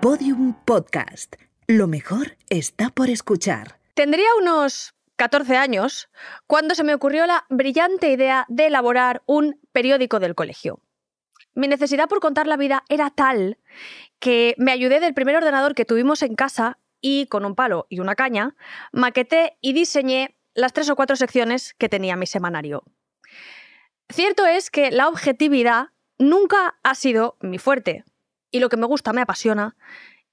Podium 0.00 0.54
Podcast. 0.64 1.34
Lo 1.66 1.88
mejor 1.88 2.36
está 2.50 2.90
por 2.90 3.10
escuchar. 3.10 3.80
Tendría 3.94 4.28
unos 4.40 4.94
14 5.16 5.56
años 5.56 6.08
cuando 6.46 6.76
se 6.76 6.84
me 6.84 6.94
ocurrió 6.94 7.26
la 7.26 7.46
brillante 7.50 8.12
idea 8.12 8.46
de 8.48 8.68
elaborar 8.68 9.22
un 9.26 9.60
periódico 9.72 10.20
del 10.20 10.36
colegio. 10.36 10.80
Mi 11.54 11.66
necesidad 11.66 12.08
por 12.08 12.20
contar 12.20 12.46
la 12.46 12.56
vida 12.56 12.84
era 12.88 13.10
tal 13.10 13.58
que 14.20 14.54
me 14.56 14.70
ayudé 14.70 15.00
del 15.00 15.14
primer 15.14 15.34
ordenador 15.34 15.74
que 15.74 15.84
tuvimos 15.84 16.22
en 16.22 16.36
casa 16.36 16.78
y 17.00 17.26
con 17.26 17.44
un 17.44 17.56
palo 17.56 17.88
y 17.88 17.98
una 17.98 18.14
caña 18.14 18.54
maqueté 18.92 19.58
y 19.60 19.72
diseñé 19.72 20.36
las 20.54 20.72
tres 20.72 20.88
o 20.90 20.94
cuatro 20.94 21.16
secciones 21.16 21.74
que 21.74 21.88
tenía 21.88 22.14
mi 22.14 22.26
semanario. 22.26 22.84
Cierto 24.08 24.46
es 24.46 24.70
que 24.70 24.92
la 24.92 25.08
objetividad 25.08 25.88
nunca 26.18 26.78
ha 26.84 26.94
sido 26.94 27.36
mi 27.40 27.58
fuerte, 27.58 28.04
y 28.50 28.60
lo 28.60 28.68
que 28.68 28.76
me 28.76 28.86
gusta 28.86 29.12
me 29.12 29.22
apasiona, 29.22 29.76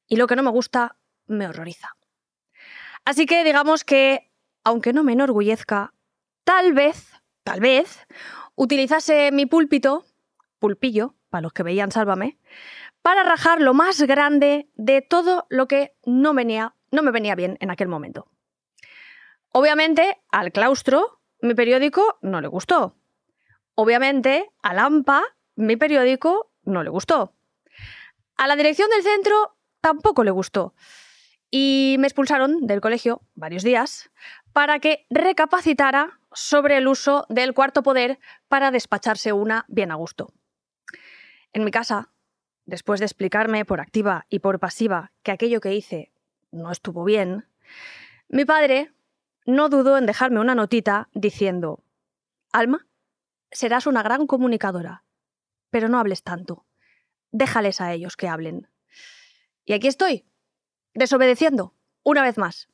y 0.08 0.16
lo 0.18 0.28
que 0.28 0.36
no 0.36 0.44
me 0.44 0.52
gusta 0.52 0.98
me 1.28 1.48
horroriza. 1.48 1.96
Así 3.04 3.26
que 3.26 3.44
digamos 3.44 3.84
que, 3.84 4.32
aunque 4.64 4.94
no 4.94 5.04
me 5.04 5.14
enorgullezca, 5.14 5.94
tal 6.44 6.73
vez, 6.73 7.12
tal 7.44 7.59
vez, 7.59 8.08
utilizase 8.56 9.32
mi 9.32 9.46
púlpito, 9.46 10.06
pulpillo, 10.59 11.16
para 11.30 11.44
los 11.44 11.54
que 11.54 11.64
veían 11.64 11.92
Sálvame, 11.92 12.40
para 13.02 13.23
rajar 13.23 13.62
lo 13.62 13.73
más 13.73 14.02
grande 14.02 14.70
de 14.76 15.02
todo 15.02 15.45
lo 15.50 15.68
que 15.68 15.95
no, 16.06 16.34
venía, 16.34 16.76
no 16.92 17.04
me 17.04 17.12
venía 17.12 17.36
bien 17.36 17.58
en 17.59 17.70
aquel 17.70 17.88
momento. 17.88 18.32
Obviamente, 19.52 20.18
al 20.32 20.52
claustro, 20.52 21.22
mi 21.42 21.54
periódico 21.54 22.18
no 22.22 22.42
le 22.42 22.48
gustó. 22.48 22.98
Obviamente, 23.76 24.50
a 24.64 24.73
Lampa, 24.73 25.23
mi 25.56 25.76
periódico 25.76 26.52
no 26.64 26.84
le 26.84 26.90
gustó. 26.90 27.34
A 28.38 28.48
la 28.48 28.55
dirección 28.55 28.89
del 28.89 29.03
centro 29.03 29.55
tampoco 29.81 30.23
le 30.23 30.31
gustó. 30.31 30.73
Y 31.52 31.95
me 32.00 32.08
expulsaron 32.08 32.67
del 32.67 32.81
colegio 32.81 33.22
varios 33.33 33.64
días 33.64 34.09
para 34.52 34.80
que 34.80 35.05
recapacitara 35.09 36.19
sobre 36.33 36.77
el 36.77 36.88
uso 36.88 37.25
del 37.30 37.53
cuarto 37.53 37.81
poder 37.81 38.19
para 38.47 38.72
despacharse 38.72 39.31
una 39.31 39.66
bien 39.69 39.92
a 39.92 39.95
gusto. 39.95 40.33
En 41.53 41.64
mi 41.64 41.72
casa, 41.72 42.11
después 42.66 43.00
de 43.00 43.05
explicarme 43.05 43.64
por 43.64 43.80
activa 43.80 44.25
y 44.30 44.39
por 44.39 44.59
pasiva 44.59 45.11
que 45.23 45.31
aquello 45.31 45.61
que 45.61 45.75
hice 45.75 46.11
no 46.52 46.72
estuvo 46.72 47.05
bien, 47.05 47.47
mi 48.27 48.44
padre 48.44 48.92
no 49.45 49.70
dudó 49.70 49.97
en 49.97 50.05
dejarme 50.05 50.39
una 50.39 50.55
notita 50.55 51.08
diciendo, 51.14 51.83
Alma, 52.52 52.88
serás 53.52 53.88
una 53.88 54.03
gran 54.03 54.27
comunicadora, 54.27 55.03
pero 55.70 55.88
no 55.88 55.99
hables 55.99 56.23
tanto. 56.23 56.66
Déjales 57.38 57.81
a 57.81 57.91
ellos 57.91 58.16
que 58.16 58.30
hablen. 58.30 58.69
Y 59.66 59.73
aquí 59.73 59.89
estoy, 59.89 60.23
desobedeciendo, 60.94 61.73
una 62.02 62.22
vez 62.22 62.38
más. 62.38 62.69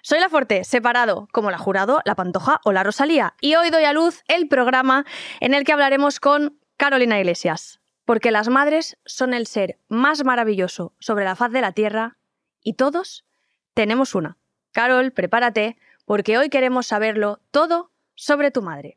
Soy 0.00 0.18
la 0.18 0.30
Forte, 0.30 0.64
separado, 0.64 1.28
como 1.30 1.50
la 1.50 1.58
Jurado, 1.58 2.00
la 2.06 2.14
Pantoja 2.14 2.62
o 2.64 2.72
la 2.72 2.84
Rosalía, 2.84 3.34
y 3.38 3.54
hoy 3.56 3.68
doy 3.68 3.84
a 3.84 3.92
luz 3.92 4.24
el 4.28 4.48
programa 4.48 5.04
en 5.40 5.52
el 5.52 5.64
que 5.64 5.74
hablaremos 5.74 6.20
con 6.20 6.58
Carolina 6.78 7.20
Iglesias, 7.20 7.80
porque 8.06 8.30
las 8.30 8.48
madres 8.48 8.96
son 9.04 9.34
el 9.34 9.46
ser 9.46 9.78
más 9.88 10.24
maravilloso 10.24 10.94
sobre 10.98 11.26
la 11.26 11.36
faz 11.36 11.52
de 11.52 11.60
la 11.60 11.72
Tierra 11.72 12.16
y 12.62 12.74
todos 12.74 13.26
tenemos 13.74 14.14
una. 14.14 14.38
Carol, 14.72 15.12
prepárate, 15.12 15.76
porque 16.06 16.38
hoy 16.38 16.48
queremos 16.48 16.86
saberlo 16.86 17.42
todo 17.50 17.90
sobre 18.14 18.50
tu 18.50 18.62
madre. 18.62 18.96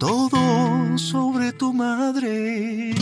todo 0.00 0.96
sobre 0.96 1.52
tu 1.52 1.74
madre. 1.74 2.92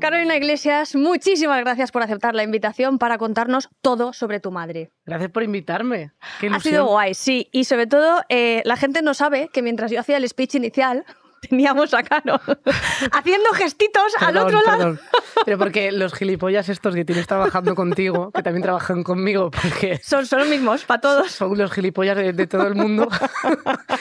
Carolina 0.00 0.36
Iglesias, 0.36 0.94
muchísimas 0.94 1.60
gracias 1.60 1.90
por 1.90 2.02
aceptar 2.02 2.36
la 2.36 2.44
invitación 2.44 2.98
para 2.98 3.18
contarnos 3.18 3.68
todo 3.82 4.12
sobre 4.12 4.38
tu 4.38 4.52
madre. 4.52 4.92
Gracias 5.04 5.30
por 5.32 5.42
invitarme. 5.42 6.12
Qué 6.40 6.46
ha 6.46 6.60
sido 6.60 6.86
guay, 6.86 7.12
sí. 7.14 7.48
Y 7.50 7.64
sobre 7.64 7.88
todo, 7.88 8.22
eh, 8.28 8.62
la 8.64 8.76
gente 8.76 9.02
no 9.02 9.14
sabe 9.14 9.50
que 9.52 9.62
mientras 9.62 9.90
yo 9.90 9.98
hacía 9.98 10.16
el 10.16 10.28
speech 10.28 10.54
inicial, 10.54 11.04
teníamos 11.40 11.94
a 11.94 12.02
Caro 12.02 12.40
haciendo 13.12 13.50
gestitos 13.52 14.12
al 14.20 14.34
Perdón, 14.34 14.46
otro 14.46 14.62
lado. 14.62 14.98
Pero 15.44 15.58
porque 15.58 15.92
los 15.92 16.12
gilipollas 16.14 16.68
estos 16.68 16.94
que 16.94 17.04
tienes 17.04 17.26
trabajando 17.26 17.74
contigo, 17.74 18.30
que 18.32 18.42
también 18.42 18.62
trabajan 18.62 19.02
conmigo, 19.02 19.50
porque 19.50 20.00
Son, 20.02 20.26
son 20.26 20.40
los 20.40 20.48
mismos, 20.48 20.84
para 20.84 21.00
todos. 21.00 21.30
son 21.30 21.56
los 21.56 21.70
gilipollas 21.72 22.16
de, 22.16 22.32
de 22.32 22.46
todo 22.46 22.66
el 22.66 22.74
mundo, 22.74 23.08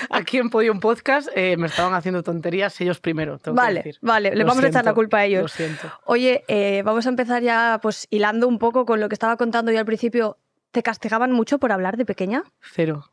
aquí 0.09 0.37
en 0.37 0.49
Podium 0.49 0.79
Podcast 0.79 1.29
eh, 1.35 1.57
me 1.57 1.67
estaban 1.67 1.93
haciendo 1.93 2.23
tonterías 2.23 2.79
ellos 2.81 2.99
primero, 2.99 3.37
tengo 3.39 3.55
que 3.55 3.61
Vale, 3.63 3.79
decir. 3.79 3.97
vale, 4.01 4.29
le 4.31 4.37
Lo 4.37 4.45
vamos 4.45 4.63
a 4.63 4.67
echar 4.67 4.85
la 4.85 4.93
culpa 4.93 5.17
a 5.19 5.25
ellos. 5.25 5.43
Lo 5.43 5.47
siento. 5.47 5.91
Oye, 6.05 6.43
eh, 6.47 6.81
vamos 6.85 7.05
a 7.05 7.09
empezar 7.09 7.41
ya, 7.43 7.79
pues 7.81 8.07
hilando 8.09 8.47
un 8.47 8.59
poco 8.59 8.85
con 8.85 8.99
lo 8.99 9.09
que 9.09 9.15
estaba 9.15 9.37
contando 9.37 9.71
yo 9.71 9.79
al 9.79 9.85
principio. 9.85 10.37
¿Te 10.71 10.83
castigaban 10.83 11.31
mucho 11.31 11.59
por 11.59 11.71
hablar 11.71 11.97
de 11.97 12.05
pequeña? 12.05 12.43
Cero. 12.61 13.09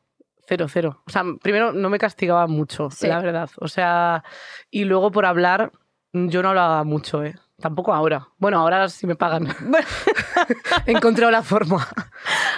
Cero, 0.46 0.66
cero. 0.68 1.02
O 1.06 1.10
sea, 1.10 1.22
primero 1.42 1.72
no 1.72 1.88
me 1.90 1.98
castigaba 1.98 2.46
mucho, 2.46 2.90
Sí. 2.90 3.06
la 3.06 3.20
verdad. 3.20 3.50
O 3.60 3.68
sea, 3.68 4.22
y 4.70 4.84
luego 4.84 5.10
por 5.10 5.26
hablar, 5.26 5.72
yo 6.12 6.42
no 6.42 6.50
hablaba 6.50 6.84
mucho, 6.84 7.24
¿eh? 7.24 7.34
Tampoco 7.60 7.94
ahora. 7.94 8.28
Bueno, 8.38 8.58
ahora 8.58 8.88
sí 8.88 9.06
me 9.06 9.14
pagan. 9.14 9.46
Bueno, 9.60 9.86
He 10.86 10.92
encontrado 10.92 11.30
la 11.30 11.42
forma. 11.42 11.86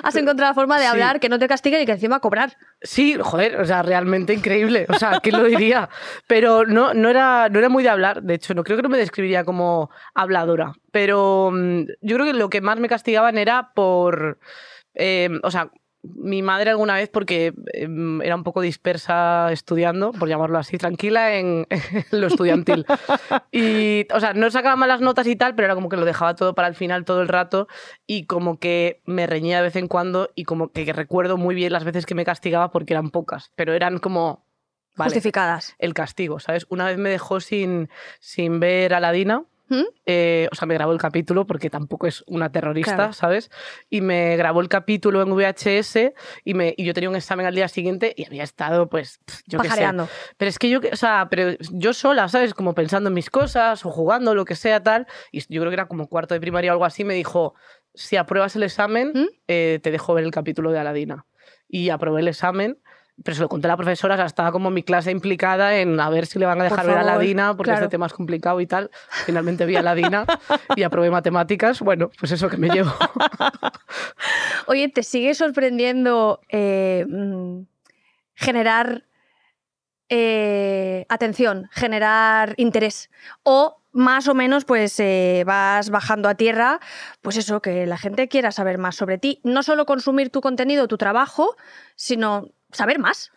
has 0.02 0.16
encontrado 0.16 0.50
la 0.50 0.54
forma 0.54 0.76
de 0.78 0.84
Sí. 0.84 0.88
hablar 0.90 1.20
que 1.20 1.28
no 1.28 1.38
te 1.38 1.46
castiguen 1.46 1.82
y 1.82 1.86
que 1.86 1.92
encima 1.92 2.18
cobrar. 2.20 2.56
Sí, 2.80 3.16
joder, 3.20 3.60
o 3.60 3.64
sea, 3.66 3.82
realmente 3.82 4.32
increíble. 4.32 4.86
O 4.88 4.94
sea, 4.94 5.20
¿quién 5.20 5.36
lo 5.38 5.44
diría? 5.44 5.90
Pero 6.26 6.64
no, 6.64 6.94
no, 6.94 7.10
era, 7.10 7.48
no 7.50 7.58
era 7.58 7.68
muy 7.68 7.82
de 7.82 7.90
hablar. 7.90 8.22
De 8.22 8.34
hecho, 8.34 8.54
no 8.54 8.64
creo 8.64 8.78
que 8.78 8.82
no 8.82 8.88
me 8.88 8.96
describiría 8.98 9.44
como 9.44 9.90
habladora. 10.14 10.72
Pero 10.90 11.50
mm, 11.52 11.82
yo 12.00 12.16
creo 12.16 12.24
que 12.26 12.32
lo 12.32 12.48
que 12.48 12.62
más 12.62 12.78
me 12.80 12.88
castigaban 12.88 13.36
era 13.38 13.72
por. 13.74 14.38
eh, 14.94 15.28
o 15.42 15.50
sea, 15.50 15.70
mi 16.14 16.42
madre 16.42 16.70
alguna 16.70 16.94
vez, 16.94 17.08
porque 17.08 17.54
eh, 17.72 17.88
era 18.22 18.34
un 18.34 18.44
poco 18.44 18.60
dispersa 18.60 19.52
estudiando, 19.52 20.12
por 20.12 20.28
llamarlo 20.28 20.58
así, 20.58 20.78
tranquila 20.78 21.34
en, 21.36 21.66
en 21.70 22.20
lo 22.20 22.26
estudiantil. 22.26 22.86
Y, 23.50 24.06
o 24.12 24.20
sea, 24.20 24.32
no 24.34 24.50
sacaba 24.50 24.76
malas 24.76 25.00
notas 25.00 25.26
y 25.26 25.36
tal, 25.36 25.54
pero 25.54 25.66
era 25.66 25.74
como 25.74 25.88
que 25.88 25.96
lo 25.96 26.04
dejaba 26.04 26.34
todo 26.34 26.54
para 26.54 26.68
el 26.68 26.74
final 26.74 27.04
todo 27.04 27.20
el 27.22 27.28
rato 27.28 27.68
y 28.06 28.26
como 28.26 28.58
que 28.58 29.00
me 29.04 29.26
reñía 29.26 29.58
de 29.58 29.64
vez 29.64 29.76
en 29.76 29.88
cuando 29.88 30.30
y 30.34 30.44
como 30.44 30.72
que 30.72 30.92
recuerdo 30.92 31.36
muy 31.36 31.54
bien 31.54 31.72
las 31.72 31.84
veces 31.84 32.06
que 32.06 32.14
me 32.14 32.24
castigaba 32.24 32.70
porque 32.70 32.94
eran 32.94 33.10
pocas, 33.10 33.52
pero 33.56 33.72
eran 33.72 33.98
como... 33.98 34.44
Vale, 34.96 35.10
Justificadas. 35.10 35.74
el 35.78 35.92
castigo, 35.92 36.40
¿sabes? 36.40 36.66
Una 36.70 36.86
vez 36.86 36.96
me 36.96 37.10
dejó 37.10 37.40
sin, 37.40 37.90
sin 38.18 38.60
ver 38.60 38.94
Aladina, 38.94 39.44
¿Mm? 39.68 39.82
eh, 40.06 40.48
o 40.52 40.54
sea, 40.54 40.66
me 40.66 40.74
grabó 40.74 40.92
el 40.92 40.98
capítulo 40.98 41.46
porque 41.46 41.70
tampoco 41.70 42.06
es 42.06 42.22
una 42.28 42.52
terrorista, 42.52 42.94
Claro. 42.94 43.12
¿sabes? 43.12 43.50
Y 43.90 44.00
me 44.00 44.36
grabó 44.36 44.60
el 44.60 44.68
capítulo 44.68 45.22
en 45.22 45.30
VHS 45.34 46.12
y, 46.44 46.54
me, 46.54 46.74
y 46.76 46.84
yo 46.84 46.94
tenía 46.94 47.10
un 47.10 47.16
examen 47.16 47.46
al 47.46 47.54
día 47.54 47.66
siguiente 47.68 48.14
y 48.16 48.24
había 48.24 48.44
estado, 48.44 48.88
pues, 48.88 49.20
yo 49.46 49.58
qué 49.58 49.68
sé. 49.70 49.86
Pero 50.36 50.48
es 50.48 50.58
que 50.58 50.70
yo, 50.70 50.80
o 50.92 50.96
sea, 50.96 51.26
pero 51.30 51.56
yo 51.72 51.92
sola, 51.92 52.28
¿sabes? 52.28 52.54
Como 52.54 52.74
pensando 52.74 53.08
en 53.08 53.14
mis 53.14 53.30
cosas 53.30 53.84
o 53.84 53.90
jugando, 53.90 54.34
lo 54.34 54.44
que 54.44 54.54
sea, 54.54 54.82
tal. 54.82 55.06
Y 55.32 55.40
yo 55.52 55.60
creo 55.60 55.70
que 55.70 55.74
era 55.74 55.88
como 55.88 56.08
cuarto 56.08 56.34
de 56.34 56.40
primaria 56.40 56.70
o 56.70 56.74
algo 56.74 56.84
así, 56.84 57.04
me 57.04 57.14
dijo, 57.14 57.54
si 57.94 58.16
apruebas 58.16 58.54
el 58.56 58.62
examen, 58.62 59.12
¿Mm? 59.14 59.26
eh, 59.48 59.80
te 59.82 59.90
dejo 59.90 60.14
ver 60.14 60.24
el 60.24 60.30
capítulo 60.30 60.70
de 60.70 60.78
Aladina. 60.78 61.26
Y 61.68 61.90
aprobé 61.90 62.20
el 62.20 62.28
examen. 62.28 62.78
Pero 63.22 63.34
se 63.34 63.40
lo 63.42 63.48
conté 63.48 63.66
a 63.66 63.70
la 63.70 63.76
profesora, 63.76 64.14
o 64.14 64.18
sea, 64.18 64.26
estaba 64.26 64.52
como 64.52 64.70
mi 64.70 64.82
clase 64.82 65.10
implicada 65.10 65.78
en 65.78 65.98
a 66.00 66.10
ver 66.10 66.26
si 66.26 66.38
le 66.38 66.46
van 66.46 66.60
a 66.60 66.68
Por 66.68 66.70
dejar 66.70 66.86
ver 66.86 66.96
a 66.96 66.98
favor, 67.00 67.12
Aladina, 67.12 67.56
porque 67.56 67.70
claro. 67.70 67.84
este 67.84 67.90
tema 67.90 68.06
es 68.06 68.12
complicado 68.12 68.60
y 68.60 68.66
tal. 68.66 68.90
Finalmente 69.24 69.64
vi 69.64 69.76
a 69.76 69.80
Aladina 69.80 70.26
y 70.76 70.82
aprobé 70.82 71.10
matemáticas. 71.10 71.80
Bueno, 71.80 72.10
pues 72.18 72.32
eso 72.32 72.48
que 72.48 72.58
me 72.58 72.68
llevo. 72.68 72.92
Oye, 74.66 74.88
¿te 74.88 75.02
sigue 75.02 75.34
sorprendiendo 75.34 76.40
eh, 76.50 77.06
mm, 77.08 77.62
generar 78.34 79.04
eh, 80.10 81.06
atención, 81.08 81.68
generar 81.72 82.54
interés? 82.58 83.10
O 83.44 83.80
más 83.96 84.28
o 84.28 84.34
menos, 84.34 84.66
pues 84.66 85.00
eh, 85.00 85.42
vas 85.46 85.88
bajando 85.88 86.28
a 86.28 86.34
tierra, 86.34 86.80
pues 87.22 87.38
eso, 87.38 87.62
que 87.62 87.86
la 87.86 87.96
gente 87.96 88.28
quiera 88.28 88.52
saber 88.52 88.76
más 88.76 88.94
sobre 88.94 89.16
ti. 89.16 89.40
No 89.42 89.62
solo 89.62 89.86
consumir 89.86 90.28
tu 90.28 90.42
contenido, 90.42 90.86
tu 90.86 90.98
trabajo, 90.98 91.56
sino 91.94 92.50
saber 92.72 92.98
más. 92.98 93.30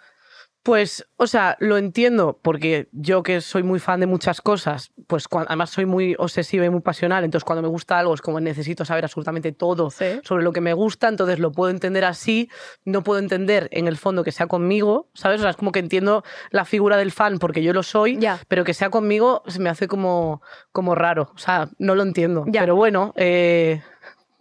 Pues, 0.62 1.08
o 1.16 1.26
sea, 1.26 1.56
lo 1.62 1.78
entiendo 1.78 2.38
porque 2.44 2.90
yo 2.92 3.24
que 3.24 3.40
soy 3.40 3.64
muy 3.64 3.80
fan 3.80 4.02
de 4.02 4.08
muchas 4.08 4.42
cosas, 4.42 4.92
pues 5.08 5.30
cuan- 5.30 5.46
además 5.48 5.70
soy 5.70 5.86
muy 5.86 6.16
obsesiva 6.20 6.66
y 6.66 6.70
muy 6.70 6.82
pasional, 6.82 7.24
entonces 7.24 7.46
cuando 7.46 7.62
me 7.62 7.70
gusta 7.70 7.98
algo 7.98 8.14
es 8.14 8.22
como 8.22 8.42
necesito 8.42 8.84
saber 8.84 9.06
absolutamente 9.06 9.54
todo 9.54 9.90
Sí. 9.90 10.20
sobre 10.22 10.44
lo 10.44 10.52
que 10.52 10.60
me 10.60 10.74
gusta, 10.74 11.08
entonces 11.08 11.40
lo 11.40 11.54
puedo 11.54 11.72
entender 11.72 12.04
así, 12.04 12.50
no 12.84 13.04
puedo 13.04 13.20
entender 13.20 13.70
en 13.72 13.88
el 13.88 13.96
fondo 13.96 14.22
que 14.26 14.34
sea 14.34 14.48
conmigo, 14.48 15.08
¿sabes? 15.14 15.40
O 15.40 15.44
sea, 15.44 15.52
es 15.52 15.56
como 15.58 15.72
que 15.72 15.80
entiendo 15.80 16.24
la 16.52 16.66
figura 16.66 16.98
del 16.98 17.12
fan 17.14 17.40
porque 17.40 17.64
yo 17.64 17.72
lo 17.72 17.82
soy, 17.82 18.20
pero 18.50 18.66
que 18.66 18.74
sea 18.74 18.90
conmigo 18.90 19.44
se 19.48 19.60
me 19.62 19.70
hace 19.70 19.88
como, 19.88 20.42
como 20.74 20.94
raro, 20.94 21.32
o 21.34 21.38
sea, 21.38 21.70
no 21.80 21.96
lo 21.96 22.04
entiendo. 22.04 22.44
Ya. 22.48 22.60
Pero 22.62 22.76
bueno, 22.76 23.14
eh, 23.16 23.82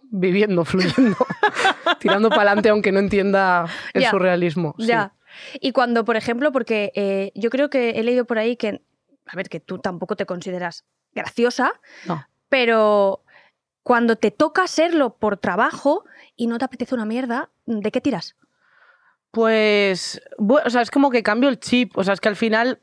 viviendo, 0.09 0.65
fluyendo, 0.65 1.17
tirando 1.99 2.29
para 2.29 2.41
adelante 2.51 2.69
aunque 2.69 2.91
no 2.91 2.99
entienda 2.99 3.65
el 3.93 4.01
Ya. 4.03 4.11
surrealismo. 4.11 4.75
sí. 4.79 4.87
Ya. 4.87 5.13
Y 5.61 5.71
cuando, 5.71 6.03
por 6.05 6.15
ejemplo, 6.17 6.51
porque 6.51 6.91
eh, 6.95 7.31
yo 7.35 7.49
creo 7.51 7.69
que 7.69 7.91
he 7.91 8.03
leído 8.03 8.25
por 8.25 8.39
ahí 8.39 8.57
que, 8.57 8.81
a 9.27 9.35
ver, 9.35 9.47
que 9.47 9.59
tú 9.59 9.77
tampoco 9.77 10.15
te 10.15 10.25
consideras 10.25 10.85
graciosa, 11.13 11.71
No. 12.07 12.25
pero 12.49 13.23
cuando 13.83 14.15
te 14.15 14.31
toca 14.31 14.67
serlo 14.67 15.15
por 15.17 15.37
trabajo 15.37 16.03
y 16.35 16.47
no 16.47 16.57
te 16.57 16.65
apetece 16.65 16.95
una 16.95 17.05
mierda, 17.05 17.49
¿de 17.67 17.91
qué 17.91 18.01
tiras? 18.01 18.35
Pues, 19.31 20.21
bueno, 20.39 20.65
o 20.65 20.69
sea, 20.71 20.81
es 20.81 20.89
como 20.91 21.11
que 21.11 21.21
cambio 21.23 21.49
el 21.49 21.59
chip. 21.59 21.95
O 21.97 22.03
sea, 22.03 22.13
es 22.15 22.19
que 22.21 22.29
al 22.29 22.35
final 22.35 22.79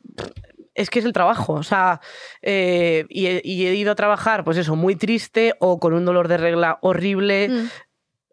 es 0.76 0.90
que 0.90 1.00
es 1.00 1.05
el 1.05 1.12
trabajo. 1.12 1.55
O 1.55 1.62
sea, 1.62 2.00
eh, 2.43 3.06
y, 3.08 3.26
he, 3.26 3.40
y 3.43 3.67
he 3.67 3.75
ido 3.75 3.93
a 3.93 3.96
trabajar, 3.96 4.44
pues 4.44 4.58
eso, 4.58 4.76
muy 4.76 4.94
triste 4.94 5.55
o 5.58 5.81
con 5.81 5.94
un 5.94 6.05
dolor 6.05 6.28
de 6.28 6.37
regla 6.37 6.78
horrible. 6.82 7.49
Mm. 7.49 7.69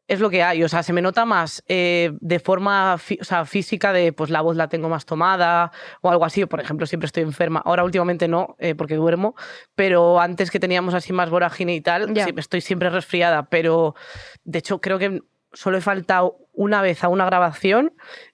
Es 0.06 0.20
lo 0.20 0.30
que 0.30 0.44
hay. 0.44 0.62
O 0.64 0.70
sea, 0.70 0.84
se 0.84 0.92
me 0.92 1.02
nota 1.02 1.24
más 1.24 1.64
eh, 1.68 2.12
de 2.20 2.40
forma 2.40 2.96
o 2.96 3.24
sea, 3.24 3.46
física, 3.46 3.94
de 3.94 4.12
pues 4.12 4.30
la 4.30 4.42
voz 4.42 4.58
la 4.58 4.68
tengo 4.68 4.90
más 4.90 5.06
tomada 5.06 5.72
o 6.02 6.10
algo 6.10 6.26
así. 6.26 6.46
Por 6.46 6.60
ejemplo, 6.60 6.86
siempre 6.86 7.06
estoy 7.06 7.24
enferma. 7.24 7.62
Ahora 7.64 7.86
últimamente 7.86 8.28
no, 8.28 8.58
eh, 8.60 8.76
porque 8.76 8.96
duermo. 8.96 9.34
Pero 9.76 10.20
antes 10.20 10.52
que 10.52 10.60
teníamos 10.60 10.94
así 10.94 11.14
más 11.14 11.30
vorágine 11.30 11.74
y 11.74 11.82
tal, 11.82 12.14
sí, 12.14 12.34
estoy 12.36 12.60
siempre 12.60 12.90
resfriada. 12.90 13.44
Pero 13.44 13.96
de 14.44 14.60
hecho, 14.60 14.82
creo 14.82 15.00
que 15.00 15.22
solo 15.54 15.78
he 15.78 15.82
faltado 15.82 16.38
una 16.52 16.82
vez 16.82 17.04
a 17.04 17.08
una 17.08 17.26
grabación 17.26 17.94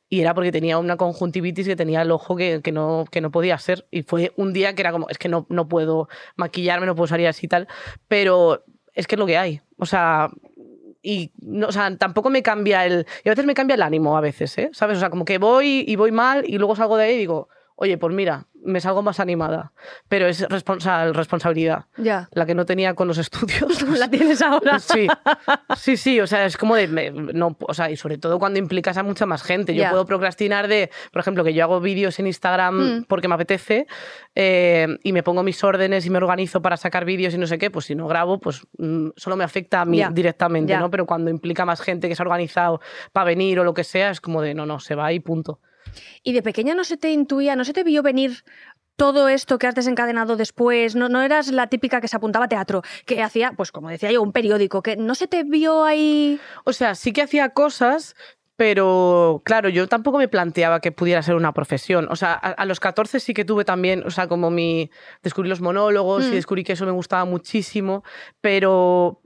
y 0.09 0.21
era 0.21 0.33
porque 0.33 0.51
tenía 0.51 0.79
una 0.79 0.97
conjuntivitis 0.97 1.67
que 1.67 1.75
tenía 1.75 2.01
el 2.01 2.11
ojo 2.11 2.35
que, 2.35 2.61
que 2.63 2.71
no, 2.71 3.05
que 3.11 3.21
no 3.21 3.29
podía 3.29 3.57
ser. 3.59 3.87
Y 3.91 4.01
fue 4.01 4.33
un 4.35 4.53
día 4.53 4.73
que 4.73 4.81
era 4.81 4.91
como, 4.91 5.07
es 5.09 5.19
que 5.19 5.29
no, 5.29 5.45
no 5.49 5.67
puedo 5.67 6.09
maquillarme, 6.35 6.87
no 6.87 6.95
puedo 6.95 7.07
salir 7.07 7.27
así 7.27 7.45
y 7.45 7.49
tal. 7.49 7.67
Pero 8.07 8.65
es 8.93 9.05
que 9.05 9.15
es 9.15 9.19
lo 9.19 9.27
que 9.27 9.37
hay. 9.37 9.61
O 9.77 9.85
sea, 9.85 10.29
y 11.03 11.31
no, 11.39 11.67
o 11.67 11.71
sea, 11.71 11.95
tampoco 11.95 12.31
me 12.31 12.41
cambia 12.41 12.85
el. 12.85 13.05
Y 13.23 13.29
a 13.29 13.31
veces 13.31 13.45
me 13.45 13.53
cambia 13.53 13.75
el 13.75 13.83
ánimo, 13.83 14.17
a 14.17 14.21
veces, 14.21 14.57
¿eh? 14.57 14.69
¿Sabes? 14.73 14.97
O 14.97 14.99
sea, 14.99 15.11
como 15.11 15.25
que 15.25 15.37
voy 15.37 15.85
y 15.87 15.95
voy 15.95 16.11
mal 16.11 16.43
y 16.45 16.57
luego 16.57 16.75
salgo 16.75 16.97
de 16.97 17.05
ahí 17.05 17.15
y 17.15 17.19
digo, 17.19 17.47
oye, 17.75 17.97
pues 17.97 18.13
mira, 18.13 18.47
me 18.63 18.81
salgo 18.81 19.01
más 19.01 19.19
animada. 19.19 19.71
Pero 20.07 20.27
es 20.27 20.47
responsa- 20.49 21.11
responsabilidad. 21.13 21.85
Ya. 21.97 22.27
La 22.33 22.45
que 22.45 22.55
no 22.55 22.65
tenía 22.65 22.93
con 22.93 23.07
los 23.07 23.17
estudios. 23.17 23.83
pues, 23.87 23.99
La 23.99 24.09
tienes 24.09 24.41
ahora. 24.41 24.79
Sí, 24.79 25.07
sí, 25.77 25.97
sí, 25.97 26.19
o 26.19 26.27
sea, 26.27 26.45
es 26.45 26.57
como 26.57 26.75
de, 26.75 26.87
me- 26.87 27.11
no, 27.11 27.55
o 27.59 27.73
sea, 27.73 27.89
y 27.89 27.95
sobre 27.97 28.17
todo 28.17 28.39
cuando 28.39 28.59
implicas 28.59 28.97
a 28.97 29.03
mucha 29.03 29.25
más 29.25 29.43
gente. 29.43 29.73
Yo 29.75 29.81
Ya. 29.83 29.89
puedo 29.91 30.05
procrastinar 30.05 30.67
de, 30.67 30.89
por 31.11 31.21
ejemplo, 31.21 31.43
que 31.43 31.53
yo 31.53 31.63
hago 31.63 31.79
vídeos 31.79 32.19
en 32.19 32.27
Instagram 32.27 32.99
Mm. 32.99 33.05
porque 33.07 33.27
me 33.27 33.35
apetece 33.35 33.87
eh, 34.35 34.87
y 35.03 35.13
me 35.13 35.23
pongo 35.23 35.43
mis 35.43 35.63
órdenes 35.63 36.05
y 36.05 36.09
me 36.09 36.17
organizo 36.17 36.61
para 36.61 36.77
sacar 36.77 37.05
vídeos 37.05 37.33
y 37.33 37.37
no 37.37 37.47
sé 37.47 37.57
qué, 37.57 37.69
pues 37.71 37.85
si 37.85 37.95
no 37.95 38.07
grabo, 38.07 38.39
pues 38.39 38.61
mm, 38.77 39.09
solo 39.15 39.35
me 39.35 39.43
afecta 39.43 39.81
a 39.81 39.85
mí 39.85 39.97
Ya. 39.97 40.09
directamente, 40.09 40.71
Ya. 40.71 40.79
¿no? 40.79 40.89
Pero 40.89 41.05
cuando 41.05 41.29
implica 41.29 41.65
más 41.65 41.81
gente 41.81 42.07
que 42.09 42.15
se 42.15 42.21
ha 42.21 42.25
organizado 42.25 42.81
para 43.11 43.25
venir 43.25 43.59
o 43.59 43.63
lo 43.63 43.73
que 43.73 43.83
sea, 43.83 44.09
es 44.11 44.21
como 44.21 44.41
de, 44.41 44.53
no, 44.53 44.65
no, 44.65 44.79
se 44.79 44.95
va 44.95 45.11
y 45.13 45.19
punto. 45.19 45.59
Y 46.23 46.33
de 46.33 46.41
pequeña 46.41 46.75
no 46.75 46.83
se 46.83 46.97
te 46.97 47.11
intuía, 47.11 47.55
no 47.55 47.65
se 47.65 47.73
te 47.73 47.83
vio 47.83 48.01
venir 48.03 48.43
todo 48.95 49.29
esto 49.29 49.57
que 49.57 49.67
has 49.67 49.75
desencadenado 49.75 50.35
después, 50.35 50.95
no, 50.95 51.07
no 51.07 51.21
eras 51.21 51.51
la 51.51 51.67
típica 51.67 52.01
que 52.01 52.09
se 52.09 52.17
apuntaba 52.17 52.45
a 52.45 52.49
teatro, 52.49 52.81
que 53.05 53.23
hacía, 53.23 53.53
pues 53.55 53.71
como 53.71 53.89
decía 53.89 54.11
yo, 54.11 54.21
un 54.21 54.33
periódico, 54.33 54.81
que 54.81 54.97
no 54.97 55.15
se 55.15 55.27
te 55.27 55.43
vio 55.43 55.85
ahí... 55.85 56.37
O 56.65 56.73
sea, 56.73 56.95
sí 56.95 57.13
que 57.13 57.21
hacía 57.21 57.49
cosas, 57.51 58.15
pero 58.57 59.41
claro, 59.45 59.69
yo 59.69 59.87
tampoco 59.87 60.17
me 60.17 60.27
planteaba 60.27 60.81
que 60.81 60.91
pudiera 60.91 61.23
ser 61.23 61.35
una 61.35 61.53
profesión. 61.53 62.09
O 62.11 62.17
sea, 62.17 62.33
a, 62.33 62.49
a 62.49 62.65
los 62.65 62.81
14 62.81 63.21
sí 63.21 63.33
que 63.33 63.45
tuve 63.45 63.63
también, 63.63 64.03
o 64.05 64.11
sea, 64.11 64.27
como 64.27 64.51
mi. 64.51 64.91
Descubrí 65.23 65.47
los 65.47 65.61
monólogos 65.61 66.25
Mm. 66.25 66.33
y 66.33 66.35
descubrí 66.35 66.65
que 66.65 66.73
eso 66.73 66.85
me 66.85 66.91
gustaba 66.91 67.23
muchísimo, 67.23 68.03
pero 68.41 69.21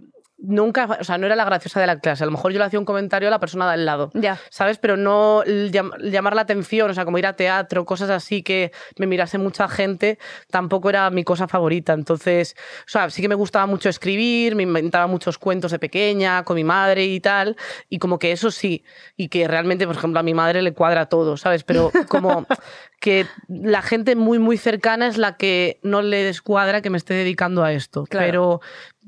nunca, 0.45 0.97
o 0.99 1.03
sea, 1.03 1.17
no 1.17 1.25
era 1.25 1.35
la 1.35 1.45
graciosa 1.45 1.79
de 1.79 1.87
la 1.87 1.99
clase. 1.99 2.23
A 2.23 2.25
lo 2.25 2.31
mejor 2.33 2.51
yo 2.51 2.59
le 2.59 2.65
hacía 2.65 2.77
un 2.77 2.85
comentario 2.85 3.27
a 3.29 3.31
la 3.31 3.39
persona 3.39 3.65
de 3.67 3.73
al 3.73 3.85
lado. 3.85 4.11
Ya. 4.13 4.37
¿Sabes? 4.49 4.77
Pero 4.77 4.97
no 4.97 5.43
llam- 5.45 5.97
llamar 5.99 6.35
la 6.35 6.41
atención, 6.41 6.91
o 6.91 6.93
sea, 6.93 7.05
como 7.05 7.17
ir 7.17 7.25
a 7.25 7.33
teatro, 7.33 7.85
cosas 7.85 8.09
así 8.09 8.43
que 8.43 8.71
me 8.97 9.07
mirase 9.07 9.37
mucha 9.37 9.67
gente, 9.69 10.19
tampoco 10.51 10.89
era 10.89 11.09
mi 11.09 11.23
cosa 11.23 11.47
favorita. 11.47 11.93
Entonces, 11.93 12.55
o 12.85 12.89
sea, 12.89 13.09
sí 13.09 13.21
que 13.21 13.29
me 13.29 13.35
gustaba 13.35 13.65
mucho 13.65 13.87
escribir, 13.89 14.55
me 14.55 14.63
inventaba 14.63 15.07
muchos 15.07 15.37
cuentos 15.37 15.71
de 15.71 15.79
pequeña, 15.79 16.43
con 16.43 16.55
mi 16.55 16.63
madre 16.63 17.05
y 17.05 17.19
tal, 17.21 17.55
y 17.89 17.99
como 17.99 18.19
que 18.19 18.31
eso 18.33 18.51
sí, 18.51 18.83
y 19.15 19.29
que 19.29 19.47
realmente, 19.47 19.87
por 19.87 19.95
ejemplo, 19.95 20.19
a 20.19 20.23
mi 20.23 20.33
madre 20.33 20.61
le 20.61 20.73
cuadra 20.73 21.05
todo, 21.07 21.37
¿sabes? 21.37 21.63
Pero 21.63 21.89
como 22.09 22.45
que 23.03 23.25
la 23.49 23.81
gente 23.81 24.15
muy, 24.15 24.39
muy 24.39 24.55
cercana 24.55 25.07
es 25.07 25.17
la 25.17 25.35
que 25.35 25.77
no 25.83 26.01
le 26.01 26.23
descuadra 26.23 26.81
que 26.81 26.89
me 26.89 26.97
esté 26.97 27.13
dedicando 27.13 27.61
a 27.61 27.73
esto. 27.73 28.05
Claro. 28.05 28.25
Pero 28.25 28.61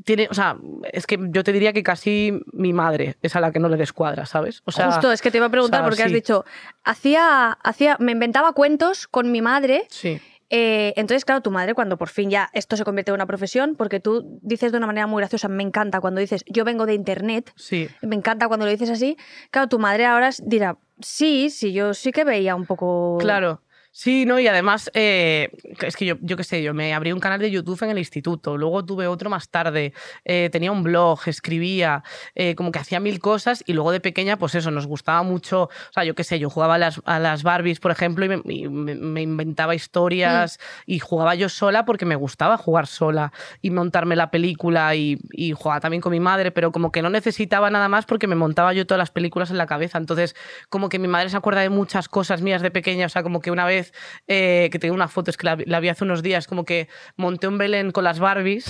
tiene, 0.03 0.27
o 0.30 0.33
sea, 0.33 0.57
es 0.92 1.07
que 1.07 1.18
yo 1.30 1.45
te 1.45 1.53
diría 1.53 1.71
que 1.71 1.81
casi 1.81 2.38
mi 2.51 2.74
madre 2.74 3.15
es 3.21 3.38
a 3.38 3.39
la 3.39 3.53
que 3.53 3.59
no 3.59 3.69
le 3.69 3.77
descuadra, 3.77 4.25
¿sabes? 4.25 4.62
O 4.65 4.74
sea, 4.74 4.88
Justo, 4.92 5.13
es 5.13 5.21
que 5.21 5.31
te 5.31 5.38
iba 5.38 5.45
a 5.47 5.50
preguntar 5.50 5.80
o 5.80 5.83
sea, 5.83 5.89
porque 5.89 6.03
has 6.03 6.12
dicho, 6.12 6.44
hacía, 6.83 7.51
hacía, 7.63 7.95
me 8.01 8.12
inventaba 8.12 8.51
cuentos 8.51 9.07
con 9.07 9.31
mi 9.31 9.42
madre. 9.42 9.88
Sí. 9.89 10.19
eh, 10.50 10.91
entonces, 10.98 11.24
claro, 11.24 11.39
tu 11.39 11.50
madre, 11.51 11.74
cuando 11.74 11.98
por 11.98 12.09
fin 12.09 12.30
ya 12.30 12.50
esto 12.51 12.75
se 12.75 12.83
convierte 12.83 13.12
en 13.12 13.15
una 13.15 13.25
profesión, 13.25 13.75
porque 13.77 14.01
tú 14.01 14.39
dices 14.41 14.74
de 14.74 14.77
una 14.77 14.88
manera 14.88 15.07
muy 15.07 15.21
graciosa, 15.21 15.48
me 15.48 15.63
encanta 15.63 16.01
cuando 16.01 16.19
dices, 16.19 16.44
yo 16.48 16.65
vengo 16.65 16.86
de 16.86 16.94
internet, 16.95 17.53
Sí. 17.56 17.88
me 18.01 18.18
encanta 18.18 18.50
cuando 18.50 18.65
lo 18.65 18.71
dices 18.74 18.89
así. 18.89 19.15
Claro, 19.51 19.69
tu 19.69 19.80
madre 19.80 20.06
ahora 20.06 20.31
dirá, 20.44 20.75
sí, 21.00 21.50
sí, 21.50 21.71
yo 21.71 21.94
sí 21.94 22.12
que 22.12 22.25
veía 22.25 22.56
un 22.56 22.65
poco. 22.65 23.18
Claro. 23.21 23.62
Sí, 23.97 24.25
no, 24.25 24.42
y 24.42 24.47
además, 24.50 24.92
eh, 24.94 25.51
es 25.81 25.95
que 25.95 26.06
yo, 26.06 26.15
yo 26.19 26.36
qué 26.36 26.44
sé, 26.44 26.62
yo 26.62 26.74
me 26.74 26.94
abrí 26.94 27.13
un 27.13 27.21
canal 27.21 27.39
de 27.39 27.50
YouTube 27.50 27.81
en 27.81 27.92
el 27.92 27.97
instituto, 27.97 28.57
luego 28.57 28.83
tuve 28.83 29.07
otro 29.07 29.30
más 29.30 29.47
tarde, 29.47 29.94
eh, 30.25 30.50
tenía 30.51 30.74
un 30.74 30.83
blog, 30.83 31.18
escribía, 31.27 32.03
eh, 32.36 32.56
como 32.56 32.74
que 32.74 32.80
hacía 32.80 33.00
mil 33.00 33.19
cosas 33.19 33.63
y 33.65 33.71
luego 33.71 33.94
de 33.94 34.01
pequeña, 34.01 34.36
pues 34.38 34.53
eso, 34.53 34.69
nos 34.69 34.86
gustaba 34.86 35.24
mucho, 35.24 35.63
o 35.63 35.94
sea, 35.94 36.03
yo 36.03 36.13
qué 36.13 36.25
sé, 36.25 36.39
yo 36.39 36.50
jugaba 36.50 36.75
a 36.75 36.77
las, 36.77 37.01
a 37.06 37.19
las 37.19 37.44
Barbies, 37.44 37.80
por 37.80 37.89
ejemplo, 37.92 38.25
y 38.25 38.27
me, 38.27 38.42
y 38.53 38.68
me- 38.68 38.95
me 38.95 39.21
inventaba 39.21 39.74
historias 39.75 40.59
y 40.86 41.00
jugaba 41.00 41.33
yo 41.36 41.48
sola 41.48 41.86
porque 41.86 42.06
me 42.06 42.18
gustaba 42.18 42.57
jugar 42.57 42.88
sola 42.88 43.31
y 43.62 43.69
montarme 43.69 44.18
la 44.18 44.30
película 44.30 44.94
y, 44.95 45.19
y 45.31 45.53
jugaba 45.53 45.79
también 45.79 46.01
con 46.01 46.12
mi 46.12 46.20
madre, 46.20 46.51
pero 46.51 46.74
como 46.74 46.91
que 46.91 47.01
no 47.01 47.10
necesitaba 47.10 47.70
nada 47.70 47.88
más 47.88 48.05
porque 48.05 48.27
me 48.27 48.36
montaba 48.36 48.74
yo 48.74 48.86
todas 48.86 49.00
las 49.00 49.12
películas 49.12 49.51
en 49.51 49.58
la 49.58 49.67
cabeza, 49.67 49.98
entonces 50.00 50.36
como 50.67 50.89
que 50.89 51.00
mi 51.00 51.08
madre 51.08 51.29
se 51.29 51.38
acuerda 51.38 51.62
de 51.62 51.70
muchas 51.70 52.10
cosas 52.10 52.41
mías 52.41 52.62
de 52.62 52.72
pequeña, 52.72 53.05
o 53.05 53.10
sea, 53.10 53.24
como 53.24 53.39
que 53.39 53.51
una 53.51 53.63
vez 53.65 53.85
eh, 54.27 54.70
que 54.72 54.80
tengo 54.80 54.94
una 54.96 55.08
foto, 55.08 55.32
es 55.32 55.38
que 55.38 55.46
la, 55.46 55.56
vi- 55.56 55.65
la 55.65 55.80
vi 55.80 55.89
hace 55.89 56.04
unos 56.04 56.24
días, 56.24 56.48
como 56.48 56.65
que 56.65 56.88
monté 57.18 57.48
un 57.48 57.58
Belén 57.58 57.92
con 57.92 58.04
las 58.04 58.20
Barbies 58.20 58.65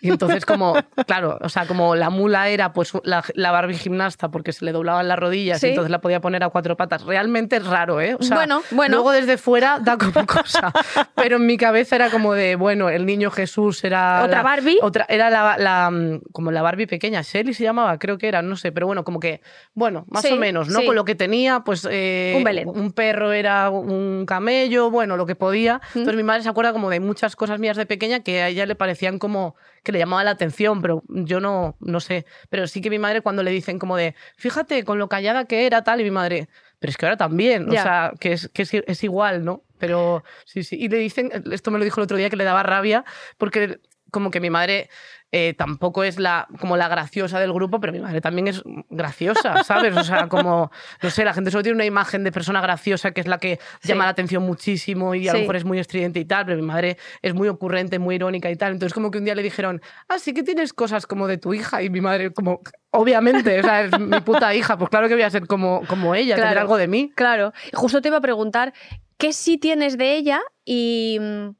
y 0.00 0.08
entonces 0.10 0.46
como, 0.46 0.74
claro, 1.06 1.38
o 1.40 1.48
sea, 1.48 1.66
como 1.66 1.94
la 1.96 2.10
mula 2.10 2.48
era 2.48 2.72
pues 2.72 2.92
la, 3.04 3.22
la 3.34 3.50
Barbie 3.50 3.76
gimnasta 3.76 4.30
porque 4.30 4.52
se 4.52 4.64
le 4.64 4.72
doblaban 4.72 5.08
las 5.08 5.18
rodillas 5.18 5.60
Sí. 5.60 5.66
y 5.66 5.70
entonces 5.70 5.90
la 5.90 6.00
podía 6.00 6.20
poner 6.20 6.42
a 6.44 6.48
cuatro 6.50 6.76
patas. 6.76 7.02
Realmente 7.04 7.56
es 7.56 7.66
raro, 7.66 8.00
¿eh? 8.00 8.16
O 8.18 8.22
sea, 8.22 8.36
Bueno, 8.36 8.62
bueno. 8.70 8.96
Luego 8.96 9.12
desde 9.12 9.36
fuera 9.36 9.78
da 9.80 9.98
como 9.98 10.12
cosa, 10.26 10.72
pero 11.14 11.36
en 11.36 11.46
mi 11.46 11.56
cabeza 11.56 11.96
era 11.96 12.10
como 12.10 12.32
de, 12.34 12.56
bueno, 12.56 12.88
el 12.88 13.04
niño 13.06 13.30
Jesús 13.30 13.84
era... 13.84 14.22
¿Otra 14.24 14.38
la- 14.38 14.42
Barbie? 14.42 14.78
Otra, 14.82 15.06
era 15.08 15.28
la, 15.30 15.56
la, 15.58 15.90
mm, 15.90 16.20
como 16.32 16.50
la 16.50 16.62
Barbie 16.62 16.86
pequeña, 16.86 17.22
Shelly 17.22 17.52
se 17.54 17.64
llamaba, 17.64 17.98
creo 17.98 18.16
que 18.18 18.28
era, 18.28 18.40
no 18.42 18.56
sé, 18.56 18.72
pero 18.72 18.86
bueno, 18.86 19.04
como 19.04 19.20
que, 19.20 19.42
bueno, 19.74 20.04
más 20.08 20.22
Sí, 20.22 20.32
o 20.32 20.36
menos, 20.36 20.68
¿no? 20.68 20.80
sí. 20.80 20.86
Con 20.86 20.94
lo 20.96 21.04
que 21.04 21.14
tenía, 21.14 21.60
pues... 21.60 21.86
eh, 21.90 22.34
Un 22.36 22.44
Belén. 22.44 22.68
Un 22.68 22.92
perro 22.92 23.32
era 23.32 23.68
un 23.70 24.24
camello, 24.60 24.90
bueno, 24.90 25.16
lo 25.16 25.26
que 25.26 25.34
podía. 25.34 25.80
Entonces 25.94 26.16
mi 26.16 26.22
madre 26.22 26.42
se 26.42 26.48
acuerda 26.48 26.72
como 26.72 26.90
de 26.90 27.00
muchas 27.00 27.36
cosas 27.36 27.58
mías 27.58 27.76
de 27.76 27.86
pequeña 27.86 28.20
que 28.20 28.42
a 28.42 28.48
ella 28.48 28.66
le 28.66 28.74
parecían 28.74 29.18
como 29.18 29.56
que 29.82 29.92
le 29.92 29.98
llamaba 29.98 30.24
la 30.24 30.32
atención, 30.32 30.82
pero 30.82 31.02
yo 31.08 31.40
no, 31.40 31.76
no 31.80 32.00
sé. 32.00 32.26
Pero 32.50 32.66
sí 32.66 32.80
que 32.80 32.90
mi 32.90 32.98
madre 32.98 33.22
cuando 33.22 33.42
le 33.42 33.50
dicen 33.50 33.78
como 33.78 33.96
de, 33.96 34.14
fíjate 34.36 34.84
con 34.84 34.98
lo 34.98 35.08
callada 35.08 35.46
que 35.46 35.66
era 35.66 35.82
tal, 35.82 36.00
y 36.00 36.04
mi 36.04 36.10
madre, 36.10 36.48
pero 36.78 36.90
es 36.90 36.96
que 36.96 37.06
ahora 37.06 37.16
también, 37.16 37.68
o 37.68 37.72
sea, 37.72 38.12
que, 38.20 38.32
es, 38.32 38.48
que 38.52 38.62
es, 38.62 38.70
es 38.74 39.04
igual, 39.04 39.44
¿no? 39.44 39.62
Pero 39.78 40.22
sí, 40.44 40.62
sí. 40.62 40.76
Y 40.78 40.88
le 40.88 40.98
dicen, 40.98 41.30
esto 41.50 41.70
me 41.70 41.78
lo 41.78 41.84
dijo 41.84 42.00
el 42.00 42.04
otro 42.04 42.16
día, 42.16 42.28
que 42.28 42.36
le 42.36 42.44
daba 42.44 42.62
rabia, 42.62 43.04
porque 43.38 43.80
como 44.10 44.30
que 44.30 44.40
mi 44.40 44.50
madre 44.50 44.88
eh, 45.32 45.54
tampoco 45.56 46.02
es 46.02 46.18
la, 46.18 46.48
como 46.58 46.76
la 46.76 46.88
graciosa 46.88 47.38
del 47.38 47.52
grupo, 47.52 47.78
pero 47.80 47.92
mi 47.92 48.00
madre 48.00 48.20
también 48.20 48.48
es 48.48 48.62
graciosa, 48.88 49.62
¿sabes? 49.64 49.96
O 49.96 50.02
sea, 50.02 50.26
como, 50.28 50.72
no 51.02 51.10
sé, 51.10 51.24
la 51.24 51.32
gente 51.32 51.50
solo 51.52 51.62
tiene 51.62 51.76
una 51.76 51.84
imagen 51.84 52.24
de 52.24 52.32
persona 52.32 52.60
graciosa 52.60 53.12
que 53.12 53.20
es 53.20 53.28
la 53.28 53.38
que 53.38 53.60
Sí. 53.80 53.88
llama 53.88 54.04
la 54.04 54.10
atención 54.10 54.42
muchísimo 54.42 55.14
y 55.14 55.28
a 55.28 55.32
Sí. 55.32 55.36
lo 55.38 55.40
mejor 55.42 55.56
es 55.56 55.64
muy 55.64 55.78
estridente 55.78 56.18
y 56.18 56.24
tal, 56.24 56.46
pero 56.46 56.56
mi 56.56 56.66
madre 56.66 56.96
es 57.22 57.32
muy 57.32 57.46
ocurrente, 57.48 58.00
muy 58.00 58.16
irónica 58.16 58.50
y 58.50 58.56
tal. 58.56 58.72
Entonces 58.72 58.92
como 58.92 59.10
que 59.12 59.18
un 59.18 59.24
día 59.24 59.34
le 59.36 59.42
dijeron, 59.44 59.80
ah, 60.08 60.18
sí 60.18 60.34
que 60.34 60.42
tienes 60.42 60.72
cosas 60.72 61.06
como 61.06 61.28
de 61.28 61.38
tu 61.38 61.54
hija 61.54 61.80
y 61.82 61.90
mi 61.90 62.00
madre 62.00 62.32
como, 62.32 62.60
obviamente, 62.90 63.60
o 63.60 63.62
sea, 63.62 63.82
es 63.84 63.98
mi 64.00 64.20
puta 64.20 64.52
hija, 64.54 64.76
pues 64.76 64.90
claro 64.90 65.06
que 65.06 65.14
voy 65.14 65.22
a 65.22 65.30
ser 65.30 65.46
como, 65.46 65.82
como 65.86 66.14
ella, 66.16 66.34
Claro. 66.34 66.48
tener 66.48 66.58
algo 66.58 66.76
de 66.76 66.88
mí. 66.88 67.12
Claro. 67.14 67.52
Justo 67.72 68.02
te 68.02 68.08
iba 68.08 68.16
a 68.16 68.20
preguntar 68.20 68.72
qué 69.16 69.32
sí 69.32 69.58
tienes 69.58 69.96
de 69.96 70.16
ella 70.16 70.40
y 70.64 71.18
mm, 71.20 71.50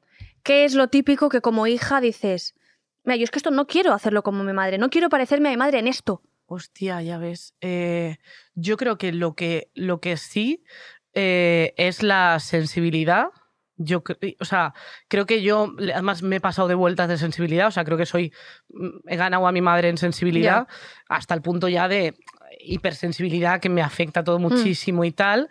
qué 0.42 0.64
es 0.64 0.74
lo 0.74 0.88
típico 0.88 1.28
que 1.28 1.40
como 1.40 1.66
hija 1.66 2.00
dices, 2.00 2.54
mira, 3.04 3.16
yo 3.16 3.24
es 3.24 3.30
que 3.30 3.38
esto 3.38 3.50
no 3.50 3.66
quiero 3.66 3.92
hacerlo 3.92 4.22
como 4.22 4.44
mi 4.44 4.52
madre, 4.52 4.78
no 4.78 4.90
quiero 4.90 5.08
parecerme 5.08 5.48
a 5.48 5.52
mi 5.52 5.56
madre 5.56 5.78
en 5.78 5.88
esto. 5.88 6.22
Hostia, 6.46 7.00
ya 7.02 7.18
ves. 7.18 7.54
Eh, 7.60 8.18
yo 8.54 8.76
creo 8.76 8.98
que 8.98 9.12
lo 9.12 9.34
que, 9.34 9.70
lo 9.74 10.00
que 10.00 10.16
sí 10.16 10.64
eh, 11.14 11.74
es 11.76 12.02
la 12.02 12.40
sensibilidad. 12.40 13.28
Yo, 13.76 14.02
o 14.40 14.44
sea, 14.44 14.74
creo 15.08 15.26
que 15.26 15.42
yo, 15.42 15.72
además 15.78 16.22
me 16.22 16.36
he 16.36 16.40
pasado 16.40 16.68
de 16.68 16.74
vueltas 16.74 17.08
de 17.08 17.16
sensibilidad, 17.16 17.68
o 17.68 17.70
sea, 17.70 17.84
creo 17.84 17.96
que 17.96 18.04
soy, 18.04 18.32
mm, 18.68 19.08
he 19.08 19.16
ganado 19.16 19.46
a 19.46 19.52
mi 19.52 19.60
madre 19.62 19.88
en 19.88 19.96
sensibilidad 19.96 20.66
hasta 21.08 21.34
el 21.34 21.40
punto 21.40 21.68
ya 21.68 21.88
de 21.88 22.14
hipersensibilidad 22.58 23.60
que 23.60 23.68
me 23.68 23.80
afecta 23.80 24.24
todo 24.24 24.38
muchísimo 24.38 25.04
y 25.04 25.12
tal, 25.12 25.48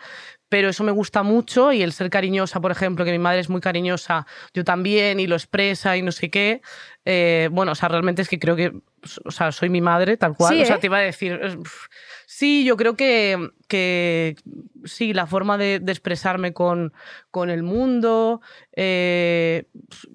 pero 0.50 0.70
eso 0.70 0.84
me 0.84 0.92
gusta 0.92 1.24
mucho 1.24 1.72
y 1.72 1.84
el 1.84 1.94
ser 1.94 2.10
cariñosa, 2.10 2.60
por 2.60 2.72
ejemplo, 2.72 3.06
que 3.06 3.12
mi 3.12 3.20
madre 3.20 3.40
es 3.40 3.50
muy 3.50 3.62
cariñosa, 3.62 4.26
yo 4.54 4.64
también 4.64 5.20
y 5.20 5.28
lo 5.28 5.36
expresa 5.36 5.96
y 5.96 6.02
no 6.02 6.12
sé 6.12 6.30
qué, 6.30 6.62
eh, 7.06 7.50
bueno, 7.52 7.72
o 7.72 7.76
sea, 7.76 7.88
realmente 7.88 8.24
es 8.24 8.30
que 8.30 8.40
creo 8.40 8.56
que, 8.56 8.74
o 9.26 9.32
sea, 9.32 9.52
soy 9.52 9.70
mi 9.70 9.80
madre 9.80 10.18
tal 10.18 10.36
cual, 10.36 10.54
Sí, 10.54 10.62
o 10.62 10.66
sea, 10.66 10.76
¿eh? 10.76 10.80
te 10.80 10.88
iba 10.88 10.98
a 10.98 11.02
decir, 11.02 11.40
pf, 11.40 11.88
sí, 12.26 12.66
yo 12.66 12.76
creo 12.78 12.96
que, 12.96 13.52
que 13.68 14.36
sí, 14.86 15.14
la 15.14 15.28
forma 15.28 15.58
de, 15.58 15.80
de 15.80 15.92
expresarme 15.92 16.52
con, 16.52 16.94
con 17.30 17.52
el 17.52 17.62
mundo, 17.64 18.42
eh, 18.76 19.66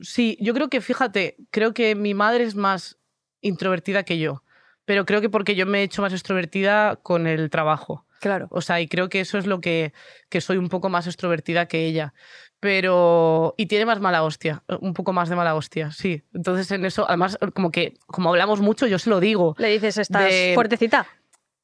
sí, 0.03 0.37
yo 0.41 0.53
creo 0.53 0.69
que, 0.69 0.81
fíjate, 0.81 1.37
creo 1.51 1.73
que 1.75 1.95
mi 1.95 2.13
madre 2.13 2.45
es 2.45 2.57
más 2.57 2.99
introvertida 3.41 4.03
que 4.03 4.19
yo, 4.19 4.43
pero 4.85 5.07
creo 5.07 5.21
que 5.21 5.31
porque 5.31 5.55
yo 5.55 5.65
me 5.65 5.81
he 5.81 5.83
hecho 5.85 6.03
más 6.03 6.13
extrovertida 6.13 6.97
con 6.97 7.27
el 7.29 7.51
trabajo. 7.51 8.05
Claro. 8.25 8.49
O 8.51 8.63
sea, 8.63 8.81
y 8.81 8.89
creo 8.89 9.11
que 9.11 9.21
eso 9.21 9.37
es 9.37 9.45
lo 9.47 9.61
que, 9.61 9.93
que 10.31 10.41
soy 10.41 10.57
un 10.57 10.71
poco 10.71 10.89
más 10.89 11.07
extrovertida 11.07 11.67
que 11.69 11.85
ella. 11.85 12.15
Pero. 12.59 13.55
Y 13.59 13.67
tiene 13.67 13.85
más 13.85 14.01
mala 14.01 14.23
hostia, 14.23 14.63
un 14.81 14.95
poco 14.95 15.13
más 15.13 15.29
de 15.29 15.37
mala 15.37 15.55
hostia, 15.55 15.91
sí. 15.91 16.23
Entonces, 16.33 16.71
en 16.71 16.87
eso, 16.87 17.05
además, 17.07 17.37
como 17.55 17.71
que, 17.71 17.93
como 18.07 18.31
hablamos 18.31 18.63
mucho, 18.63 18.87
yo 18.87 18.99
se 18.99 19.11
lo 19.11 19.21
digo. 19.21 19.55
Le 19.59 19.69
dices, 19.69 19.99
estás 19.99 20.25
De- 20.25 20.53
fuertecita. 20.55 21.07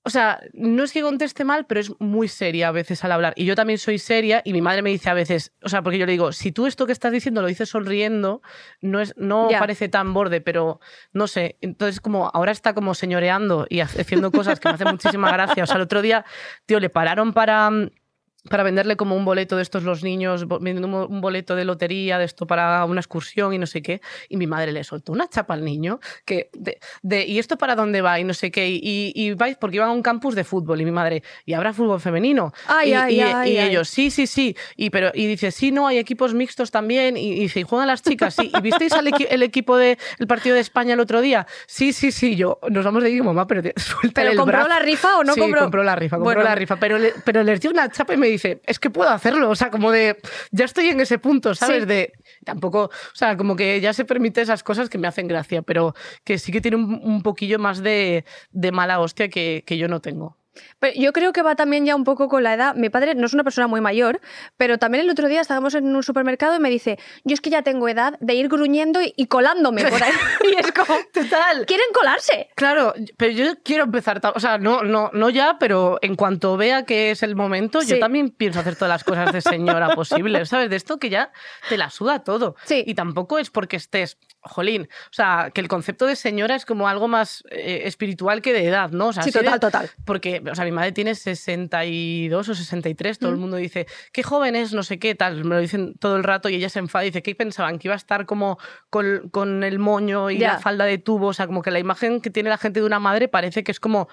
O 0.02 0.09
sea, 0.09 0.40
no 0.54 0.83
es 0.83 0.92
que 0.92 1.02
conteste 1.02 1.45
mal, 1.45 1.66
pero 1.66 1.78
es 1.78 1.92
muy 2.00 2.26
seria 2.26 2.69
a 2.69 2.73
veces 2.73 3.04
al 3.04 3.12
hablar. 3.12 3.35
Y 3.37 3.45
yo 3.45 3.54
también 3.54 3.78
soy 3.78 3.99
seria 3.99 4.40
y 4.45 4.54
mi 4.54 4.62
madre 4.62 4.80
me 4.80 4.88
dice 4.88 5.11
a 5.11 5.14
veces, 5.14 5.52
o 5.62 5.69
sea, 5.69 5.83
porque 5.83 5.99
yo 5.99 6.07
le 6.07 6.12
digo, 6.12 6.33
si 6.33 6.52
tú 6.52 6.66
esto 6.66 6.87
que 6.87 6.92
estás 6.92 7.12
diciendo 7.12 7.42
lo 7.42 7.49
dices 7.49 7.69
sonriendo, 7.69 8.40
no, 8.80 9.00
es, 9.00 9.14
no 9.19 9.49
parece 9.59 9.90
tan 9.90 10.14
borde, 10.14 10.40
pero 10.40 10.80
no 11.12 11.26
sé. 11.26 11.59
Entonces, 11.61 12.00
como 12.00 12.30
ahora 12.33 12.50
está 12.50 12.73
como 12.73 12.95
señoreando 12.95 13.66
y 13.69 13.80
haciendo 13.80 14.30
cosas 14.33 14.59
que 14.59 14.69
me 14.69 14.75
hacen 14.75 14.88
muchísima 14.88 15.30
gracia. 15.33 15.64
O 15.64 15.66
sea, 15.66 15.76
el 15.76 15.83
otro 15.83 16.00
día, 16.00 16.25
tío, 16.64 16.80
le 16.80 16.88
pararon 16.88 17.35
para, 17.35 17.71
mm, 17.71 17.90
para 18.49 18.63
venderle 18.63 18.97
como 18.97 19.17
un 19.17 19.25
boleto 19.25 19.57
de 19.57 19.63
estos 19.63 19.83
los 19.83 20.03
niños, 20.03 20.47
vendiendo 20.49 21.07
un 21.07 21.21
boleto 21.21 21.55
de 21.57 21.65
lotería, 21.65 22.19
de 22.19 22.25
esto 22.25 22.47
para 22.47 22.85
una 22.87 23.01
excursión 23.01 23.53
y 23.53 23.59
no 23.59 23.67
sé 23.67 23.83
qué. 23.83 24.01
Y 24.29 24.37
mi 24.37 24.47
madre 24.47 24.73
le 24.73 24.83
soltó 24.85 25.13
una 25.13 25.29
chapa 25.29 25.55
al 25.55 25.65
niño 25.65 26.01
que 26.25 26.49
de, 26.55 26.79
de, 27.03 27.27
¿y 27.27 27.39
esto 27.39 27.59
para 27.59 27.77
dónde 27.77 28.01
va? 28.01 28.19
Y 28.19 28.25
no 28.25 28.33
sé 28.35 28.51
qué. 28.51 28.69
Y, 28.69 29.13
y, 29.15 29.35
vais 29.35 29.57
porque 29.57 29.77
iban 29.77 29.89
a 29.91 29.93
un 29.93 30.03
campus 30.03 30.35
de 30.35 30.45
fútbol. 30.45 30.81
Y 30.81 30.85
mi 30.85 30.91
madre, 30.91 31.23
¿y 31.45 31.53
habrá 31.53 31.73
fútbol 31.73 32.01
femenino? 32.01 32.53
Ay, 32.67 32.91
y, 32.91 32.95
ay, 32.95 33.15
y- 33.17 33.21
ay, 33.21 33.53
y 33.53 33.59
ellos, 33.59 33.89
sí, 33.89 34.11
sí, 34.11 34.27
sí. 34.27 34.57
Y, 34.77 34.91
pero, 34.91 35.11
y 35.15 35.27
dice, 35.27 35.51
sí, 35.51 35.71
no, 35.71 35.87
hay 35.87 35.99
equipos 35.99 36.33
mixtos 36.35 36.71
también. 36.71 37.17
Y, 37.17 37.35
dice, 37.41 37.61
¿y 37.61 37.63
juegan 37.65 37.89
las 37.89 38.03
chicas? 38.03 38.35
Sí. 38.35 38.51
¿Y 38.57 38.61
visteis 38.63 38.93
al 38.93 39.07
equi- 39.07 39.27
el 39.31 39.43
equipo 39.43 39.77
del 39.77 39.99
partido 40.27 40.55
de 40.55 40.61
España 40.63 40.95
el 40.95 41.01
otro 41.01 41.21
día? 41.21 41.47
Sí, 41.67 41.93
sí, 41.93 42.11
sí. 42.13 42.37
Yo, 42.37 42.59
nos 42.71 42.85
vamos 42.85 43.03
de 43.03 43.17
como, 43.19 43.35
mamá, 43.35 43.47
pero 43.47 43.61
suéltale 43.77 44.13
¿Pero 44.15 44.31
el 44.31 44.37
compró 44.37 44.57
brazo". 44.59 44.69
la 44.69 44.79
rifa 44.79 45.19
o 45.19 45.25
no 45.25 45.35
sí, 45.35 45.41
compró? 45.41 45.61
compró 45.63 45.83
la 45.83 45.97
rifa, 45.97 46.17
compró 46.17 46.25
Bueno. 46.37 46.43
la 46.49 46.55
rifa. 46.55 46.77
Pero, 46.77 46.97
le- 46.99 47.13
pero 47.25 47.43
les 47.43 47.61
dio 47.61 47.71
una 47.71 47.91
chapa 47.91 48.15
y 48.15 48.17
me 48.17 48.30
dice, 48.31 48.61
es 48.67 48.79
que 48.79 48.91
puedo 48.91 49.11
hacerlo. 49.11 49.51
O 49.51 49.55
sea, 49.55 49.71
como 49.71 49.91
de, 49.91 50.17
ya 50.51 50.65
estoy 50.65 50.89
en 50.89 51.01
ese 51.01 51.19
punto, 51.19 51.55
¿sabes? 51.55 51.83
Sí. 51.83 51.87
De, 51.87 52.13
tampoco, 52.45 52.85
o 52.85 53.15
sea, 53.15 53.37
como 53.37 53.57
que 53.57 53.81
ya 53.81 53.93
se 53.93 54.05
permite 54.05 54.41
esas 54.41 54.63
cosas 54.63 54.89
que 54.89 54.99
me 54.99 55.09
hacen 55.09 55.29
gracia, 55.29 55.63
pero 55.63 55.95
que 56.25 56.39
sí 56.39 56.53
que 56.53 56.61
tiene 56.61 56.77
un, 56.77 57.01
un 57.03 57.23
poquillo 57.23 57.59
más 57.59 57.83
de, 57.83 58.25
de 58.51 58.73
mala 58.73 59.01
hostia 59.01 59.29
que, 59.29 59.65
que 59.67 59.79
yo 59.79 59.89
no 59.89 60.01
tengo. 60.01 60.40
Pero 60.78 60.99
yo 60.99 61.12
creo 61.12 61.33
que 61.33 61.42
va 61.42 61.54
también 61.54 61.87
ya 61.87 61.95
un 61.95 62.04
poco 62.04 62.28
con 62.28 62.42
la 62.42 62.54
edad. 62.54 62.75
Mi 62.75 62.90
padre 62.90 63.14
no 63.14 63.26
es 63.26 63.35
una 63.35 63.45
persona 63.45 63.66
muy 63.66 63.80
mayor, 63.80 64.21
pero 64.57 64.78
también 64.78 65.04
el 65.04 65.11
otro 65.11 65.28
día 65.28 65.40
estábamos 65.40 65.75
en 65.75 65.95
un 65.95 66.02
supermercado 66.02 66.57
y 66.57 66.61
me 66.61 66.71
dice, 66.71 66.99
yo 67.25 67.35
es 67.35 67.40
que 67.40 67.50
ya 67.50 67.62
tengo 67.62 67.88
edad 67.88 68.19
de 68.21 68.35
ir 68.35 68.49
gruñendo 68.49 69.00
y, 69.00 69.12
y 69.16 69.26
colándome 69.26 69.85
por 69.85 70.02
ahí. 70.02 70.12
y 70.52 70.59
es 70.59 70.73
como, 70.73 70.99
Total. 71.12 71.66
quieren 71.66 71.87
colarse. 71.92 72.49
Claro, 72.54 72.95
pero 73.16 73.33
yo 73.33 73.45
quiero 73.62 73.85
empezar, 73.85 74.21
o 74.35 74.40
sea, 74.40 74.59
no, 74.59 74.83
no, 74.83 75.11
no 75.12 75.30
ya, 75.30 75.57
pero 75.59 75.99
en 76.02 76.16
cuanto 76.16 76.57
vea 76.57 76.85
que 76.85 77.11
es 77.11 77.23
el 77.23 77.37
momento, 77.37 77.83
yo 77.83 77.99
también 77.99 78.30
pienso 78.30 78.61
hacer 78.61 78.75
todas 78.75 78.90
las 78.90 79.04
cosas 79.04 79.33
de 79.33 79.40
señora 79.40 79.90
posibles, 79.95 80.49
¿sabes? 80.49 80.71
De 80.71 80.76
esto 80.76 80.99
que 80.99 81.11
ya 81.11 81.33
te 81.69 81.76
la 81.76 81.90
suda 81.90 82.25
todo. 82.25 82.57
Sí. 82.64 82.83
Y 82.87 82.95
tampoco 82.95 83.38
es 83.38 83.50
porque 83.50 83.76
estés, 83.76 84.19
jolín, 84.43 84.89
o 85.05 85.13
sea, 85.13 85.51
que 85.55 85.61
el 85.61 85.69
concepto 85.69 86.07
de 86.07 86.17
señora 86.17 86.55
es 86.55 86.65
como 86.65 86.89
algo 86.89 87.09
más 87.09 87.45
eh, 87.51 87.83
espiritual 87.85 88.41
que 88.41 88.53
de 88.53 88.67
edad, 88.67 88.91
¿no? 88.91 89.09
O 89.09 89.13
sea, 89.13 89.23
Sí, 89.23 89.31
de- 89.31 89.41
total, 89.41 89.61
total. 89.61 89.91
Porque, 90.07 90.43
o 90.51 90.55
sea, 90.55 90.65
mi 90.65 90.71
madre 90.73 90.93
tiene 90.93 91.15
62 91.15 92.49
o 92.49 92.55
63, 92.55 93.19
todo 93.19 93.31
el 93.31 93.37
Mm. 93.37 93.41
mundo 93.41 93.57
dice, 93.57 93.87
qué 94.13 94.23
joven 94.23 94.57
es, 94.57 94.73
no 94.73 94.83
sé 94.83 94.99
qué, 94.99 95.15
tal, 95.15 95.45
me 95.45 95.55
lo 95.57 95.61
dicen 95.61 95.95
todo 95.99 96.17
el 96.17 96.25
rato 96.25 96.49
y 96.49 96.55
ella 96.55 96.69
se 96.69 96.79
enfada 96.79 97.05
y 97.05 97.09
dice, 97.09 97.23
¿qué 97.23 97.35
pensaban? 97.35 97.79
Que 97.79 97.89
iba 97.89 97.95
a 97.95 97.97
estar 97.97 98.27
como 98.27 98.59
con, 98.89 99.29
con 99.31 99.63
el 99.65 99.79
moño 99.79 100.31
y 100.31 100.39
la 100.39 100.59
falda 100.59 100.85
de 100.85 100.99
tubo, 100.99 101.29
o 101.29 101.33
sea, 101.35 101.47
como 101.47 101.63
que 101.63 101.71
la 101.71 101.79
imagen 101.79 102.21
que 102.21 102.31
tiene 102.31 102.49
la 102.51 102.59
gente 102.59 102.81
de 102.81 102.87
una 102.87 102.99
madre 102.99 103.29
parece 103.29 103.63
que 103.65 103.73
es 103.73 103.81
como 103.81 104.09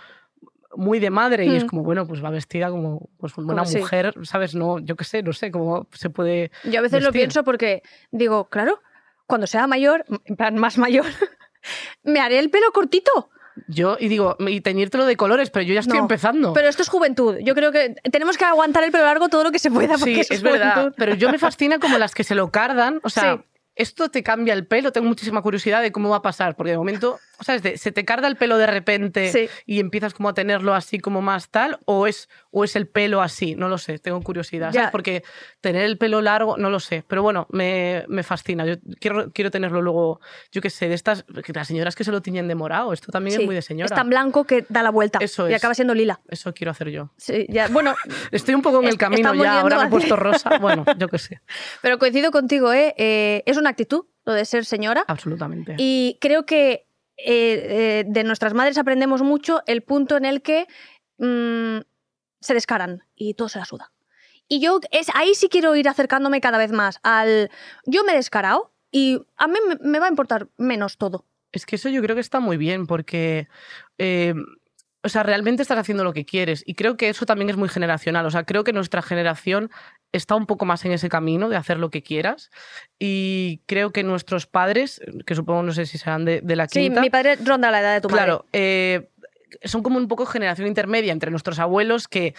muy 0.76 1.00
de 1.00 1.10
madre 1.10 1.46
y 1.46 1.56
es 1.56 1.64
Mm. 1.64 1.68
como, 1.68 1.84
bueno, 1.84 2.06
pues 2.06 2.24
va 2.24 2.30
vestida 2.30 2.70
como 2.70 3.10
pues, 3.18 3.36
una 3.38 3.48
Como 3.48 3.66
sí. 3.66 3.78
mujer, 3.80 4.14
¿sabes? 4.24 4.54
No, 4.54 4.78
yo 4.80 4.96
qué 4.96 5.06
sé, 5.06 5.24
no 5.24 5.34
sé 5.34 5.50
cómo 5.50 5.88
se 5.94 6.10
puede... 6.10 6.52
Yo 6.66 6.80
a 6.80 6.82
veces 6.84 7.02
lo 7.02 7.12
pienso 7.12 7.44
porque 7.44 7.82
digo, 8.12 8.50
claro, 8.50 8.82
cuando 9.28 9.46
sea 9.48 9.68
mayor, 9.68 10.06
en 10.26 10.36
plan 10.36 10.56
más 10.56 10.78
mayor, 10.78 11.06
me 12.04 12.20
haré 12.20 12.40
el 12.40 12.50
pelo 12.50 12.72
cortito. 12.72 13.30
Yo, 13.68 13.98
y 14.00 14.08
digo, 14.08 14.36
y 14.40 14.62
teñírtelo 14.62 15.06
de 15.06 15.18
colores, 15.18 15.50
pero 15.50 15.64
yo 15.64 15.74
ya 15.74 15.80
estoy 15.80 15.98
No, 15.98 16.04
empezando. 16.04 16.54
Pero 16.54 16.68
esto 16.68 16.84
es 16.84 16.90
juventud. 16.90 17.38
Yo 17.40 17.56
creo 17.56 17.72
que 17.72 17.96
tenemos 18.12 18.38
que 18.38 18.46
aguantar 18.46 18.84
el 18.84 18.92
pelo 18.92 19.04
largo 19.04 19.30
todo 19.30 19.44
lo 19.44 19.52
que 19.52 19.58
se 19.60 19.72
pueda 19.72 19.98
porque 19.98 20.14
Sí, 20.16 20.20
eso 20.22 20.34
es 20.36 20.42
verdad. 20.44 20.74
juventud. 20.76 20.94
Pero 20.98 21.16
yo 21.16 21.32
me 21.32 21.40
fascina 21.40 21.80
como 21.80 21.98
las 21.98 22.14
que 22.14 22.24
se 22.24 22.36
lo 22.36 22.52
cardan. 22.52 23.00
O 23.04 23.10
sea, 23.10 23.38
Sí. 23.38 23.44
Esto 23.78 24.10
te 24.10 24.24
cambia 24.24 24.54
el 24.54 24.66
pelo. 24.68 24.92
Tengo 24.92 25.08
muchísima 25.08 25.42
curiosidad 25.42 25.82
de 25.82 25.92
cómo 25.92 26.10
va 26.10 26.18
a 26.18 26.22
pasar. 26.22 26.56
Porque 26.56 26.72
de 26.72 26.78
momento, 26.78 27.20
¿sabes? 27.42 27.64
De- 27.64 27.78
se 27.78 27.92
te 27.92 28.06
carga 28.06 28.28
el 28.28 28.36
pelo 28.36 28.58
de 28.58 28.68
repente 28.68 29.32
Sí. 29.32 29.50
y 29.66 29.80
empiezas 29.80 30.14
como 30.14 30.30
a 30.30 30.34
tenerlo 30.34 30.74
así 30.74 31.00
como 31.00 31.22
más 31.22 31.50
tal. 31.50 31.80
O 31.86 32.08
es, 32.08 32.30
o 32.52 32.64
es 32.64 32.76
el 32.76 32.88
pelo 32.88 33.22
así. 33.22 33.56
No 33.56 33.70
lo 33.70 33.78
sé. 33.78 34.00
Tengo 34.00 34.22
curiosidad. 34.22 34.72
Ya. 34.72 34.82
¿sabes? 34.82 34.92
Porque 34.92 35.24
tener 35.62 35.84
el 35.84 35.98
pelo 35.98 36.22
largo, 36.22 36.58
no 36.58 36.70
lo 36.70 36.80
sé. 36.80 37.04
Pero 37.08 37.24
bueno, 37.24 37.48
me, 37.52 38.04
me 38.08 38.24
fascina. 38.24 38.66
Yo 38.66 38.76
quiero, 39.00 39.32
quiero 39.32 39.52
tenerlo 39.52 39.82
luego, 39.82 40.20
yo 40.52 40.62
qué 40.62 40.70
sé, 40.70 40.88
de 40.90 40.96
estas. 40.96 41.26
Las 41.54 41.68
señoras 41.68 41.96
que 41.96 42.04
se 42.04 42.12
lo 42.12 42.22
tiñen 42.22 42.48
de 42.48 42.56
morado. 42.56 42.94
Esto 42.94 43.12
también 43.12 43.36
Sí, 43.38 43.42
es 43.44 43.46
muy 43.46 43.56
de 43.56 43.62
señora. 43.62 43.86
Es 43.86 43.94
tan 43.94 44.10
blanco 44.10 44.46
que 44.46 44.66
da 44.70 44.84
la 44.84 44.90
vuelta 44.92 45.20
Eso 45.22 45.48
y 45.50 45.54
es. 45.54 45.58
acaba 45.58 45.74
siendo 45.74 45.94
lila. 45.94 46.20
Eso 46.28 46.54
quiero 46.54 46.72
hacer 46.72 46.90
yo. 46.90 47.12
Sí, 47.18 47.46
ya, 47.50 47.68
bueno, 47.70 47.96
Estoy 48.32 48.56
un 48.56 48.62
poco 48.62 48.82
en 48.82 48.88
el 48.90 48.98
camino 48.98 49.34
ya. 49.36 49.62
Ahora 49.62 49.78
me 49.80 49.86
he 49.86 49.90
puesto 49.90 50.16
rosa. 50.16 50.58
Bueno, 50.60 50.86
yo 50.98 51.08
qué 51.08 51.18
sé. 51.18 51.42
pero 51.82 51.98
coincido 52.00 52.32
contigo, 52.32 52.74
¿eh? 52.74 52.94
Eh, 52.98 53.44
es 53.46 53.58
una 53.58 53.67
actitud 53.70 54.06
lo 54.26 54.34
de 54.34 54.46
ser 54.46 54.66
señora. 54.66 55.04
Absolutamente. 55.08 55.76
Y 55.78 56.18
creo 56.20 56.46
que 56.46 56.88
eh, 57.18 57.24
eh, 57.26 58.04
de 58.08 58.24
nuestras 58.24 58.54
madres 58.54 58.78
aprendemos 58.78 59.22
mucho 59.22 59.62
el 59.66 59.82
punto 59.82 60.18
en 60.18 60.26
el 60.26 60.42
que 60.42 60.68
mm, 61.18 61.80
se 62.42 62.54
descaran 62.54 63.04
y 63.16 63.34
todo 63.34 63.50
se 63.50 63.60
la 63.60 63.66
suda. 63.66 63.92
Y 64.48 64.60
yo 64.60 64.80
es, 64.92 65.08
ahí 65.14 65.34
sí 65.34 65.50
quiero 65.50 65.76
ir 65.76 65.90
acercándome 65.90 66.42
cada 66.42 66.58
vez 66.58 66.72
más 66.72 67.00
al... 67.04 67.50
Yo 67.86 68.04
me 68.04 68.14
he 68.14 68.16
descarado 68.16 68.74
y 68.92 69.22
a 69.36 69.48
mí 69.48 69.58
me, 69.68 69.76
me 69.82 70.00
va 70.00 70.06
a 70.06 70.10
importar 70.10 70.48
menos 70.58 70.98
todo. 70.98 71.26
Es 71.52 71.66
que 71.66 71.76
eso 71.76 71.90
yo 71.90 72.02
creo 72.02 72.16
que 72.16 72.22
está 72.22 72.40
muy 72.40 72.58
bien 72.58 72.88
porque, 72.88 73.48
eh, 73.98 74.34
o 75.08 75.10
sea, 75.10 75.24
realmente 75.24 75.62
estás 75.62 75.78
haciendo 75.80 76.04
lo 76.04 76.14
que 76.14 76.26
quieres 76.26 76.64
y 76.66 76.76
creo 76.76 76.96
que 76.98 77.10
eso 77.10 77.26
también 77.26 77.50
es 77.50 77.58
muy 77.58 77.70
generacional. 77.70 78.26
O 78.26 78.32
sea, 78.32 78.44
creo 78.44 78.64
que 78.64 78.74
nuestra 78.74 79.02
generación 79.02 79.70
está 80.12 80.36
un 80.36 80.46
poco 80.46 80.66
más 80.66 80.86
en 80.86 80.92
ese 80.92 81.10
camino 81.10 81.50
de 81.50 81.56
hacer 81.58 81.80
lo 81.80 81.90
que 81.90 82.04
quieras 82.04 82.50
y 83.00 83.62
creo 83.66 83.92
que 83.92 84.04
nuestros 84.04 84.46
padres, 84.48 85.02
que 85.26 85.36
supongo 85.36 85.64
no 85.64 85.72
sé 85.72 85.86
si 85.86 85.98
serán 85.98 86.26
de, 86.26 86.42
de 86.42 86.56
la 86.56 86.68
Sí, 86.68 86.82
quinta, 86.82 87.02
mi 87.02 87.10
padre 87.10 87.36
ronda 87.38 87.72
la 87.72 87.82
edad 87.82 87.94
de 87.96 88.02
tu 88.02 88.08
claro, 88.08 88.46
eh, 88.54 89.10
son 89.64 89.82
como 89.84 89.98
un 89.98 90.08
poco 90.08 90.26
generación 90.26 90.68
intermedia 90.68 91.12
entre 91.12 91.32
nuestros 91.32 91.60
abuelos 91.60 92.08
que 92.08 92.36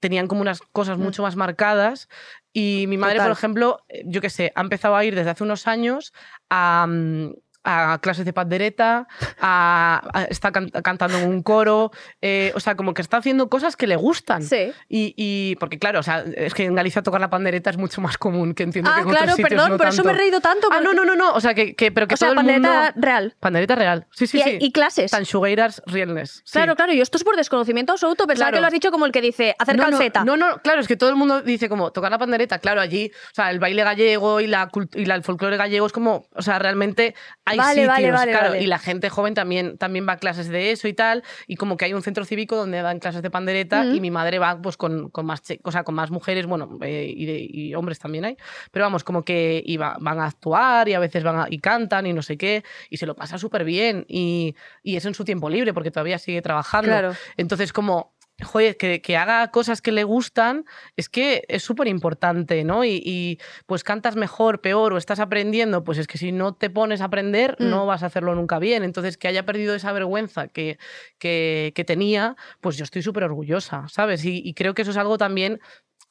tenían 0.00 0.26
como 0.26 0.40
unas 0.40 0.60
cosas 0.60 0.98
Mm. 0.98 1.02
mucho 1.02 1.22
más 1.22 1.36
marcadas 1.36 2.08
y 2.52 2.86
mi 2.88 2.96
madre, 2.96 3.16
Total. 3.16 3.28
por 3.30 3.38
ejemplo, 3.38 3.84
eh, 3.88 4.02
yo 4.06 4.20
qué 4.20 4.30
sé, 4.30 4.50
ha 4.54 4.60
empezado 4.60 4.96
a 4.96 5.04
ir 5.04 5.14
desde 5.14 5.30
hace 5.30 5.44
unos 5.44 5.66
años 5.68 6.12
a, 6.50 6.86
mm, 6.88 7.32
a 7.70 7.98
clases 7.98 8.24
de 8.24 8.32
pandereta, 8.32 9.06
a, 9.40 10.02
a- 10.12 10.24
está 10.24 10.52
can- 10.52 10.70
cantando 10.70 11.18
en 11.18 11.28
un 11.28 11.42
coro, 11.42 11.90
eh, 12.22 12.52
o 12.54 12.60
sea, 12.60 12.76
como 12.76 12.94
que 12.94 13.02
está 13.02 13.18
haciendo 13.18 13.48
cosas 13.48 13.76
que 13.76 13.86
le 13.86 13.96
gustan. 13.96 14.42
Sí. 14.42 14.72
Y, 14.88 15.14
y- 15.16 15.56
porque 15.56 15.78
claro, 15.78 16.00
o 16.00 16.02
sea, 16.02 16.24
es 16.34 16.54
que 16.54 16.64
en 16.64 16.74
Galicia 16.74 17.02
tocar 17.02 17.20
la 17.20 17.30
pandereta 17.30 17.70
es 17.70 17.76
mucho 17.76 18.00
más 18.00 18.16
común 18.18 18.54
que 18.54 18.62
entiendo 18.62 18.90
que 18.90 18.96
Ah, 18.96 19.00
en 19.02 19.06
otros 19.08 19.16
claro, 19.18 19.32
sitios 19.36 19.48
perdón, 19.50 19.70
no 19.72 19.76
por 19.78 19.86
eso 19.88 20.04
me 20.04 20.12
he 20.12 20.14
reído 20.16 20.40
tanto. 20.40 20.68
Ah, 20.72 20.80
no, 20.80 20.92
no, 20.94 21.04
no, 21.04 21.14
no, 21.14 21.32
o 21.32 21.40
sea, 21.40 21.54
que, 21.54 21.74
que- 21.74 21.92
pero 21.92 22.06
que 22.08 22.14
O 22.14 22.16
sea, 22.16 22.28
todo 22.28 22.32
el 22.40 22.46
pandereta 22.46 22.68
mundo... 22.92 22.92
real. 23.06 23.36
Pandereta 23.40 23.74
real, 23.74 24.06
sí, 24.12 24.26
sí, 24.26 24.38
y, 24.38 24.42
sí. 24.42 24.58
y 24.60 24.72
clases. 24.72 25.10
Tanxugueiras 25.10 25.82
realness. 25.86 26.42
sí. 26.44 26.52
Claro, 26.52 26.74
claro, 26.76 26.92
y 26.92 27.00
esto 27.00 27.16
es 27.18 27.24
por 27.24 27.36
desconocimiento 27.36 27.92
absoluto. 27.92 28.26
Pensaba 28.26 28.48
Claro. 28.50 28.56
que 28.56 28.60
lo 28.62 28.66
has 28.68 28.72
dicho 28.72 28.90
como 28.90 29.04
el 29.06 29.12
que 29.12 29.20
dice 29.20 29.54
hacer 29.58 29.76
no, 29.76 29.82
calceta. 29.84 30.24
No, 30.24 30.36
no, 30.36 30.50
no, 30.50 30.58
claro, 30.62 30.80
es 30.80 30.88
que 30.88 30.96
todo 30.96 31.10
el 31.10 31.16
mundo 31.16 31.42
dice 31.42 31.68
como 31.68 31.90
tocar 31.92 32.10
la 32.10 32.18
pandereta, 32.18 32.58
claro, 32.60 32.80
allí, 32.80 33.10
o 33.30 33.34
sea, 33.34 33.50
el 33.50 33.58
baile 33.58 33.82
gallego 33.84 34.40
y, 34.40 34.46
la, 34.46 34.70
y 34.94 35.04
la- 35.04 35.14
el 35.16 35.22
folclore 35.22 35.56
gallego 35.56 35.86
es 35.86 35.92
como, 35.92 36.26
o 36.34 36.42
sea, 36.42 36.58
realmente 36.58 37.14
hay 37.44 37.57
Vale, 37.58 37.74
sitios, 37.82 37.88
vale, 37.88 38.12
vale, 38.12 38.30
claro, 38.32 38.48
vale. 38.50 38.62
y 38.62 38.66
la 38.66 38.78
gente 38.78 39.08
joven 39.10 39.34
también, 39.34 39.76
también 39.78 40.06
va 40.08 40.12
a 40.14 40.16
clases 40.18 40.48
de 40.48 40.70
eso 40.72 40.88
y 40.88 40.94
tal, 40.94 41.22
y 41.46 41.56
como 41.56 41.76
que 41.76 41.84
hay 41.84 41.94
un 41.94 42.02
centro 42.02 42.24
cívico 42.24 42.56
donde 42.56 42.80
dan 42.82 42.98
clases 42.98 43.22
de 43.22 43.30
pandereta 43.30 43.82
Ujú. 43.82 43.94
y 43.96 44.00
mi 44.00 44.10
madre 44.10 44.38
va 44.38 44.60
pues 44.60 44.76
con, 44.76 45.10
con 45.10 45.26
más, 45.26 45.42
o 45.62 45.72
sea, 45.72 45.84
con 45.84 45.94
más 45.94 46.10
mujeres, 46.10 46.46
bueno, 46.46 46.78
eh, 46.82 47.12
y, 47.14 47.26
de- 47.26 47.46
y 47.50 47.74
hombres 47.74 47.98
también 47.98 48.24
hay, 48.24 48.36
pero 48.70 48.84
vamos, 48.84 49.04
como 49.04 49.24
que 49.24 49.62
iba- 49.66 49.96
van 50.00 50.20
a 50.20 50.26
actuar 50.26 50.88
y 50.88 50.94
a 50.94 50.98
veces 50.98 51.22
van 51.24 51.40
a- 51.40 51.46
y 51.50 51.58
cantan 51.58 52.06
y 52.06 52.12
no 52.12 52.22
sé 52.22 52.36
qué, 52.36 52.64
y 52.90 52.96
se 52.96 53.06
lo 53.06 53.14
pasa 53.14 53.38
súper 53.38 53.64
bien, 53.64 54.04
y, 54.08 54.54
y 54.82 54.96
es 54.96 55.04
en 55.04 55.14
su 55.14 55.24
tiempo 55.24 55.50
libre 55.50 55.74
porque 55.74 55.90
todavía 55.90 56.18
sigue 56.18 56.42
trabajando. 56.42 56.88
Claro. 56.90 57.12
Entonces, 57.36 57.72
como, 57.72 58.14
joder, 58.44 58.76
que, 58.76 59.02
que 59.02 59.16
haga 59.16 59.50
cosas 59.50 59.82
que 59.82 59.92
le 59.92 60.04
gustan, 60.04 60.64
es 60.96 61.08
que 61.08 61.44
es 61.48 61.62
súper 61.62 61.88
importante, 61.88 62.62
¿no? 62.64 62.84
Y, 62.84 63.02
y, 63.04 63.38
pues 63.66 63.82
cantas 63.84 64.16
mejor, 64.16 64.60
peor 64.60 64.92
o 64.92 64.96
estás 64.96 65.18
aprendiendo, 65.20 65.82
pues 65.84 65.98
es 65.98 66.06
que 66.06 66.18
si 66.18 66.30
no 66.32 66.54
te 66.54 66.70
pones 66.70 67.00
a 67.00 67.06
aprender, 67.06 67.56
Mm. 67.58 67.70
no 67.70 67.86
vas 67.86 68.02
a 68.02 68.06
hacerlo 68.06 68.34
nunca 68.34 68.58
bien. 68.58 68.84
Entonces, 68.84 69.16
que 69.16 69.28
haya 69.28 69.44
perdido 69.44 69.74
esa 69.74 69.92
vergüenza 69.92 70.48
que, 70.48 70.78
que, 71.18 71.72
que 71.74 71.84
tenía, 71.84 72.36
pues 72.60 72.76
yo 72.76 72.84
estoy 72.84 73.02
súper 73.02 73.24
orgullosa, 73.24 73.86
¿sabes? 73.88 74.24
Y, 74.24 74.40
y 74.44 74.54
creo 74.54 74.74
que 74.74 74.82
eso 74.82 74.92
es 74.92 74.96
algo 74.96 75.18
también 75.18 75.60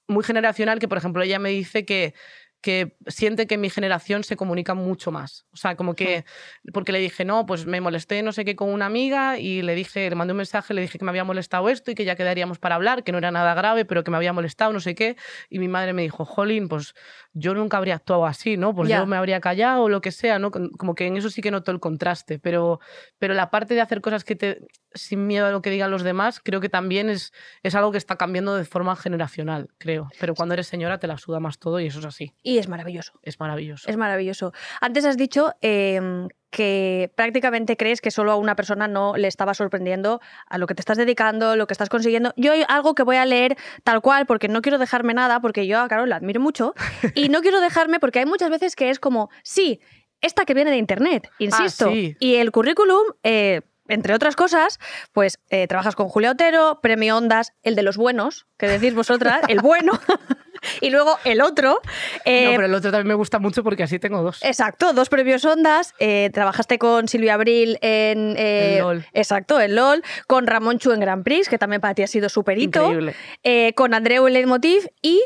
muy 0.07 0.24
generacional, 0.24 0.79
que 0.79 0.88
por 0.88 0.98
ejemplo 0.98 1.22
ella 1.22 1.39
me 1.39 1.50
dice 1.50 1.86
que 1.86 2.13
que 2.62 2.98
siente 3.06 3.48
que 3.48 3.58
mi 3.58 3.70
generación 3.70 4.24
se 4.24 4.36
comunica 4.36 4.74
mucho 4.74 5.12
más. 5.12 5.46
O 5.52 5.58
sea, 5.58 5.76
como 5.76 5.96
que, 5.96 6.26
porque 6.74 6.92
le 6.92 7.00
dije, 7.00 7.24
no, 7.24 7.46
pues 7.46 7.66
me 7.66 7.82
molesté 7.82 8.24
no 8.24 8.32
sé 8.32 8.46
qué 8.46 8.56
con 8.56 8.70
una 8.70 8.88
amiga 8.88 9.38
y 9.38 9.62
le 9.62 9.76
dije, 9.76 10.10
le 10.10 10.16
mandé 10.16 10.34
un 10.34 10.38
mensaje, 10.38 10.74
le 10.74 10.82
dije 10.82 10.98
que 10.98 11.06
me 11.06 11.12
había 11.12 11.24
molestado 11.24 11.70
esto 11.70 11.92
y 11.92 11.96
que 11.96 12.04
ya 12.04 12.16
quedaríamos 12.16 12.60
para 12.60 12.76
hablar, 12.76 13.04
que 13.04 13.12
no 13.12 13.20
era 13.20 13.32
nada 13.32 13.54
grave, 13.54 13.86
pero 13.86 14.04
que 14.04 14.12
me 14.12 14.18
había 14.18 14.34
molestado, 14.34 14.74
no 14.74 14.80
sé 14.80 14.96
qué. 14.96 15.16
Y 15.50 15.60
mi 15.60 15.68
madre 15.68 15.94
me 15.94 16.02
dijo, 16.02 16.26
Jolín, 16.26 16.68
pues 16.68 16.94
yo 17.34 17.54
nunca 17.54 17.78
habría 17.78 17.96
actuado 17.96 18.26
así, 18.26 18.58
¿no? 18.58 18.74
Pues 18.74 18.90
Ya. 18.90 19.00
yo 19.00 19.06
me 19.06 19.18
habría 19.18 19.40
callado 19.40 19.84
o 19.84 19.90
lo 19.90 20.02
que 20.02 20.12
sea, 20.12 20.40
¿no? 20.40 20.52
Como 20.52 20.96
que 20.96 21.06
en 21.06 21.18
eso 21.18 21.30
sí 21.30 21.42
que 21.42 21.52
noto 21.52 21.72
el 21.72 21.80
contraste, 21.80 22.40
pero, 22.40 22.80
pero 23.20 23.34
la 23.34 23.50
parte 23.52 23.76
de 23.76 23.82
hacer 23.82 24.02
cosas 24.02 24.24
que 24.24 24.36
te, 24.36 24.62
sin 24.94 25.28
miedo 25.28 25.46
a 25.46 25.52
lo 25.52 25.62
que 25.62 25.70
digan 25.70 25.92
los 25.92 26.02
demás, 26.04 26.40
creo 26.44 26.60
que 26.60 26.70
también 26.70 27.10
es, 27.10 27.32
es 27.62 27.76
algo 27.76 27.92
que 27.92 27.98
está 28.00 28.16
cambiando 28.16 28.56
de 28.56 28.66
forma 28.66 28.96
generacional, 28.96 29.70
creo. 29.78 30.10
Pero 30.20 30.34
cuando 30.34 30.54
eres 30.54 30.68
señora 30.68 30.98
te 30.98 31.08
la 31.08 31.18
suda 31.18 31.40
más 31.40 31.60
todo 31.60 31.80
y 31.80 31.86
eso 31.88 32.00
es 32.00 32.06
así. 32.06 32.34
Y 32.48 32.60
es 32.60 32.70
maravilloso. 32.70 33.12
Es 33.24 33.42
maravilloso. 33.42 33.89
Es 33.89 33.98
maravilloso. 33.98 34.54
Antes 34.80 35.04
has 35.04 35.18
dicho 35.18 35.51
em, 35.60 36.30
que 36.50 37.12
prácticamente 37.13 37.75
crees 37.75 38.00
que 38.00 38.10
solo 38.10 38.32
a 38.32 38.38
una 38.38 38.56
persona 38.56 38.88
no 38.88 39.18
le 39.18 39.27
estaba 39.27 39.54
sorprendiendo 39.54 40.22
a 40.46 40.58
lo 40.58 40.66
que 40.66 40.74
te 40.74 40.80
estás 40.80 40.98
dedicando, 40.98 41.58
lo 41.58 41.68
que 41.68 41.74
estás 41.74 41.89
consiguiendo. 41.89 42.34
Yo 42.38 42.54
hay 42.54 42.63
algo 42.70 42.96
que 42.96 43.04
voy 43.04 43.18
a 43.18 43.25
leer 43.25 43.58
tal 43.84 44.00
cual 44.00 44.25
porque 44.25 44.48
no 44.48 44.62
quiero 44.62 44.77
dejarme 44.77 45.13
nada, 45.13 45.42
porque 45.42 45.68
yo 45.68 45.82
a 45.82 45.89
Carol 45.89 46.08
la 46.08 46.16
admiro 46.16 46.39
mucho 46.39 46.74
y 47.16 47.27
no 47.27 47.42
quiero 47.42 47.60
dejarme 47.60 48.00
porque 48.00 48.20
hay 48.20 48.25
muchas 48.25 48.50
veces 48.50 48.77
que 48.77 48.92
es 48.92 49.00
como, 49.00 49.30
sí, 49.44 49.82
esta 50.22 50.46
que 50.46 50.54
viene 50.54 50.72
de 50.72 50.77
internet, 50.77 51.30
insisto. 51.39 51.92
sí. 51.92 52.16
Y 52.18 52.36
el 52.36 52.51
currículum... 52.54 53.04
eh, 53.24 53.60
entre 53.88 54.13
otras 54.13 54.36
cosas, 54.36 54.79
pues 55.13 55.39
eh, 55.50 55.67
trabajas 55.67 55.96
con 55.96 56.08
Julia 56.10 56.32
Otero, 56.32 56.79
Premio 56.82 57.17
Ondas, 57.17 57.53
el 57.63 57.75
de 57.75 57.84
los 57.84 57.98
buenos, 57.98 58.48
que 58.58 58.67
decís 58.67 58.94
vosotras, 58.94 59.41
el 59.48 59.60
bueno, 59.62 59.94
y 60.82 60.89
luego 60.89 61.17
el 61.24 61.41
otro. 61.41 61.79
eh, 62.25 62.46
no, 62.46 62.51
pero 62.51 62.65
el 62.65 62.74
otro 62.74 62.91
también 62.91 63.08
me 63.08 63.13
gusta 63.13 63.39
mucho 63.39 63.63
porque 63.63 63.84
así 63.84 64.00
tengo 64.00 64.22
dos. 64.22 64.44
Exacto, 64.44 64.94
dos 64.94 65.10
premios 65.10 65.46
Ondas. 65.46 65.94
eh, 66.00 66.29
trabajaste 66.34 66.77
con 66.79 67.08
Silvia 67.08 67.36
Abril 67.36 67.77
en. 67.82 68.36
eh, 68.38 68.77
En 68.77 68.84
LOL. 68.84 69.06
Exacto, 69.13 69.60
en 69.62 69.75
LOL. 69.75 70.03
Con 70.27 70.48
Ramón 70.48 70.79
Chu 70.79 70.91
en 70.91 71.00
Grand 71.00 71.24
Prix, 71.24 71.48
que 71.50 71.58
también 71.58 71.82
para 71.82 71.94
ti 71.94 72.03
ha 72.03 72.08
sido 72.08 72.29
súper 72.29 72.58
hito. 72.58 72.84
Increíble. 72.84 73.15
eh, 73.44 73.74
con 73.74 73.94
Andreu 73.94 74.27
en 74.27 74.34
Leitmotiv 74.34 74.89
y. 75.01 75.22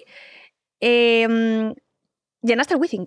eh, 0.80 1.74
llenaste 2.42 2.74
el 2.74 2.80
Withing. 2.80 3.06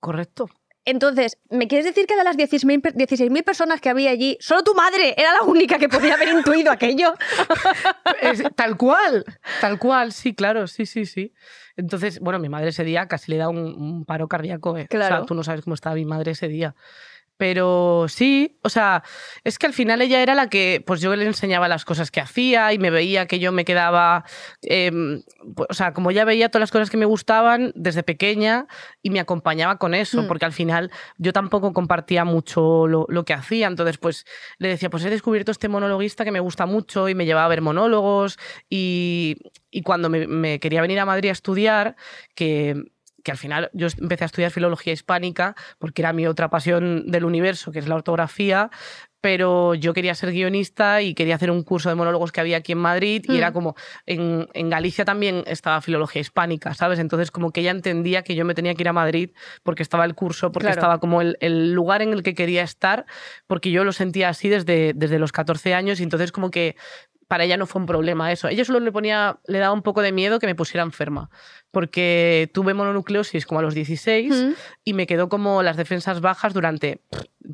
Correcto. 0.00 0.48
Entonces, 0.86 1.36
¿me 1.50 1.66
quieres 1.68 1.84
decir 1.84 2.06
que 2.06 2.16
de 2.16 2.24
las 2.24 2.36
16.000 2.36 2.80
per- 2.80 2.94
16.000 2.94 3.42
personas 3.44 3.80
que 3.80 3.88
había 3.90 4.10
allí, 4.10 4.38
solo 4.40 4.62
tu 4.62 4.74
madre 4.74 5.14
era 5.18 5.32
la 5.34 5.42
única 5.42 5.78
que 5.78 5.88
podía 5.88 6.14
haber 6.14 6.28
intuido 6.28 6.70
aquello? 6.72 7.12
Es- 8.22 8.42
tal 8.54 8.76
cual, 8.76 9.24
tal 9.60 9.78
cual, 9.78 10.12
sí, 10.12 10.34
claro, 10.34 10.66
sí, 10.66 10.86
sí, 10.86 11.04
sí. 11.04 11.34
Entonces, 11.76 12.20
bueno, 12.20 12.38
mi 12.38 12.48
madre 12.48 12.68
ese 12.70 12.84
día 12.84 13.06
casi 13.08 13.30
le 13.32 13.36
da 13.36 13.48
un, 13.48 13.58
un 13.58 14.04
paro 14.06 14.28
cardíaco. 14.28 14.78
eh. 14.78 14.84
O 14.84 14.88
Claro. 14.88 15.16
sea, 15.16 15.26
tú 15.26 15.34
no 15.34 15.42
sabes 15.42 15.62
cómo 15.62 15.74
estaba 15.74 15.94
mi 15.96 16.04
madre 16.06 16.32
ese 16.32 16.48
día. 16.48 16.74
Pero 17.38 18.06
sí, 18.08 18.58
o 18.62 18.68
sea, 18.70 19.02
es 19.44 19.58
que 19.58 19.66
al 19.66 19.74
final 19.74 20.00
ella 20.00 20.22
era 20.22 20.34
la 20.34 20.48
que, 20.48 20.82
pues 20.86 21.00
yo 21.02 21.14
le 21.14 21.26
enseñaba 21.26 21.68
las 21.68 21.84
cosas 21.84 22.10
que 22.10 22.20
hacía 22.20 22.72
y 22.72 22.78
me 22.78 22.90
veía 22.90 23.26
que 23.26 23.38
yo 23.38 23.52
me 23.52 23.64
quedaba, 23.66 24.24
em, 24.62 25.22
pues, 25.54 25.68
o 25.70 25.74
sea, 25.74 25.92
como 25.92 26.10
ella 26.10 26.24
veía 26.24 26.48
todas 26.48 26.60
las 26.62 26.70
cosas 26.70 26.88
que 26.88 26.96
me 26.96 27.04
gustaban 27.04 27.72
desde 27.74 28.02
pequeña 28.02 28.66
y 29.02 29.10
me 29.10 29.20
acompañaba 29.20 29.76
con 29.78 29.92
eso, 29.94 30.22
Mm. 30.22 30.28
porque 30.28 30.46
al 30.46 30.52
final 30.52 30.90
yo 31.18 31.32
tampoco 31.32 31.72
compartía 31.74 32.24
mucho 32.24 32.86
lo, 32.86 33.04
lo 33.08 33.24
que 33.24 33.34
hacía, 33.34 33.66
entonces 33.66 33.98
pues 33.98 34.24
le 34.58 34.68
decía, 34.68 34.88
pues 34.88 35.04
he 35.04 35.10
descubierto 35.10 35.50
este 35.52 35.68
monologuista 35.68 36.24
que 36.24 36.32
me 36.32 36.40
gusta 36.40 36.64
mucho 36.66 37.08
y 37.08 37.14
me 37.14 37.26
llevaba 37.26 37.46
a 37.46 37.48
ver 37.48 37.60
monólogos 37.60 38.38
y, 38.70 39.36
y 39.70 39.82
cuando 39.82 40.08
me, 40.08 40.26
me 40.26 40.58
quería 40.58 40.80
venir 40.80 40.98
a 41.00 41.04
Madrid 41.04 41.28
a 41.28 41.32
estudiar, 41.32 41.96
que 42.34 42.82
que 43.26 43.32
al 43.32 43.38
final 43.38 43.70
yo 43.72 43.88
empecé 44.00 44.22
a 44.22 44.26
estudiar 44.26 44.52
filología 44.52 44.92
hispánica 44.92 45.56
porque 45.80 46.00
era 46.02 46.12
mi 46.12 46.28
otra 46.28 46.48
pasión 46.48 47.10
del 47.10 47.24
universo, 47.24 47.72
que 47.72 47.80
es 47.80 47.88
la 47.88 47.96
ortografía, 47.96 48.70
pero 49.20 49.74
yo 49.74 49.92
quería 49.94 50.14
ser 50.14 50.30
guionista 50.30 51.02
y 51.02 51.12
quería 51.12 51.34
hacer 51.34 51.50
un 51.50 51.64
curso 51.64 51.88
de 51.88 51.96
monólogos 51.96 52.30
que 52.30 52.40
había 52.40 52.58
aquí 52.58 52.70
en 52.70 52.78
Madrid 52.78 53.24
y 53.26 53.32
Mm. 53.32 53.36
era 53.36 53.52
como, 53.52 53.74
en, 54.06 54.46
en 54.54 54.70
Galicia 54.70 55.04
también 55.04 55.42
estaba 55.48 55.80
filología 55.80 56.20
hispánica, 56.20 56.72
¿sabes? 56.74 57.00
Entonces 57.00 57.32
como 57.32 57.50
que 57.50 57.62
ella 57.62 57.72
entendía 57.72 58.22
que 58.22 58.36
yo 58.36 58.44
me 58.44 58.54
tenía 58.54 58.74
que 58.76 58.82
ir 58.84 58.88
a 58.88 58.92
Madrid 58.92 59.30
porque 59.64 59.82
estaba 59.82 60.04
el 60.04 60.14
curso, 60.14 60.52
porque 60.52 60.66
Claro. 60.66 60.78
estaba 60.78 61.00
como 61.00 61.20
el, 61.20 61.36
el 61.40 61.72
lugar 61.72 62.02
en 62.02 62.12
el 62.12 62.22
que 62.22 62.34
quería 62.34 62.62
estar, 62.62 63.06
porque 63.48 63.72
yo 63.72 63.82
lo 63.82 63.90
sentía 63.90 64.28
así 64.28 64.48
desde, 64.48 64.92
desde 64.94 65.18
los 65.18 65.32
14 65.32 65.74
años 65.74 65.98
y 65.98 66.04
entonces 66.04 66.30
como 66.30 66.52
que 66.52 66.76
para 67.28 67.44
ella 67.44 67.56
no 67.56 67.66
fue 67.66 67.80
un 67.80 67.86
problema 67.86 68.30
eso. 68.32 68.48
Ella 68.48 68.64
solo 68.64 68.80
le 68.80 68.92
ponía, 68.92 69.38
le 69.46 69.58
daba 69.58 69.72
un 69.74 69.82
poco 69.82 70.00
de 70.02 70.12
miedo 70.12 70.38
que 70.38 70.46
me 70.46 70.54
pusiera 70.54 70.84
enferma, 70.84 71.28
porque 71.70 72.50
tuve 72.54 72.72
mononucleosis 72.74 73.46
como 73.46 73.60
a 73.60 73.62
los 73.62 73.74
16 73.74 74.32
Mm. 74.34 74.52
y 74.84 74.92
me 74.94 75.06
quedó 75.06 75.28
como 75.28 75.62
las 75.62 75.76
defensas 75.76 76.20
bajas 76.20 76.54
durante 76.54 77.00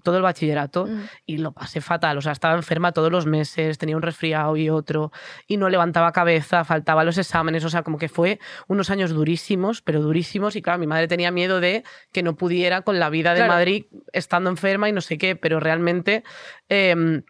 todo 0.05 0.17
el 0.17 0.23
bachillerato 0.23 0.87
Mm. 0.87 1.01
y 1.27 1.39
lo 1.39 1.53
pasé 1.53 1.81
fatal. 1.81 2.17
O 2.19 2.23
sea, 2.23 2.33
estaba 2.33 2.55
enferma 2.55 2.93
todos 2.93 3.11
los 3.11 3.27
meses, 3.27 3.79
tenía 3.79 3.97
un 3.97 4.03
resfriado 4.03 4.57
y 4.57 4.71
otro, 4.71 5.11
y 5.47 5.57
no 5.57 5.69
levantaba 5.69 6.13
cabeza, 6.13 6.65
faltaba 6.65 7.05
los 7.05 7.19
exámenes. 7.19 7.65
O 7.65 7.69
sea, 7.71 7.83
como 7.83 7.99
que 7.99 8.09
fue 8.09 8.39
unos 8.69 8.91
años 8.91 9.11
durísimos, 9.11 9.83
pero 9.83 10.01
durísimos. 10.01 10.57
Y 10.57 10.63
claro, 10.63 10.79
mi 10.79 10.87
madre 10.87 11.09
tenía 11.09 11.31
miedo 11.31 11.61
de 11.61 11.83
que 12.13 12.23
no 12.23 12.37
pudiera 12.37 12.83
con 12.83 12.99
la 12.99 13.11
vida 13.11 13.31
de 13.35 13.41
Claro. 13.41 13.53
Madrid 13.53 13.87
estando 14.13 14.49
enferma 14.51 14.89
y 14.89 14.93
no 14.93 15.01
sé 15.01 15.19
qué, 15.19 15.37
pero 15.37 15.61
realmente 15.61 16.25
em, 16.69 17.23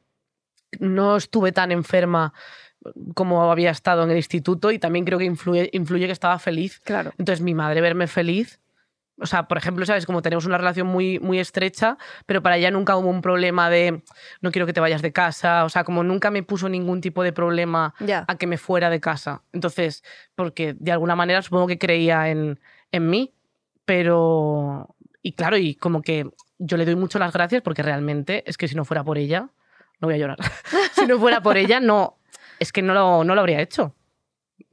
no 0.83 1.17
estuve 1.17 1.53
tan 1.53 1.73
enferma 1.73 2.33
como 3.15 3.51
había 3.51 3.71
estado 3.71 4.03
en 4.03 4.11
el 4.11 4.17
instituto 4.17 4.73
y 4.73 4.79
también 4.79 5.05
creo 5.05 5.19
que 5.19 5.25
influye, 5.25 5.71
influye 5.73 6.07
que 6.07 6.13
estaba 6.13 6.39
feliz. 6.39 6.81
Claro. 6.85 7.13
Entonces, 7.17 7.41
mi 7.41 7.55
madre 7.55 7.81
verme 7.81 8.07
feliz. 8.09 8.59
O 9.21 9.27
sea, 9.27 9.47
por 9.47 9.57
ejemplo, 9.59 9.87
¿sabes? 9.87 10.05
Como 10.05 10.21
tenemos 10.21 10.47
una 10.47 10.59
relación 10.59 10.89
muy, 10.89 11.21
muy 11.21 11.39
estrecha, 11.39 11.97
pero 12.27 12.43
para 12.43 12.57
ella 12.57 12.73
nunca 12.73 12.97
hubo 12.97 13.09
un 13.09 13.21
problema 13.23 13.71
de 13.71 14.03
no 14.41 14.51
quiero 14.51 14.67
que 14.67 14.73
te 14.73 14.81
vayas 14.81 15.01
de 15.03 15.13
casa. 15.13 15.65
O 15.65 15.69
sea, 15.69 15.85
como 15.85 16.03
nunca 16.03 16.33
me 16.33 16.43
puso 16.43 16.69
ningún 16.69 17.01
tipo 17.01 17.23
de 17.23 17.33
problema 17.33 17.95
Ya. 18.01 18.25
a 18.27 18.37
que 18.37 18.49
me 18.49 18.59
fuera 18.59 18.91
de 18.91 18.99
casa. 19.01 19.43
Entonces, 19.53 20.03
porque 20.35 20.75
de 20.77 20.91
alguna 20.91 21.15
manera 21.15 21.41
supongo 21.43 21.69
que 21.69 21.79
creía 21.79 22.31
en, 22.31 22.59
en 22.91 23.09
mí, 23.09 23.33
pero. 23.85 24.97
Y 25.23 25.33
claro, 25.35 25.57
y 25.57 25.77
como 25.77 26.03
que 26.03 26.29
yo 26.59 26.77
le 26.77 26.85
doy 26.85 26.97
mucho 26.97 27.19
las 27.21 27.33
gracias 27.33 27.63
porque 27.63 27.83
realmente 27.83 28.43
es 28.49 28.57
que 28.57 28.67
si 28.67 28.75
no 28.75 28.85
fuera 28.85 29.05
por 29.05 29.19
ella, 29.19 29.51
no 30.03 30.09
voy 30.09 30.15
a 30.17 30.19
llorar. 30.19 30.39
si 30.95 31.07
no 31.07 31.19
fuera 31.19 31.41
por 31.41 31.57
ella, 31.57 31.81
no. 31.81 32.19
Es 32.59 32.73
que 32.73 32.83
no 32.83 32.93
lo, 32.93 33.25
no 33.25 33.35
lo 33.35 33.41
habría 33.41 33.61
hecho. 33.61 33.95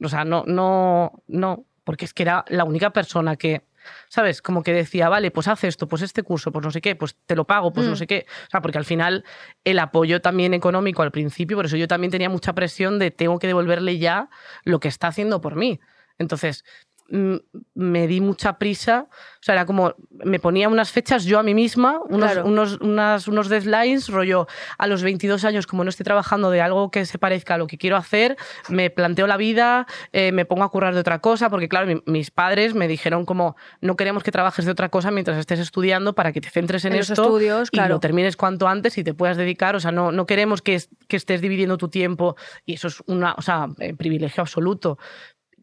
O 0.02 0.08
sea, 0.08 0.24
no, 0.24 0.44
no, 0.46 1.22
no. 1.28 1.64
Porque 1.84 2.04
es 2.04 2.12
que 2.12 2.24
era 2.24 2.44
la 2.48 2.64
única 2.64 2.90
persona 2.90 3.36
que. 3.36 3.62
¿Sabes? 4.08 4.42
Como 4.42 4.62
que 4.62 4.74
decía, 4.74 5.08
vale, 5.08 5.30
pues 5.30 5.48
haz 5.48 5.64
esto, 5.64 5.88
pues 5.88 6.02
este 6.02 6.22
curso, 6.22 6.52
pues 6.52 6.62
no 6.62 6.70
sé 6.70 6.82
qué, 6.82 6.94
pues 6.96 7.16
te 7.24 7.34
lo 7.34 7.46
pago, 7.46 7.72
pues 7.72 7.86
Mm. 7.86 7.90
no 7.90 7.96
sé 7.96 8.06
qué. 8.06 8.26
O 8.46 8.50
sea, 8.50 8.60
porque 8.60 8.76
al 8.76 8.84
final 8.84 9.24
el 9.64 9.78
apoyo 9.78 10.20
también 10.20 10.52
económico 10.52 11.02
al 11.02 11.10
principio, 11.10 11.56
por 11.56 11.64
eso 11.64 11.78
yo 11.78 11.88
también 11.88 12.10
tenía 12.10 12.28
mucha 12.28 12.52
presión 12.52 12.98
de 12.98 13.10
tengo 13.10 13.38
que 13.38 13.46
devolverle 13.46 13.96
ya 13.98 14.28
lo 14.64 14.80
que 14.80 14.88
está 14.88 15.06
haciendo 15.08 15.40
por 15.40 15.56
mí. 15.56 15.80
Entonces, 16.18 16.64
mm, 16.89 16.89
me 17.10 18.06
di 18.06 18.20
mucha 18.20 18.58
prisa. 18.58 19.06
O 19.10 19.42
sea, 19.42 19.54
era 19.54 19.66
como, 19.66 19.94
me 20.10 20.38
ponía 20.38 20.68
unas 20.68 20.90
fechas 20.92 21.24
yo 21.24 21.38
a 21.38 21.42
mí 21.42 21.54
misma, 21.54 21.98
unos, 22.08 22.30
Claro. 22.32 22.46
unos, 22.46 22.78
unas- 22.80 23.26
unos 23.26 23.48
deadlines, 23.48 24.08
rollo, 24.08 24.46
a 24.78 24.86
los 24.86 25.02
22 25.02 25.44
años, 25.44 25.66
como 25.66 25.82
no 25.82 25.90
estoy 25.90 26.04
trabajando 26.04 26.50
de 26.50 26.60
algo 26.60 26.90
que 26.90 27.06
se 27.06 27.18
parezca 27.18 27.54
a 27.54 27.58
lo 27.58 27.66
que 27.66 27.78
quiero 27.78 27.96
hacer, 27.96 28.36
me 28.68 28.90
planteo 28.90 29.26
la 29.26 29.36
vida, 29.38 29.86
eh, 30.12 30.30
me 30.32 30.44
pongo 30.44 30.62
a 30.64 30.68
currar 30.70 30.94
de 30.94 31.00
otra 31.00 31.20
cosa, 31.20 31.48
porque 31.50 31.68
claro, 31.68 31.86
mi- 31.86 32.02
mis 32.06 32.30
padres 32.30 32.74
me 32.74 32.86
dijeron 32.86 33.24
como, 33.24 33.56
no 33.80 33.96
queremos 33.96 34.22
que 34.22 34.30
trabajes 34.30 34.64
de 34.66 34.70
otra 34.72 34.88
cosa 34.90 35.10
mientras 35.10 35.38
estés 35.38 35.58
estudiando 35.58 36.14
para 36.14 36.32
que 36.32 36.40
te 36.40 36.50
centres 36.50 36.84
en, 36.84 36.92
En 36.92 37.00
esto 37.00 37.14
estudios, 37.14 37.68
y 37.72 37.76
claro. 37.76 37.94
lo 37.94 38.00
termines 38.00 38.36
cuanto 38.36 38.68
antes 38.68 38.98
y 38.98 39.04
te 39.04 39.14
puedas 39.14 39.36
dedicar. 39.36 39.74
O 39.74 39.80
sea, 39.80 39.90
no, 39.90 40.12
no 40.12 40.26
queremos 40.26 40.60
que, 40.62 40.74
es- 40.74 40.90
que 41.08 41.16
estés 41.16 41.40
dividiendo 41.40 41.78
tu 41.78 41.88
tiempo 41.88 42.36
y 42.66 42.74
eso 42.74 42.88
es 42.88 43.02
una, 43.06 43.34
o 43.38 43.42
sea, 43.42 43.68
eh, 43.78 43.94
privilegio 43.94 44.42
absoluto. 44.42 44.98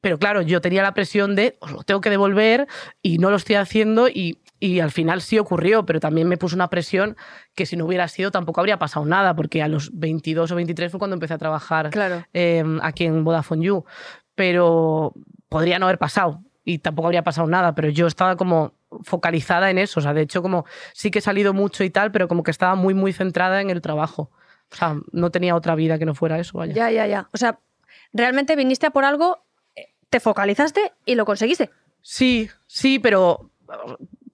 Pero 0.01 0.19
claro, 0.19 0.41
yo 0.41 0.61
tenía 0.61 0.83
la 0.83 0.93
presión 0.93 1.35
de, 1.35 1.57
os 1.59 1.71
lo 1.71 1.83
tengo 1.83 2.01
que 2.01 2.09
devolver 2.09 2.67
y 3.01 3.17
no 3.17 3.29
lo 3.29 3.35
estoy 3.37 3.55
haciendo 3.55 4.07
y, 4.09 4.39
y 4.59 4.79
al 4.79 4.91
final 4.91 5.21
sí 5.21 5.39
ocurrió, 5.39 5.85
pero 5.85 5.99
también 5.99 6.27
me 6.27 6.37
puso 6.37 6.55
una 6.55 6.69
presión 6.69 7.17
que 7.55 7.65
si 7.65 7.75
no 7.75 7.85
hubiera 7.85 8.07
sido 8.07 8.29
tampoco 8.31 8.59
habría 8.59 8.77
pasado 8.79 9.05
nada, 9.05 9.35
porque 9.35 9.61
a 9.63 9.67
los 9.67 9.89
22 9.97 10.51
o 10.51 10.55
23 10.55 10.91
fue 10.91 10.99
cuando 10.99 11.15
empecé 11.15 11.33
a 11.33 11.37
trabajar 11.39 11.89
Claro. 11.89 12.23
eh, 12.33 12.63
aquí 12.83 13.05
en 13.05 13.23
Vodafone 13.23 13.65
You, 13.65 13.85
pero 14.35 15.13
podría 15.49 15.79
no 15.79 15.85
haber 15.87 15.97
pasado 15.97 16.41
y 16.63 16.79
tampoco 16.79 17.07
habría 17.07 17.23
pasado 17.23 17.47
nada, 17.47 17.73
pero 17.75 17.89
yo 17.89 18.07
estaba 18.07 18.35
como 18.35 18.73
focalizada 19.03 19.69
en 19.69 19.77
eso, 19.77 19.99
o 19.99 20.03
sea, 20.03 20.13
de 20.13 20.21
hecho 20.21 20.41
como 20.41 20.65
sí 20.93 21.11
que 21.11 21.19
he 21.19 21.21
salido 21.21 21.53
mucho 21.53 21.83
y 21.83 21.89
tal, 21.89 22.11
pero 22.11 22.27
como 22.27 22.43
que 22.43 22.51
estaba 22.51 22.75
muy, 22.75 22.93
muy 22.93 23.13
centrada 23.13 23.61
en 23.61 23.69
el 23.69 23.81
trabajo. 23.81 24.31
O 24.71 24.75
sea, 24.75 24.95
no 25.13 25.29
tenía 25.31 25.55
otra 25.55 25.75
vida 25.75 25.97
que 25.97 26.05
no 26.05 26.13
fuera 26.13 26.39
eso, 26.39 26.57
vaya. 26.57 26.73
Ya, 26.73 26.91
ya, 26.91 27.07
ya. 27.07 27.29
O 27.31 27.37
sea, 27.37 27.59
realmente 28.11 28.55
viniste 28.57 28.85
a 28.85 28.89
por 28.91 29.05
algo, 29.05 29.45
te 30.09 30.19
focalizaste 30.19 30.93
y 31.05 31.15
lo 31.15 31.25
conseguiste. 31.25 31.69
Sí, 32.01 32.49
sí, 32.67 32.99
pero 32.99 33.51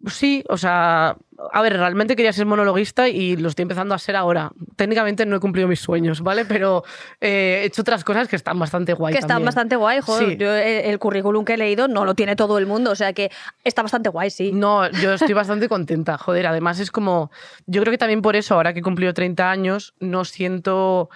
sí, 0.08 0.44
o 0.50 0.58
sea, 0.58 1.18
a 1.52 1.62
ver, 1.62 1.74
realmente 1.74 2.16
quería 2.16 2.34
ser 2.34 2.46
monologuista 2.46 3.10
y 3.10 3.36
lo 3.36 3.50
estoy 3.50 3.64
empezando 3.64 3.96
a 3.96 3.98
ser 3.98 4.16
ahora. 4.16 4.52
Técnicamente 4.76 5.26
no 5.26 5.38
he 5.38 5.40
cumplido 5.40 5.68
mis 5.68 5.80
sueños, 5.80 6.22
¿vale? 6.22 6.46
Pero 6.46 6.84
eh, 7.22 7.62
he 7.62 7.66
hecho 7.66 7.82
otras 7.82 8.04
cosas 8.04 8.28
que 8.28 8.36
están 8.36 8.60
bastante 8.60 8.94
guay 8.94 9.14
que 9.14 9.20
están 9.20 9.30
también. 9.30 9.46
bastante 9.46 9.76
guay, 9.76 10.02
joder. 10.02 10.30
Sí. 10.30 10.38
Yo, 10.38 10.54
eh, 10.54 10.90
el 10.90 11.00
currículum 11.00 11.46
que 11.46 11.54
he 11.54 11.58
leído 11.58 11.88
no 11.88 12.06
lo 12.06 12.16
tiene 12.16 12.36
todo 12.36 12.58
el 12.58 12.66
mundo, 12.66 12.92
o 12.92 12.96
sea 12.96 13.14
que 13.14 13.32
está 13.64 13.82
bastante 13.82 14.10
guay, 14.10 14.30
sí. 14.30 14.52
No, 14.54 14.90
yo 14.92 15.14
estoy 15.14 15.34
bastante 15.34 15.70
contenta, 15.70 16.18
joder. 16.18 16.48
Además 16.48 16.80
es 16.80 16.92
como, 16.92 17.32
yo 17.66 17.82
creo 17.82 17.92
que 17.92 17.98
también 17.98 18.22
por 18.22 18.36
eso, 18.36 18.56
ahora 18.56 18.74
que 18.74 18.80
he 18.80 18.84
cumplido 18.84 19.14
30 19.14 19.50
años, 19.50 19.94
no 20.00 20.26
siento 20.26 21.10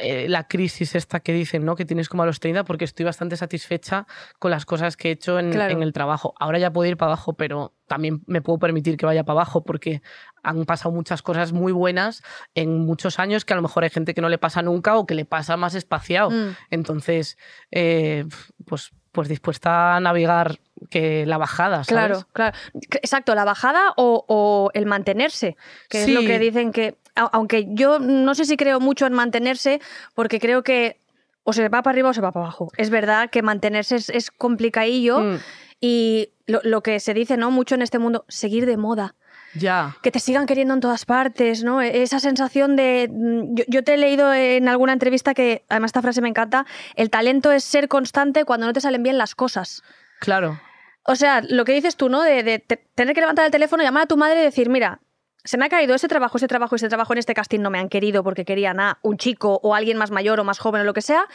eh, 0.00 0.28
la 0.28 0.48
crisis 0.48 0.94
esta 0.94 1.20
que 1.20 1.32
dicen, 1.32 1.64
¿no? 1.64 1.76
Que 1.76 1.84
tienes 1.84 2.08
como 2.08 2.22
a 2.22 2.26
los 2.26 2.40
30, 2.40 2.64
porque 2.64 2.84
estoy 2.84 3.04
bastante 3.04 3.36
satisfecha 3.36 4.06
con 4.38 4.50
las 4.50 4.64
cosas 4.64 4.96
que 4.96 5.08
he 5.08 5.12
hecho 5.12 5.38
en, 5.38 5.50
Claro. 5.52 5.72
en 5.72 5.82
el 5.82 5.92
trabajo. 5.92 6.34
Ahora 6.40 6.58
ya 6.58 6.72
puedo 6.72 6.88
ir 6.88 6.96
para 6.96 7.12
abajo, 7.12 7.34
pero 7.34 7.74
también 7.86 8.22
me 8.26 8.40
puedo 8.40 8.58
permitir 8.58 8.96
que 8.96 9.04
vaya 9.06 9.24
para 9.24 9.40
abajo 9.40 9.62
porque 9.62 10.00
han 10.42 10.64
pasado 10.64 10.94
muchas 10.94 11.22
cosas 11.22 11.52
muy 11.52 11.72
buenas 11.72 12.22
en 12.54 12.78
muchos 12.86 13.18
años 13.18 13.44
que 13.44 13.52
a 13.52 13.56
lo 13.56 13.62
mejor 13.62 13.84
hay 13.84 13.90
gente 13.90 14.14
que 14.14 14.20
no 14.20 14.28
le 14.28 14.38
pasa 14.38 14.62
nunca 14.62 14.96
o 14.96 15.06
que 15.06 15.14
le 15.14 15.24
pasa 15.24 15.56
más 15.56 15.74
espaciado. 15.74 16.30
Mm. 16.30 16.56
Entonces, 16.70 17.36
eh, 17.70 18.24
pues, 18.64 18.90
pues 19.12 19.28
dispuesta 19.28 19.96
a 19.96 20.00
navegar 20.00 20.60
que 20.88 21.26
la 21.26 21.36
bajada, 21.36 21.84
¿sabes? 21.84 21.88
Claro, 21.88 22.26
claro. 22.32 22.56
Exacto, 23.02 23.34
la 23.34 23.44
bajada 23.44 23.92
o, 23.96 24.24
o 24.28 24.70
el 24.72 24.86
mantenerse, 24.86 25.56
que 25.88 26.04
es 26.04 26.08
lo 26.08 26.20
que 26.20 26.38
dicen 26.38 26.72
que, 26.72 26.96
aunque 27.14 27.66
yo 27.70 27.98
no 27.98 28.34
sé 28.34 28.44
si 28.44 28.56
creo 28.56 28.80
mucho 28.80 29.06
en 29.06 29.12
mantenerse, 29.12 29.80
porque 30.14 30.38
creo 30.40 30.62
que 30.62 30.98
o 31.42 31.52
se 31.52 31.68
va 31.68 31.82
para 31.82 31.92
arriba 31.94 32.10
o 32.10 32.14
se 32.14 32.20
va 32.20 32.32
para 32.32 32.46
abajo. 32.46 32.68
Es 32.76 32.90
verdad 32.90 33.30
que 33.30 33.42
mantenerse 33.42 33.96
es, 33.96 34.08
es 34.10 34.30
complicadillo 34.30 35.20
Mm, 35.20 35.36
y 35.80 36.28
lo, 36.46 36.60
lo 36.62 36.82
que 36.82 37.00
se 37.00 37.14
dice 37.14 37.36
no 37.38 37.50
mucho 37.50 37.74
en 37.74 37.82
este 37.82 37.98
mundo, 37.98 38.24
seguir 38.28 38.66
de 38.66 38.76
moda. 38.76 39.14
ya. 39.54 39.96
que 40.02 40.10
te 40.10 40.20
sigan 40.20 40.44
queriendo 40.46 40.74
en 40.74 40.80
todas 40.80 41.06
partes, 41.06 41.64
¿no? 41.64 41.80
Esa 41.80 42.20
sensación 42.20 42.76
de... 42.76 43.08
mm, 43.10 43.54
Yo, 43.54 43.64
yo 43.66 43.82
te 43.82 43.94
he 43.94 43.96
leído 43.98 44.32
en 44.34 44.68
alguna 44.68 44.92
entrevista 44.92 45.32
que, 45.34 45.64
además 45.70 45.88
esta 45.88 46.02
frase 46.02 46.20
me 46.20 46.28
encanta, 46.28 46.66
el 46.96 47.08
talento 47.10 47.50
es 47.50 47.64
ser 47.64 47.88
constante 47.88 48.44
cuando 48.44 48.66
no 48.66 48.72
te 48.74 48.80
salen 48.82 49.02
bien 49.02 49.16
las 49.18 49.34
cosas. 49.34 49.82
Claro. 50.20 50.60
O 51.04 51.16
sea, 51.16 51.40
lo 51.48 51.64
que 51.64 51.72
dices 51.72 51.96
tú, 51.96 52.10
¿no? 52.10 52.20
De, 52.22 52.42
de 52.42 52.58
te- 52.58 52.76
tener 52.94 53.14
que 53.14 53.20
levantar 53.22 53.46
el 53.46 53.50
teléfono, 53.50 53.82
llamar 53.82 54.02
a 54.02 54.06
tu 54.06 54.18
madre 54.18 54.40
y 54.42 54.44
decir, 54.44 54.68
mira, 54.68 55.00
se 55.44 55.58
me 55.58 55.66
ha 55.66 55.68
caído 55.68 55.94
ese 55.94 56.08
trabajo, 56.08 56.36
ese 56.36 56.48
trabajo, 56.48 56.76
ese 56.76 56.88
trabajo 56.88 57.12
en 57.12 57.18
este 57.18 57.34
casting 57.34 57.60
no 57.60 57.70
me 57.70 57.78
han 57.78 57.88
querido 57.88 58.22
porque 58.22 58.44
querían 58.44 58.80
a 58.80 58.98
un 59.02 59.16
chico 59.16 59.60
o 59.62 59.74
alguien 59.74 59.96
más 59.96 60.10
mayor 60.10 60.40
o 60.40 60.44
más 60.44 60.58
joven 60.58 60.82
o 60.82 60.84
lo 60.84 60.94
que 60.94 61.02
sea, 61.02 61.26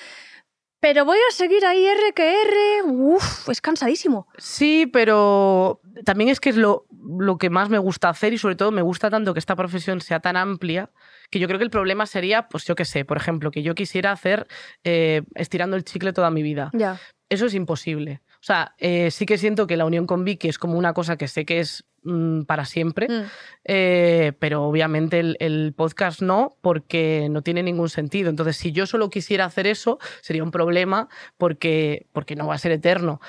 pero 0.79 1.03
voy 1.03 1.17
a 1.17 1.33
seguir 1.33 1.65
ahí 1.65 1.83
R 1.83 2.13
que 2.13 2.41
R, 2.43 2.83
uff, 2.83 3.49
es 3.49 3.59
cansadísimo. 3.59 4.27
Sí, 4.37 4.85
pero 4.85 5.81
también 6.03 6.29
es 6.29 6.39
que 6.39 6.49
es 6.49 6.57
lo, 6.57 6.85
lo 7.17 7.37
que 7.37 7.49
más 7.49 7.69
me 7.69 7.79
gusta 7.79 8.09
hacer 8.09 8.33
y 8.33 8.37
sobre 8.37 8.55
todo 8.55 8.71
me 8.71 8.83
gusta 8.83 9.09
tanto 9.09 9.33
que 9.33 9.39
esta 9.39 9.55
profesión 9.55 9.99
sea 10.01 10.19
tan 10.19 10.37
amplia 10.37 10.91
que 11.31 11.39
yo 11.39 11.47
creo 11.47 11.57
que 11.57 11.63
el 11.63 11.71
problema 11.71 12.05
sería, 12.05 12.47
pues 12.49 12.65
yo 12.65 12.75
qué 12.75 12.85
sé, 12.85 13.03
por 13.03 13.17
ejemplo, 13.17 13.49
que 13.49 13.63
yo 13.63 13.73
quisiera 13.73 14.11
hacer 14.11 14.47
eh, 14.83 15.23
estirando 15.33 15.75
el 15.75 15.83
chicle 15.83 16.13
toda 16.13 16.29
mi 16.29 16.43
vida. 16.43 16.69
Ya. 16.73 16.99
Eso 17.29 17.47
es 17.47 17.55
imposible. 17.55 18.21
O 18.35 18.43
sea, 18.45 18.75
eh, 18.77 19.09
sí 19.09 19.25
que 19.25 19.39
siento 19.39 19.65
que 19.65 19.77
la 19.77 19.85
unión 19.85 20.05
con 20.05 20.23
Vicky 20.23 20.49
es 20.49 20.59
como 20.59 20.77
una 20.77 20.93
cosa 20.93 21.17
que 21.17 21.27
sé 21.27 21.45
que 21.45 21.59
es 21.61 21.83
mm, 22.05 22.43
para 22.43 22.63
siempre, 22.65 23.07
Mm. 23.09 23.23
eh, 23.65 24.31
pero 24.39 24.63
obviamente 24.63 25.19
el, 25.19 25.35
el 25.39 25.73
podcast 25.75 26.21
no, 26.21 26.55
porque 26.61 27.27
no 27.29 27.41
tiene 27.41 27.63
ningún 27.63 27.89
sentido. 27.89 28.29
Entonces, 28.29 28.55
si 28.57 28.71
yo 28.71 28.85
solo 28.85 29.09
quisiera 29.09 29.45
hacer 29.45 29.67
eso, 29.67 29.99
sería 30.21 30.43
un 30.43 30.51
problema 30.51 31.09
porque, 31.37 32.07
porque 32.13 32.35
no 32.35 32.47
va 32.47 32.55
a 32.55 32.59
ser 32.59 32.71
eterno. 32.71 33.19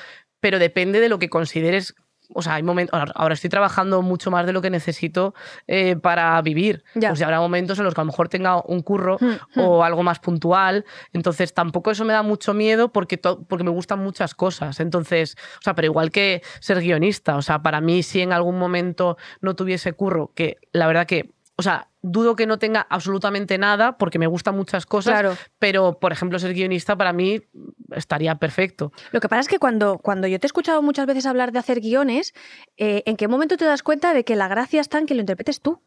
Pero 0.40 0.58
depende 0.58 1.00
de 1.00 1.08
lo 1.08 1.18
que 1.18 1.28
consideres. 1.30 1.94
O 2.34 2.42
sea, 2.42 2.54
hay 2.54 2.62
momentos. 2.62 2.98
Ahora, 3.14 3.34
estoy 3.34 3.50
trabajando 3.50 4.02
mucho 4.02 4.30
más 4.30 4.46
de 4.46 4.52
lo 4.52 4.62
que 4.62 4.70
necesito 4.70 5.34
eh, 5.66 5.96
para 5.96 6.40
vivir. 6.42 6.84
Ya. 6.94 7.10
Pues 7.10 7.18
ya 7.20 7.26
habrá 7.26 7.40
momentos 7.40 7.78
en 7.78 7.84
los 7.84 7.94
que 7.94 8.00
a 8.00 8.04
lo 8.04 8.10
mejor 8.10 8.28
tenga 8.28 8.62
un 8.62 8.82
curro 8.82 9.16
Mm, 9.20 9.60
mm. 9.60 9.60
o 9.60 9.84
algo 9.84 10.02
más 10.02 10.18
puntual. 10.18 10.84
Entonces, 11.12 11.54
tampoco 11.54 11.90
eso 11.90 12.04
me 12.04 12.12
da 12.12 12.22
mucho 12.22 12.54
miedo 12.54 12.92
porque, 12.92 13.18
porque 13.18 13.64
me 13.64 13.70
gustan 13.70 14.00
muchas 14.00 14.34
cosas. 14.34 14.80
Entonces, 14.80 15.36
o 15.58 15.62
sea, 15.62 15.74
pero 15.74 15.86
igual 15.86 16.10
que 16.10 16.42
ser 16.60 16.80
guionista. 16.80 17.36
O 17.36 17.42
sea, 17.42 17.62
para 17.62 17.80
mí, 17.80 18.02
si 18.02 18.20
en 18.20 18.32
algún 18.32 18.58
momento 18.58 19.16
no 19.40 19.54
tuviese 19.54 19.92
curro, 19.92 20.32
que 20.34 20.58
la 20.72 20.86
verdad 20.86 21.06
que. 21.06 21.34
O 21.58 21.62
sea, 21.62 21.88
dudo 22.08 22.36
que 22.36 22.46
no 22.46 22.58
tenga 22.58 22.86
absolutamente 22.88 23.58
nada 23.58 23.98
porque 23.98 24.18
me 24.20 24.28
gustan 24.28 24.54
muchas 24.56 24.86
cosas, 24.86 25.12
Claro. 25.14 25.36
pero 25.58 25.98
por 25.98 26.12
ejemplo 26.12 26.38
ser 26.38 26.54
guionista 26.54 26.94
para 26.96 27.12
mí 27.12 27.42
estaría 27.90 28.36
perfecto. 28.36 28.92
Lo 29.10 29.20
que 29.20 29.28
pasa 29.28 29.40
es 29.40 29.48
que 29.48 29.58
cuando, 29.58 29.98
cuando 29.98 30.28
yo 30.28 30.38
te 30.38 30.46
he 30.46 30.48
escuchado 30.48 30.82
muchas 30.82 31.06
veces 31.06 31.26
hablar 31.26 31.50
de 31.50 31.58
hacer 31.58 31.80
guiones, 31.80 32.32
eh, 32.76 33.02
¿en 33.06 33.16
qué 33.16 33.26
momento 33.26 33.56
te 33.56 33.64
das 33.64 33.82
cuenta 33.82 34.14
de 34.14 34.24
que 34.24 34.36
la 34.36 34.46
gracia 34.48 34.80
está 34.80 34.98
en 34.98 35.06
que 35.06 35.14
lo 35.14 35.20
interpretes 35.20 35.60
tú? 35.60 35.80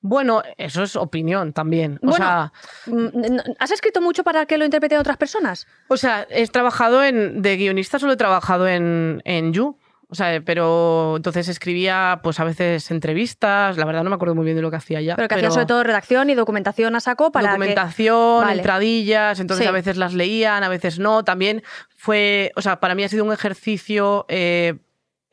Bueno, 0.00 0.42
eso 0.58 0.82
es 0.82 0.96
opinión 0.96 1.52
también. 1.54 1.98
O 2.02 2.08
Bueno, 2.08 2.16
sea, 2.26 2.52
Mm, 2.86 3.38
¿Has 3.58 3.70
escrito 3.70 4.02
mucho 4.02 4.22
para 4.22 4.44
que 4.44 4.58
lo 4.58 4.64
interpreten 4.66 4.98
otras 4.98 5.16
personas? 5.16 5.66
O 5.88 5.96
sea, 5.96 6.26
he 6.28 6.46
trabajado 6.48 7.02
en. 7.02 7.40
De 7.40 7.56
guionista 7.56 7.98
solo 7.98 8.12
he 8.12 8.16
trabajado 8.18 8.68
en, 8.68 9.22
en 9.24 9.52
You. 9.54 9.78
O 10.08 10.14
sea, 10.14 10.40
pero 10.44 11.14
entonces 11.16 11.48
escribía, 11.48 12.20
pues 12.22 12.38
a 12.38 12.44
veces 12.44 12.90
entrevistas. 12.90 13.76
La 13.76 13.84
verdad 13.84 14.04
no 14.04 14.10
me 14.10 14.16
acuerdo 14.16 14.34
muy 14.34 14.44
bien 14.44 14.56
de 14.56 14.62
lo 14.62 14.70
que 14.70 14.76
hacía 14.76 15.00
ya. 15.00 15.16
Pero 15.16 15.28
que 15.28 15.34
hacías 15.34 15.54
sobre 15.54 15.66
todo 15.66 15.82
redacción 15.82 16.30
y 16.30 16.34
documentación 16.34 16.94
a 16.94 17.00
saco 17.00 17.32
para 17.32 17.48
que... 17.48 17.50
documentación, 17.52 18.42
Vale. 18.44 18.56
entradillas, 18.58 19.40
entonces 19.40 19.64
Sí. 19.64 19.68
a 19.68 19.72
veces 19.72 19.96
las 19.96 20.12
leían, 20.14 20.62
a 20.62 20.68
veces 20.68 20.98
no. 20.98 21.24
También 21.24 21.62
fue, 21.96 22.52
o 22.56 22.62
sea, 22.62 22.80
para 22.80 22.94
mí 22.94 23.02
ha 23.02 23.08
sido 23.08 23.24
un 23.24 23.32
ejercicio 23.32 24.26
eh, 24.28 24.74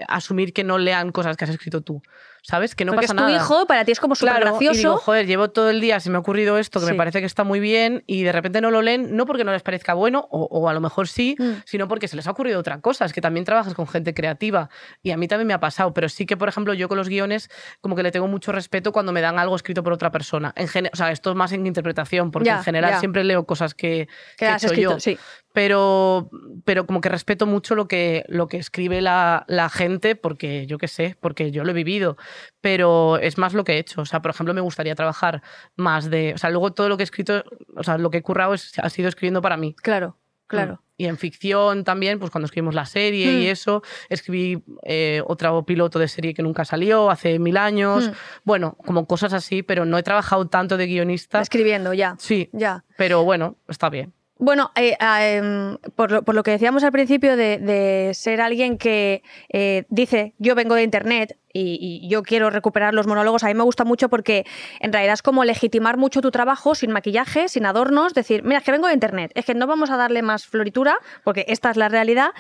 asumir 0.07 0.53
que 0.53 0.63
no 0.63 0.77
lean 0.77 1.11
cosas 1.11 1.37
que 1.37 1.43
has 1.43 1.51
escrito 1.51 1.81
tú, 1.81 2.01
¿sabes? 2.43 2.73
Que 2.75 2.85
no 2.85 2.93
porque 2.93 3.05
pasa 3.07 3.13
es 3.13 3.17
tu 3.17 3.23
nada. 3.31 3.35
hijo, 3.43 3.65
para 3.67 3.85
ti 3.85 3.91
es 3.91 3.99
como 3.99 4.15
súper 4.15 4.33
Claro, 4.35 4.51
gracioso. 4.51 4.73
y 4.73 4.77
digo, 4.77 4.97
joder, 4.97 5.27
llevo 5.27 5.49
todo 5.51 5.69
el 5.69 5.79
día, 5.79 5.99
se 5.99 6.09
me 6.09 6.17
ha 6.17 6.19
ocurrido 6.19 6.57
esto 6.57 6.79
que 6.79 6.87
Sí. 6.87 6.91
me 6.91 6.97
parece 6.97 7.19
que 7.19 7.25
está 7.25 7.43
muy 7.43 7.59
bien 7.59 8.03
y 8.07 8.23
de 8.23 8.31
repente 8.31 8.61
no 8.61 8.71
lo 8.71 8.81
leen, 8.81 9.15
no 9.15 9.25
porque 9.25 9.43
no 9.43 9.51
les 9.51 9.61
parezca 9.61 9.93
bueno, 9.93 10.27
o, 10.31 10.43
o 10.49 10.67
a 10.67 10.73
lo 10.73 10.81
mejor 10.81 11.07
sí, 11.07 11.35
Mm. 11.37 11.61
sino 11.65 11.87
porque 11.87 12.07
se 12.07 12.15
les 12.15 12.25
ha 12.27 12.31
ocurrido 12.31 12.59
otra 12.59 12.81
cosa. 12.81 13.05
Es 13.05 13.13
que 13.13 13.21
también 13.21 13.45
trabajas 13.45 13.73
con 13.75 13.87
gente 13.87 14.13
creativa 14.13 14.69
y 15.03 15.11
a 15.11 15.17
mí 15.17 15.27
también 15.27 15.47
me 15.47 15.53
ha 15.53 15.59
pasado, 15.59 15.93
pero 15.93 16.09
sí 16.09 16.25
que, 16.25 16.35
por 16.35 16.49
ejemplo, 16.49 16.73
yo 16.73 16.89
con 16.89 16.97
los 16.97 17.09
guiones 17.09 17.49
como 17.79 17.95
que 17.95 18.03
le 18.03 18.11
tengo 18.11 18.27
mucho 18.27 18.51
respeto 18.51 18.91
cuando 18.91 19.11
me 19.11 19.21
dan 19.21 19.37
algo 19.39 19.55
escrito 19.55 19.83
por 19.83 19.93
otra 19.93 20.11
persona. 20.11 20.51
En 20.55 20.67
gene- 20.67 20.89
o 20.93 20.95
sea, 20.95 21.11
esto 21.11 21.29
es 21.29 21.35
más 21.35 21.51
en 21.51 21.67
interpretación, 21.67 22.31
porque 22.31 22.47
Ya, 22.47 22.57
en 22.57 22.63
general 22.63 22.91
ya. 22.91 22.99
siempre 22.99 23.23
leo 23.23 23.45
cosas 23.45 23.73
que, 23.75 24.07
que 24.37 24.45
que 24.45 24.45
he 24.45 24.55
hecho 24.55 24.65
escrito, 24.67 24.91
yo 24.93 24.99
sí. 24.99 25.17
pero, 25.53 26.29
pero 26.65 26.85
como 26.85 27.01
que 27.01 27.09
respeto 27.09 27.45
mucho 27.45 27.75
lo 27.75 27.87
que, 27.87 28.23
lo 28.27 28.47
que 28.47 28.57
escribe 28.57 29.01
la, 29.01 29.45
la 29.47 29.69
gente, 29.69 30.15
porque 30.15 30.65
yo 30.65 30.77
qué 30.77 30.87
sé, 30.87 31.17
porque 31.19 31.51
yo 31.51 31.63
lo 31.63 31.71
he 31.71 31.73
vivido, 31.73 32.17
pero 32.61 33.17
es 33.17 33.37
más 33.37 33.53
lo 33.53 33.63
que 33.63 33.73
he 33.73 33.77
hecho. 33.79 34.01
O 34.01 34.05
sea, 34.05 34.21
por 34.21 34.31
ejemplo, 34.31 34.53
me 34.53 34.61
gustaría 34.61 34.95
trabajar 34.95 35.41
más 35.75 36.09
de. 36.09 36.33
O 36.35 36.37
sea, 36.37 36.49
luego 36.49 36.71
todo 36.73 36.89
lo 36.89 36.97
que 36.97 37.03
he 37.03 37.05
escrito, 37.05 37.43
o 37.75 37.83
sea, 37.83 37.97
lo 37.97 38.09
que 38.09 38.17
he 38.19 38.21
currado 38.21 38.53
es- 38.53 38.77
ha 38.79 38.89
sido 38.89 39.09
escribiendo 39.09 39.41
para 39.41 39.57
mí. 39.57 39.75
Claro, 39.81 40.17
claro. 40.47 40.73
Mm. 40.75 40.79
Y 40.97 41.05
en 41.07 41.17
ficción 41.17 41.83
también, 41.83 42.19
pues 42.19 42.29
cuando 42.29 42.45
escribimos 42.45 42.75
la 42.75 42.85
serie 42.85 43.41
y 43.41 43.47
Mm. 43.47 43.51
eso, 43.51 43.81
escribí 44.07 44.63
eh, 44.83 45.23
otro 45.25 45.65
piloto 45.65 45.97
de 45.97 46.07
serie 46.07 46.35
que 46.35 46.43
nunca 46.43 46.63
salió 46.63 47.09
hace 47.09 47.39
mil 47.39 47.57
años. 47.57 48.09
Mm. 48.09 48.11
Bueno, 48.43 48.77
como 48.85 49.07
cosas 49.07 49.33
así, 49.33 49.63
pero 49.63 49.83
no 49.85 49.97
he 49.97 50.03
trabajado 50.03 50.47
tanto 50.47 50.77
de 50.77 50.85
guionista. 50.85 51.41
Escribiendo, 51.41 51.93
ya. 51.95 52.15
Sí, 52.19 52.49
Ya. 52.53 52.85
pero 52.97 53.23
bueno, 53.23 53.55
está 53.67 53.89
bien. 53.89 54.13
Bueno, 54.41 54.71
eh, 54.75 54.97
eh, 54.99 55.77
por, 55.95 56.11
lo, 56.11 56.23
por, 56.23 56.33
lo, 56.33 56.41
que 56.41 56.49
decíamos 56.49 56.83
al 56.83 56.91
principio 56.91 57.37
de, 57.37 57.59
de 57.59 58.11
ser 58.15 58.41
alguien 58.41 58.79
que 58.79 59.21
eh, 59.49 59.85
dice 59.89 60.33
yo 60.39 60.55
vengo 60.55 60.73
de 60.73 60.81
Internet 60.81 61.37
y, 61.53 61.77
y, 61.79 62.09
yo 62.09 62.23
quiero 62.23 62.49
recuperar 62.49 62.95
los 62.95 63.05
monólogos, 63.05 63.43
a 63.43 63.49
mí 63.49 63.53
me 63.53 63.61
gusta 63.61 63.85
mucho 63.85 64.09
porque 64.09 64.47
en 64.79 64.91
realidad 64.93 65.13
es 65.13 65.21
como 65.21 65.43
legitimar 65.45 65.97
mucho 65.97 66.21
tu 66.21 66.31
trabajo 66.31 66.73
sin 66.73 66.91
maquillaje, 66.91 67.49
sin 67.49 67.67
adornos, 67.67 68.15
decir, 68.15 68.41
mira, 68.41 68.57
es 68.57 68.63
que 68.63 68.71
vengo 68.71 68.87
de 68.87 68.95
Internet, 68.95 69.31
es 69.35 69.45
que 69.45 69.53
no 69.53 69.67
vamos 69.67 69.91
a 69.91 69.97
darle 69.97 70.23
más 70.23 70.47
floritura 70.47 70.97
porque 71.23 71.45
esta 71.47 71.69
es 71.69 71.77
la 71.77 71.89
realidad. 71.89 72.31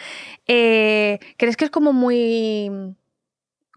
Eh, 0.47 1.19
¿Crees 1.37 1.55
que 1.55 1.65
es 1.65 1.71
como 1.71 1.93
muy, 1.93 2.95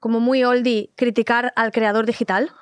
como 0.00 0.20
muy 0.20 0.44
oldie 0.44 0.88
criticar 0.96 1.52
al 1.56 1.72
creador 1.72 2.06
digital? 2.06 2.52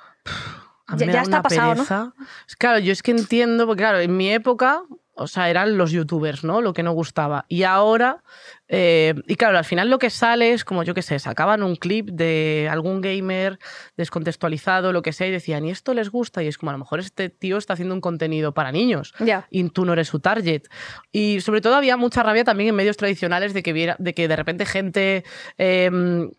ya, 0.97 1.05
ya 1.05 1.21
está 1.21 1.41
pasado, 1.41 1.75
pereza. 1.75 2.13
¿no? 2.17 2.25
Claro, 2.57 2.79
yo 2.79 2.91
es 2.91 3.01
que 3.01 3.11
entiendo, 3.11 3.65
porque 3.65 3.83
claro, 3.83 3.99
en 3.99 4.17
mi 4.17 4.29
época 4.29 4.83
o 5.15 5.27
sea, 5.27 5.49
eran 5.49 5.77
los 5.77 5.91
youtubers, 5.91 6.43
¿no? 6.43 6.61
Lo 6.61 6.73
que 6.73 6.83
no 6.83 6.91
gustaba. 6.91 7.45
Y 7.47 7.63
ahora, 7.63 8.23
eh, 8.67 9.13
y 9.27 9.35
claro, 9.35 9.57
al 9.57 9.65
final 9.65 9.89
lo 9.89 9.99
que 9.99 10.09
sale 10.09 10.53
es 10.53 10.65
como, 10.65 10.83
yo 10.83 10.93
qué 10.93 11.01
sé, 11.01 11.19
sacaban 11.19 11.61
un 11.61 11.75
clip 11.75 12.09
de 12.09 12.67
algún 12.71 13.01
gamer 13.01 13.59
descontextualizado, 13.95 14.91
lo 14.91 15.01
que 15.01 15.13
sea, 15.13 15.27
y 15.27 15.31
decían, 15.31 15.65
¿y 15.65 15.71
esto 15.71 15.93
les 15.93 16.09
gusta? 16.09 16.41
Y 16.41 16.47
es 16.47 16.57
como, 16.57 16.71
a 16.71 16.73
lo 16.73 16.79
mejor 16.79 16.99
este 16.99 17.29
tío 17.29 17.57
está 17.57 17.73
haciendo 17.73 17.93
un 17.93 18.01
contenido 18.01 18.53
para 18.53 18.71
niños. 18.71 19.13
Yeah. 19.23 19.47
Y 19.49 19.69
tú 19.69 19.85
no 19.85 19.93
eres 19.93 20.07
su 20.07 20.19
target. 20.19 20.63
Y 21.11 21.41
sobre 21.41 21.61
todo 21.61 21.75
había 21.75 21.97
mucha 21.97 22.23
rabia 22.23 22.43
también 22.43 22.69
en 22.69 22.75
medios 22.75 22.97
tradicionales 22.97 23.53
de 23.53 23.61
que, 23.61 23.73
viera, 23.73 23.95
de, 23.99 24.13
que 24.13 24.27
de 24.27 24.35
repente 24.35 24.65
gente... 24.65 25.23
Eh, 25.57 26.29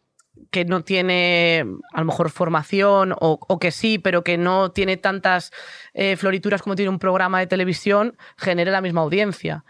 que 0.55 0.65
no 0.65 0.85
tiene 0.85 1.67
a 1.93 1.99
lo 1.99 2.07
mejor 2.07 2.31
formación 2.31 3.11
o, 3.11 3.41
o, 3.41 3.59
que 3.59 3.73
sí, 3.73 3.99
pero 3.99 4.23
que 4.23 4.39
no 4.39 4.71
tiene 4.71 4.97
tantas 4.97 5.51
eh, 5.95 6.15
florituras 6.17 6.63
como 6.63 6.77
tiene 6.77 6.91
un 6.91 7.01
programa 7.01 7.41
de 7.41 7.49
televisión, 7.49 8.17
genere 8.37 8.71
la 8.71 8.81
misma 8.81 9.01
audiencia. 9.01 9.65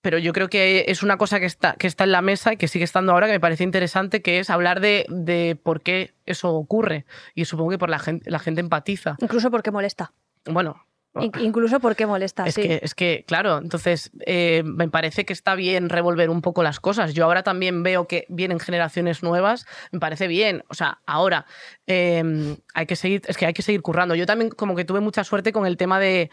Pero 0.00 0.18
yo 0.18 0.32
creo 0.32 0.48
que 0.48 0.84
es 0.86 1.02
una 1.02 1.16
cosa 1.16 1.40
que 1.40 1.46
está, 1.46 1.74
que 1.74 1.88
está 1.88 2.04
en 2.04 2.12
la 2.12 2.22
mesa 2.22 2.52
y 2.52 2.56
que 2.56 2.68
sigue 2.68 2.84
estando 2.84 3.10
ahora, 3.10 3.26
que 3.26 3.32
me 3.32 3.40
parece 3.40 3.64
interesante, 3.64 4.22
que 4.22 4.38
es 4.38 4.48
hablar 4.48 4.78
de, 4.78 5.06
de 5.08 5.58
por 5.60 5.80
qué 5.80 6.14
eso 6.24 6.54
ocurre. 6.54 7.04
Y 7.34 7.44
supongo 7.46 7.70
que 7.70 7.78
por 7.78 7.90
la 7.90 7.98
gente, 7.98 8.30
la 8.30 8.38
gente 8.38 8.60
empatiza. 8.60 9.16
Incluso 9.18 9.50
porque 9.50 9.72
molesta. 9.72 10.12
Bueno, 10.44 10.86
Incluso 11.20 11.78
porque 11.78 12.06
molesta, 12.06 12.46
es 12.46 12.54
sí. 12.54 12.62
Que, 12.62 12.80
es 12.82 12.94
que, 12.94 13.24
claro, 13.26 13.58
entonces 13.58 14.10
eh, 14.24 14.62
me 14.64 14.88
parece 14.88 15.26
que 15.26 15.34
está 15.34 15.54
bien 15.54 15.90
revolver 15.90 16.30
un 16.30 16.40
poco 16.40 16.62
las 16.62 16.80
cosas. 16.80 17.12
Yo 17.12 17.24
ahora 17.24 17.42
también 17.42 17.82
veo 17.82 18.08
que 18.08 18.24
vienen 18.30 18.58
generaciones 18.58 19.22
nuevas, 19.22 19.66
me 19.90 20.00
parece 20.00 20.26
bien. 20.26 20.64
O 20.68 20.74
sea, 20.74 21.00
ahora 21.04 21.44
eh, 21.86 22.56
hay 22.72 22.86
que 22.86 22.96
seguir, 22.96 23.22
es 23.26 23.36
que 23.36 23.44
hay 23.44 23.52
que 23.52 23.62
seguir 23.62 23.82
currando. 23.82 24.14
Yo 24.14 24.24
también 24.24 24.50
como 24.50 24.74
que 24.74 24.86
tuve 24.86 25.00
mucha 25.00 25.22
suerte 25.22 25.52
con 25.52 25.66
el 25.66 25.76
tema 25.76 26.00
de, 26.00 26.30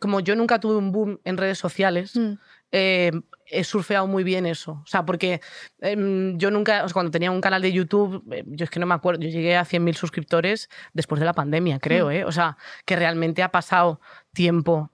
como 0.00 0.20
yo 0.20 0.36
nunca 0.36 0.60
tuve 0.60 0.76
un 0.76 0.92
boom 0.92 1.20
en 1.24 1.36
redes 1.36 1.58
sociales, 1.58 2.14
mm. 2.14 2.32
eh, 2.72 3.12
he 3.50 3.64
surfeado 3.64 4.06
muy 4.06 4.24
bien 4.24 4.46
eso. 4.46 4.80
O 4.82 4.86
sea, 4.86 5.04
porque 5.04 5.40
eh, 5.80 6.32
yo 6.36 6.50
nunca, 6.50 6.84
o 6.84 6.88
sea, 6.88 6.92
cuando 6.92 7.10
tenía 7.10 7.30
un 7.30 7.40
canal 7.40 7.62
de 7.62 7.72
YouTube, 7.72 8.22
eh, 8.32 8.44
yo 8.46 8.64
es 8.64 8.70
que 8.70 8.80
no 8.80 8.86
me 8.86 8.94
acuerdo, 8.94 9.20
yo 9.20 9.28
llegué 9.28 9.56
a 9.56 9.64
100.000 9.64 9.94
suscriptores 9.94 10.68
después 10.92 11.18
de 11.18 11.26
la 11.26 11.32
pandemia, 11.32 11.78
creo, 11.78 12.06
mm. 12.06 12.12
¿eh? 12.12 12.24
O 12.24 12.32
sea, 12.32 12.56
que 12.84 12.96
realmente 12.96 13.42
ha 13.42 13.50
pasado 13.50 14.00
tiempo 14.32 14.90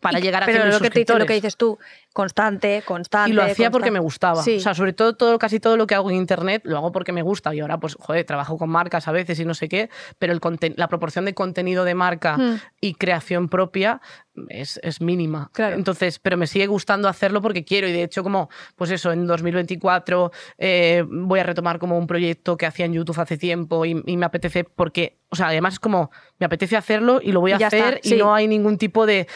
para 0.00 0.18
y, 0.18 0.22
llegar 0.22 0.42
a 0.42 0.46
pero 0.46 0.64
100.000 0.64 0.66
lo 0.66 0.72
suscriptores. 0.78 1.04
que, 1.04 1.12
te, 1.12 1.18
lo 1.18 1.26
que 1.26 1.34
dices 1.34 1.56
tú, 1.56 1.78
constante, 2.14 2.82
constante. 2.86 3.30
Y 3.30 3.34
lo 3.34 3.42
hacía 3.42 3.50
constante. 3.54 3.70
porque 3.72 3.90
me 3.90 3.98
gustaba. 3.98 4.42
Sí. 4.42 4.56
O 4.56 4.60
sea, 4.60 4.74
sobre 4.74 4.94
todo, 4.94 5.14
todo, 5.14 5.38
casi 5.38 5.60
todo 5.60 5.76
lo 5.76 5.86
que 5.86 5.94
hago 5.94 6.10
en 6.10 6.16
internet 6.16 6.62
lo 6.64 6.78
hago 6.78 6.92
porque 6.92 7.12
me 7.12 7.22
gusta. 7.22 7.54
Y 7.54 7.60
ahora, 7.60 7.78
pues, 7.78 7.96
joder, 7.98 8.24
trabajo 8.24 8.56
con 8.56 8.70
marcas 8.70 9.08
a 9.08 9.12
veces 9.12 9.38
y 9.40 9.44
no 9.44 9.52
sé 9.52 9.68
qué, 9.68 9.90
pero 10.18 10.32
el 10.32 10.40
la 10.76 10.88
proporción 10.88 11.26
de 11.26 11.34
contenido 11.34 11.84
de 11.84 11.94
marca 11.94 12.36
Mm. 12.36 12.60
y 12.80 12.94
creación 12.94 13.48
propia 13.48 14.00
es, 14.48 14.80
es 14.82 15.00
mínima. 15.00 15.50
Claro. 15.52 15.76
Entonces, 15.76 16.18
pero 16.18 16.36
me 16.36 16.46
sigue 16.46 16.66
gustando 16.66 17.08
hacerlo 17.08 17.42
porque 17.42 17.64
quiero. 17.66 17.88
Y 17.88 17.92
de 17.92 18.04
hecho, 18.04 18.22
como, 18.22 18.48
pues 18.76 18.90
eso, 18.90 19.12
en 19.12 19.26
2024 19.26 20.32
eh, 20.58 21.04
voy 21.06 21.40
a 21.40 21.42
retomar 21.42 21.78
como 21.78 21.98
un 21.98 22.06
proyecto 22.06 22.56
que 22.56 22.64
hacía 22.64 22.86
en 22.86 22.94
YouTube 22.94 23.20
hace 23.20 23.36
tiempo 23.36 23.84
y, 23.84 24.02
y 24.06 24.16
me 24.16 24.24
apetece 24.24 24.64
porque, 24.64 25.18
o 25.28 25.36
sea, 25.36 25.48
además 25.48 25.74
es 25.74 25.80
como, 25.80 26.10
me 26.38 26.46
apetece 26.46 26.76
hacerlo 26.76 27.20
y 27.22 27.32
lo 27.32 27.40
voy 27.40 27.52
a 27.52 27.58
ya 27.58 27.66
hacer 27.66 28.00
está, 28.02 28.14
y 28.14 28.18
no 28.18 28.34
hay 28.34 28.48
ningún 28.48 28.78
tipo 28.78 29.04
de 29.04 29.26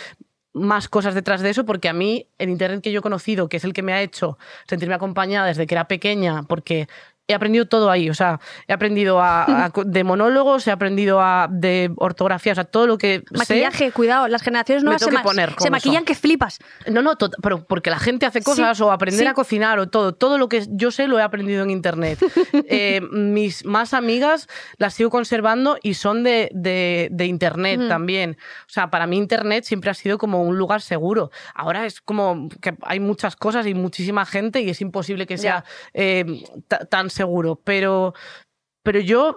más 0.53 0.89
cosas 0.89 1.15
detrás 1.15 1.43
de 1.43 1.51
eso, 1.51 1.65
porque 1.65 1.89
a 1.89 1.93
mí 1.93 2.27
el 2.39 2.49
Internet 2.49 2.83
que 2.83 2.93
yo 2.93 3.01
he 3.01 3.03
conocido, 3.03 3.49
que 3.49 3.59
es 3.59 3.65
el 3.65 3.73
que 3.73 3.83
me 3.83 3.93
ha 3.93 4.03
hecho 4.03 4.39
sentirme 4.67 4.95
acompañada 4.95 5.47
desde 5.47 5.67
que 5.67 5.75
era 5.75 5.87
pequeña, 5.87 6.43
porque 6.45 6.89
he 7.31 7.35
aprendido 7.35 7.67
todo 7.67 7.91
ahí, 7.91 8.11
o 8.11 8.15
sea, 8.15 8.41
he 8.69 8.73
aprendido 8.73 9.21
a, 9.21 9.67
a, 9.67 9.73
de 9.85 10.05
monólogos, 10.05 10.67
he 10.67 10.71
aprendido 10.71 11.21
a, 11.21 11.49
de 11.51 11.91
ortografía, 11.97 12.53
o 12.53 12.55
sea, 12.55 12.65
todo 12.65 12.87
lo 12.87 12.99
que 12.99 13.23
Maquillaje, 13.31 13.87
sé, 13.87 13.93
cuidado, 13.93 14.29
las 14.29 14.43
generaciones 14.43 14.85
nuevas 14.85 15.03
se, 15.03 15.11
poner 15.19 15.55
se 15.59 15.71
maquillan 15.71 16.05
que 16.05 16.15
flipas. 16.15 16.59
No, 16.87 17.03
no, 17.03 17.13
pero 17.43 17.65
porque 17.65 17.91
la 17.91 17.99
gente 17.99 18.27
hace 18.27 18.43
cosas 18.43 18.77
sí, 18.77 18.83
o 18.83 18.93
aprender 18.93 19.21
sí. 19.21 19.27
a 19.27 19.35
cocinar 19.35 19.79
o 19.79 19.89
todo, 19.89 20.15
todo 20.15 20.39
lo 20.39 20.49
que 20.49 20.65
yo 20.71 20.91
sé 20.91 21.09
lo 21.09 21.19
he 21.19 21.23
aprendido 21.23 21.63
en 21.63 21.71
internet. 21.71 22.19
eh, 22.69 23.01
mis 23.13 23.65
más 23.65 23.95
amigas 23.95 24.49
las 24.79 24.95
sigo 24.95 25.11
conservando 25.11 25.79
y 25.83 25.95
son 25.95 26.23
de, 26.23 26.51
de, 26.53 27.09
de 27.11 27.27
internet 27.27 27.81
Mm. 27.81 27.89
también. 27.89 28.37
O 28.67 28.73
sea, 28.73 28.91
para 28.91 29.07
mí 29.07 29.17
internet 29.17 29.65
siempre 29.65 29.91
ha 29.91 29.95
sido 29.95 30.19
como 30.19 30.43
un 30.43 30.57
lugar 30.57 30.81
seguro. 30.81 31.31
Ahora 31.55 31.87
es 31.87 32.01
como 32.01 32.49
que 32.61 32.75
hay 32.83 33.01
muchas 33.01 33.37
cosas 33.37 33.67
y 33.67 33.75
muchísima 33.75 34.27
gente 34.27 34.61
y 34.61 34.71
es 34.71 34.81
imposible 34.81 35.27
que 35.27 35.39
sea 35.39 35.65
eh, 35.95 36.25
tan 36.89 37.11
seguro, 37.11 37.20
pero 37.65 38.15
pero 38.83 39.01
yo, 39.01 39.37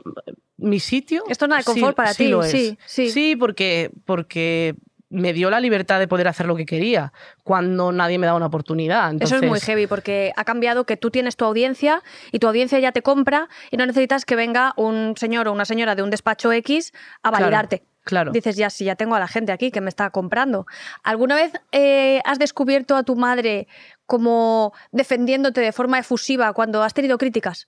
mi 0.57 0.79
sitio. 0.79 1.23
Esto 1.29 1.45
es 1.45 1.49
nada 1.49 1.59
de 1.59 1.65
confort 1.65 1.91
sí, 1.91 1.95
para 1.95 2.13
sí 2.13 2.23
ti, 2.23 2.29
lo 2.29 2.43
es. 2.43 2.51
sí, 2.51 2.77
sí. 2.85 3.09
Sí, 3.09 3.35
porque, 3.35 3.91
porque 4.05 4.75
me 5.09 5.31
dio 5.31 5.49
la 5.49 5.59
libertad 5.59 5.99
de 5.99 6.07
poder 6.07 6.27
hacer 6.27 6.47
lo 6.47 6.55
que 6.55 6.65
quería 6.65 7.13
cuando 7.43 7.91
nadie 7.91 8.17
me 8.17 8.25
daba 8.25 8.37
una 8.37 8.47
oportunidad. 8.47 9.11
Entonces... 9.11 9.37
Eso 9.37 9.45
es 9.45 9.49
muy 9.49 9.59
heavy 9.59 9.85
porque 9.85 10.33
ha 10.35 10.43
cambiado 10.43 10.85
que 10.85 10.97
tú 10.97 11.11
tienes 11.11 11.35
tu 11.35 11.45
audiencia 11.45 12.01
y 12.31 12.39
tu 12.39 12.47
audiencia 12.47 12.79
ya 12.79 12.91
te 12.91 13.03
compra 13.03 13.47
y 13.69 13.77
no 13.77 13.85
necesitas 13.85 14.25
que 14.25 14.35
venga 14.35 14.73
un 14.75 15.13
señor 15.17 15.47
o 15.47 15.53
una 15.53 15.65
señora 15.65 15.95
de 15.95 16.03
un 16.03 16.09
despacho 16.09 16.51
X 16.51 16.93
a 17.21 17.31
validarte. 17.31 17.79
Claro. 17.79 17.93
Claro. 18.03 18.31
Dices, 18.33 18.57
ya, 18.57 18.69
si 18.69 18.83
ya 18.83 18.95
tengo 18.97 19.15
a 19.15 19.19
la 19.19 19.29
gente 19.29 19.53
aquí 19.53 19.71
que 19.71 19.79
me 19.79 19.87
está 19.87 20.09
comprando. 20.09 20.65
¿Alguna 21.03 21.35
vez 21.35 21.53
eh, 21.71 22.21
has 22.25 22.37
descubierto 22.37 22.97
a 22.97 23.03
tu 23.03 23.15
madre 23.15 23.67
como 24.13 24.73
defendiéndote 24.91 25.59
de 25.59 25.71
forma 25.71 25.97
efusiva 25.97 26.53
cuando 26.53 26.83
has 26.83 26.93
tenido 26.93 27.17
críticas? 27.17 27.67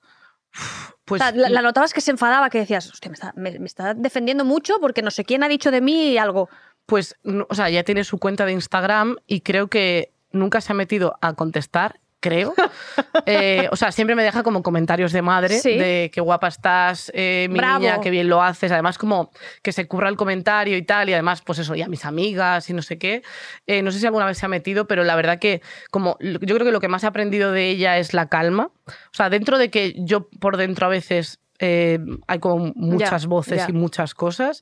Pues, 1.03 1.19
o 1.19 1.25
sea, 1.25 1.34
la, 1.36 1.49
la, 1.49 1.63
notabas 1.63 1.91
que 1.91 2.01
se 2.01 2.12
enfadaba, 2.12 2.51
que 2.51 2.60
decías, 2.60 2.88
hostia, 2.88 3.10
me 3.10 3.15
está, 3.15 3.34
me, 3.36 3.58
me 3.58 3.65
está 3.65 3.95
defendiendo 3.95 4.45
mucho 4.45 4.75
porque 4.79 5.01
no 5.01 5.10
sé 5.10 5.25
quién 5.25 5.41
ha 5.43 5.47
dicho 5.47 5.71
de 5.71 5.81
mí 5.81 6.19
algo. 6.19 6.47
Pues, 6.86 7.15
o 7.49 7.55
sea, 7.55 7.71
ya 7.71 7.81
tiene 7.81 8.03
su 8.03 8.19
cuenta 8.19 8.45
de 8.45 8.51
Instagram 8.51 9.15
y 9.25 9.41
creo 9.41 9.69
que 9.69 10.13
nunca 10.31 10.62
se 10.62 10.71
ha 10.71 10.75
metido 10.75 11.17
a 11.19 11.34
contestar 11.34 11.99
creo. 12.29 12.53
Eh, 13.25 13.67
o 13.71 13.75
sea, 13.75 13.91
siempre 13.91 14.15
me 14.15 14.23
deja 14.23 14.43
como 14.43 14.61
comentarios 14.63 15.11
de 15.11 15.21
madre, 15.21 15.59
sí. 15.59 15.77
de 15.77 16.11
qué 16.13 16.21
guapa 16.21 16.47
estás, 16.47 17.11
eh, 17.13 17.47
mi 17.49 17.57
Bravo. 17.59 17.79
niña, 17.79 17.99
qué 18.01 18.09
bien 18.09 18.27
lo 18.29 18.41
haces. 18.41 18.71
Además, 18.71 18.97
como 18.97 19.31
que 19.61 19.71
se 19.71 19.88
curra 19.88 20.09
el 20.09 20.15
comentario 20.15 20.75
y 20.77 20.81
tal. 20.83 21.09
Y 21.09 21.13
además, 21.13 21.41
pues 21.41 21.59
eso, 21.59 21.75
y 21.75 21.81
a 21.81 21.88
mis 21.88 22.03
amigas 22.05 22.69
y 22.69 22.73
no 22.73 22.81
sé 22.81 22.97
qué. 22.97 23.21
Eh, 23.67 23.81
no 23.81 23.91
sé 23.91 23.99
si 23.99 24.05
alguna 24.05 24.25
vez 24.25 24.38
se 24.38 24.45
ha 24.45 24.49
metido, 24.49 24.88
pero 24.88 25.03
la 25.03 25.15
verdad 25.15 25.39
que 25.39 25.61
como 25.91 26.17
yo 26.19 26.39
creo 26.39 26.65
que 26.65 26.71
lo 26.71 26.79
que 26.81 26.88
más 26.88 27.03
he 27.03 27.07
aprendido 27.07 27.51
de 27.51 27.69
ella 27.69 27.97
es 27.97 28.13
la 28.13 28.27
calma. 28.27 28.71
O 28.88 29.13
sea, 29.13 29.29
dentro 29.29 29.57
de 29.57 29.69
que 29.69 29.93
yo 29.97 30.27
por 30.39 30.57
dentro 30.57 30.88
a 30.88 30.89
veces 30.89 31.39
eh, 31.59 31.99
hay 32.27 32.39
como 32.39 32.73
muchas 32.75 33.23
Ya, 33.23 33.27
voces 33.29 33.57
ya. 33.59 33.67
y 33.69 33.73
muchas 33.73 34.13
cosas, 34.13 34.61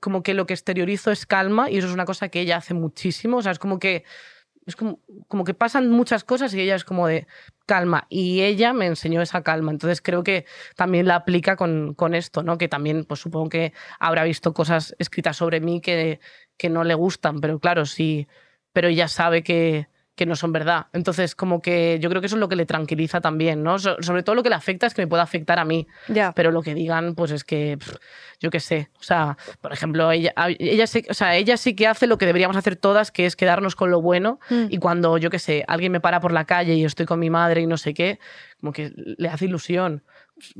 como 0.00 0.22
que 0.22 0.32
lo 0.34 0.46
que 0.46 0.54
exteriorizo 0.54 1.10
es 1.10 1.26
calma 1.26 1.70
y 1.70 1.76
eso 1.78 1.86
es 1.88 1.92
una 1.94 2.06
cosa 2.06 2.28
que 2.30 2.40
ella 2.40 2.56
hace 2.56 2.72
muchísimo. 2.72 3.36
O 3.38 3.42
sea, 3.42 3.52
es 3.52 3.58
como 3.58 3.78
que 3.78 4.04
es 4.66 4.76
como, 4.76 5.00
como 5.28 5.44
que 5.44 5.54
pasan 5.54 5.90
muchas 5.90 6.24
cosas 6.24 6.54
y 6.54 6.60
ella 6.60 6.74
es 6.74 6.84
como 6.84 7.06
de 7.06 7.26
calma. 7.66 8.06
Y 8.08 8.42
ella 8.42 8.72
me 8.72 8.86
enseñó 8.86 9.22
esa 9.22 9.42
calma. 9.42 9.72
Entonces 9.72 10.02
creo 10.02 10.22
que 10.22 10.46
también 10.76 11.06
la 11.06 11.16
aplica 11.16 11.56
con, 11.56 11.94
con 11.94 12.14
esto, 12.14 12.42
¿no? 12.42 12.58
Que 12.58 12.68
también, 12.68 13.04
pues 13.04 13.20
supongo 13.20 13.48
que 13.48 13.72
habrá 13.98 14.24
visto 14.24 14.52
cosas 14.54 14.94
escritas 14.98 15.36
sobre 15.36 15.60
mí 15.60 15.80
que, 15.80 16.20
que 16.56 16.68
no 16.68 16.84
le 16.84 16.94
gustan, 16.94 17.40
pero 17.40 17.58
claro, 17.58 17.86
sí. 17.86 18.28
Pero 18.72 18.88
ella 18.88 19.08
sabe 19.08 19.42
que, 19.42 19.88
que 20.20 20.26
no 20.26 20.36
son 20.36 20.52
verdad. 20.52 20.88
Entonces, 20.92 21.34
como 21.34 21.62
que 21.62 21.98
yo 21.98 22.10
creo 22.10 22.20
que 22.20 22.26
eso 22.26 22.36
es 22.36 22.40
lo 22.40 22.50
que 22.50 22.54
le 22.54 22.66
tranquiliza 22.66 23.22
también, 23.22 23.62
¿no? 23.62 23.78
So 23.78 23.96
sobre 24.00 24.22
todo 24.22 24.34
lo 24.34 24.42
que 24.42 24.50
le 24.50 24.54
afecta 24.54 24.86
es 24.86 24.92
que 24.92 25.00
me 25.00 25.08
pueda 25.08 25.22
afectar 25.22 25.58
a 25.58 25.64
mí. 25.64 25.86
Ya. 26.08 26.32
Pero 26.32 26.50
lo 26.50 26.60
que 26.60 26.74
digan, 26.74 27.14
pues 27.14 27.30
es 27.30 27.42
que, 27.42 27.78
pff, 27.78 27.94
yo 28.38 28.50
qué 28.50 28.60
sé. 28.60 28.90
O 29.00 29.02
sea, 29.02 29.38
por 29.62 29.72
ejemplo, 29.72 30.12
ella, 30.12 30.34
ella, 30.58 30.86
sí, 30.86 31.06
o 31.08 31.14
sea, 31.14 31.36
ella 31.36 31.56
sí 31.56 31.74
que 31.74 31.86
hace 31.86 32.06
lo 32.06 32.18
que 32.18 32.26
deberíamos 32.26 32.58
hacer 32.58 32.76
todas, 32.76 33.10
que 33.10 33.24
es 33.24 33.34
quedarnos 33.34 33.76
con 33.76 33.90
lo 33.90 34.02
bueno. 34.02 34.40
Mm. 34.50 34.66
Y 34.68 34.76
cuando, 34.76 35.16
yo 35.16 35.30
qué 35.30 35.38
sé, 35.38 35.64
alguien 35.66 35.90
me 35.90 36.00
para 36.00 36.20
por 36.20 36.32
la 36.32 36.44
calle 36.44 36.74
y 36.74 36.84
estoy 36.84 37.06
con 37.06 37.18
mi 37.18 37.30
madre 37.30 37.62
y 37.62 37.66
no 37.66 37.78
sé 37.78 37.94
qué, 37.94 38.18
como 38.60 38.74
que 38.74 38.92
le 38.94 39.28
hace 39.30 39.46
ilusión. 39.46 40.02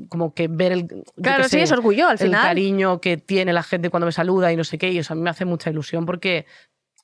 Como 0.08 0.32
que 0.32 0.48
ver 0.48 0.72
el, 0.72 0.86
Claro, 1.22 1.44
sí, 1.44 1.50
sé, 1.50 1.62
es 1.64 1.72
orgullo 1.72 2.06
al 2.06 2.12
el 2.12 2.28
final. 2.28 2.44
cariño 2.44 2.98
que 3.02 3.18
tiene 3.18 3.52
la 3.52 3.62
gente 3.62 3.90
cuando 3.90 4.06
me 4.06 4.12
saluda 4.12 4.50
y 4.50 4.56
no 4.56 4.64
sé 4.64 4.78
qué. 4.78 4.90
Y 4.90 4.96
eso 4.96 5.12
a 5.12 5.16
mí 5.16 5.20
me 5.20 5.28
hace 5.28 5.44
mucha 5.44 5.68
ilusión 5.68 6.06
porque 6.06 6.46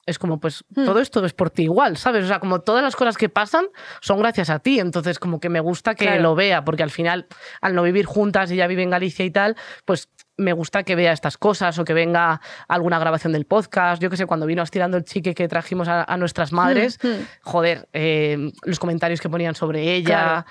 es 0.07 0.19
como, 0.19 0.39
pues, 0.41 0.65
Hmm. 0.75 0.85
todo 0.87 1.01
esto 1.01 1.25
es 1.25 1.33
por 1.35 1.51
ti 1.51 1.65
igual, 1.65 1.97
¿sabes? 1.97 2.25
O 2.25 2.29
sea, 2.29 2.39
como 2.41 2.61
todas 2.61 2.83
las 2.83 2.97
cosas 2.97 3.17
que 3.17 3.29
pasan 3.29 3.67
son 4.01 4.19
gracias 4.21 4.49
a 4.51 4.61
ti. 4.61 4.79
Entonces, 4.81 5.19
como 5.19 5.41
que 5.41 5.49
me 5.49 5.61
gusta 5.61 5.95
que 5.95 6.07
Claro. 6.07 6.23
lo 6.23 6.35
vea, 6.35 6.65
porque 6.65 6.83
al 6.83 6.91
final, 6.91 7.27
al 7.61 7.75
no 7.75 7.83
vivir 7.83 8.07
juntas 8.07 8.51
y 8.53 8.57
ya 8.57 8.67
vive 8.67 8.83
en 8.83 8.91
Galicia 8.91 9.25
y 9.25 9.31
tal, 9.31 9.57
pues 9.85 10.09
me 10.39 10.53
gusta 10.53 10.83
que 10.83 10.95
vea 10.97 11.13
estas 11.13 11.39
cosas 11.39 11.79
o 11.79 11.85
que 11.85 11.95
venga 11.95 12.41
alguna 12.69 12.99
grabación 12.99 13.33
del 13.33 13.47
podcast. 13.47 14.03
Yo 14.03 14.11
que 14.11 14.17
sé, 14.19 14.27
cuando 14.27 14.45
vino 14.47 14.63
estirando 14.63 14.97
el 14.99 15.05
chique 15.05 15.35
que 15.35 15.49
trajimos 15.49 15.89
a, 15.89 16.05
a 16.05 16.17
nuestras 16.19 16.53
madres, 16.53 16.99
Hmm, 17.03 17.09
hmm. 17.09 17.27
joder, 17.43 17.89
eh, 17.95 18.53
los 18.63 18.79
comentarios 18.79 19.21
que 19.21 19.29
ponían 19.31 19.55
sobre 19.55 19.95
ella. 19.95 20.45
Claro. 20.45 20.47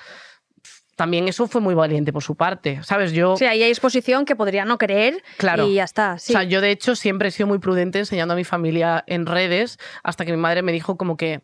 También 0.96 1.28
eso 1.28 1.48
fue 1.48 1.60
muy 1.62 1.74
valiente 1.76 2.14
por 2.14 2.24
su 2.24 2.36
parte, 2.36 2.80
¿sabes? 2.84 3.12
Yo, 3.12 3.36
Sí, 3.38 3.46
ahí 3.46 3.62
hay 3.64 3.70
exposición 3.70 4.24
que 4.26 4.36
podría 4.36 4.64
no 4.66 4.78
creer 4.78 5.22
Claro. 5.38 5.68
y 5.68 5.76
ya 5.76 5.84
está. 5.84 6.18
Sí. 6.18 6.34
o 6.34 6.38
sea, 6.40 6.44
yo 6.44 6.62
de 6.62 6.72
hecho 6.72 6.96
siempre 6.96 7.28
he 7.28 7.32
sido 7.32 7.48
muy 7.48 7.60
prudente 7.60 8.00
enseñando 8.00 8.34
a 8.34 8.38
mi 8.38 8.46
familia 8.46 9.04
en 9.08 9.26
redes 9.26 9.78
hasta 10.04 10.26
que 10.26 10.32
mi 10.32 10.38
madre 10.38 10.62
me 10.62 10.72
dijo 10.72 10.96
como 10.98 11.18
que 11.18 11.42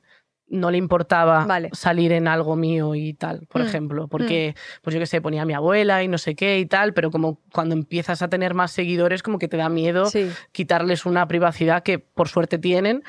no 0.47 0.69
le 0.69 0.77
importaba 0.77 1.45
Vale. 1.45 1.69
salir 1.71 2.11
en 2.11 2.27
algo 2.27 2.57
mío 2.57 2.93
y 2.93 3.13
tal, 3.13 3.47
por 3.47 3.61
Mm, 3.61 3.65
ejemplo, 3.65 4.07
porque 4.09 4.53
pues 4.81 4.93
yo 4.93 4.99
que 4.99 5.05
sé, 5.05 5.21
ponía 5.21 5.43
a 5.43 5.45
mi 5.45 5.53
abuela 5.53 6.03
y 6.03 6.09
no 6.09 6.17
sé 6.17 6.35
qué 6.35 6.59
y 6.59 6.65
tal, 6.65 6.93
pero 6.93 7.09
como 7.09 7.39
cuando 7.53 7.73
empiezas 7.73 8.21
a 8.21 8.27
tener 8.29 8.53
más 8.53 8.71
seguidores 8.71 9.23
como 9.23 9.39
que 9.39 9.47
te 9.47 9.55
da 9.55 9.69
miedo 9.69 10.07
Sí. 10.07 10.29
quitarles 10.51 11.05
una 11.05 11.25
privacidad 11.29 11.83
que 11.83 11.99
por 11.99 12.27
suerte 12.27 12.57
tienen, 12.57 13.01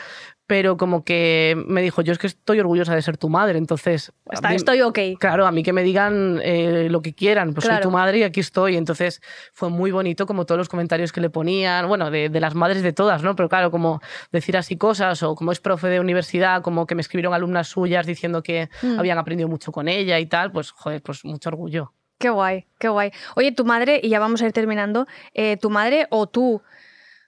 pero 0.52 0.76
como 0.76 1.02
que 1.02 1.56
me 1.66 1.80
dijo, 1.80 2.02
yo 2.02 2.12
es 2.12 2.18
que 2.18 2.26
estoy 2.26 2.60
orgullosa 2.60 2.94
de 2.94 3.00
ser 3.00 3.16
tu 3.16 3.30
madre, 3.30 3.56
entonces... 3.56 4.12
Está, 4.30 4.50
mí- 4.50 4.56
estoy 4.56 4.82
ok. 4.82 4.98
Claro, 5.18 5.46
a 5.46 5.50
mí 5.50 5.62
que 5.62 5.72
me 5.72 5.82
digan 5.82 6.40
eh, 6.42 6.88
lo 6.90 7.00
que 7.00 7.14
quieran, 7.14 7.54
pues 7.54 7.66
soy 7.66 7.80
tu 7.80 7.90
madre 7.90 8.18
y 8.18 8.22
aquí 8.22 8.40
estoy. 8.40 8.76
Entonces 8.76 9.22
fue 9.54 9.70
muy 9.70 9.92
bonito 9.92 10.26
como 10.26 10.44
todos 10.44 10.58
los 10.58 10.68
comentarios 10.68 11.10
que 11.10 11.22
le 11.22 11.30
ponían, 11.30 11.88
bueno, 11.88 12.10
de, 12.10 12.28
de 12.28 12.38
las 12.38 12.54
madres 12.54 12.82
de 12.82 12.92
todas, 12.92 13.22
¿no? 13.22 13.34
Pero 13.34 13.48
claro, 13.48 13.70
como 13.70 14.02
decir 14.30 14.54
así 14.58 14.76
cosas 14.76 15.22
o 15.22 15.34
como 15.34 15.52
es 15.52 15.60
profe 15.60 15.86
de 15.88 16.00
universidad, 16.00 16.60
como 16.60 16.86
que 16.86 16.94
me 16.94 17.00
escribieron 17.00 17.32
alumnas 17.32 17.68
suyas 17.68 18.04
diciendo 18.04 18.42
que 18.42 18.68
Mm. 18.82 18.98
habían 18.98 19.16
aprendido 19.16 19.48
mucho 19.48 19.72
con 19.72 19.88
ella 19.88 20.18
y 20.18 20.26
tal, 20.26 20.52
pues 20.52 20.70
joder, 20.70 21.00
pues 21.02 21.24
mucho 21.24 21.48
orgullo. 21.48 21.94
Qué 22.18 22.28
guay, 22.28 22.66
qué 22.78 22.88
guay. 22.90 23.10
Oye, 23.36 23.52
tu 23.52 23.64
madre, 23.64 24.00
y 24.02 24.10
ya 24.10 24.20
vamos 24.20 24.42
a 24.42 24.46
ir 24.46 24.52
terminando, 24.52 25.06
eh, 25.32 25.56
tu 25.56 25.70
madre 25.70 26.08
o 26.10 26.26
tú, 26.26 26.60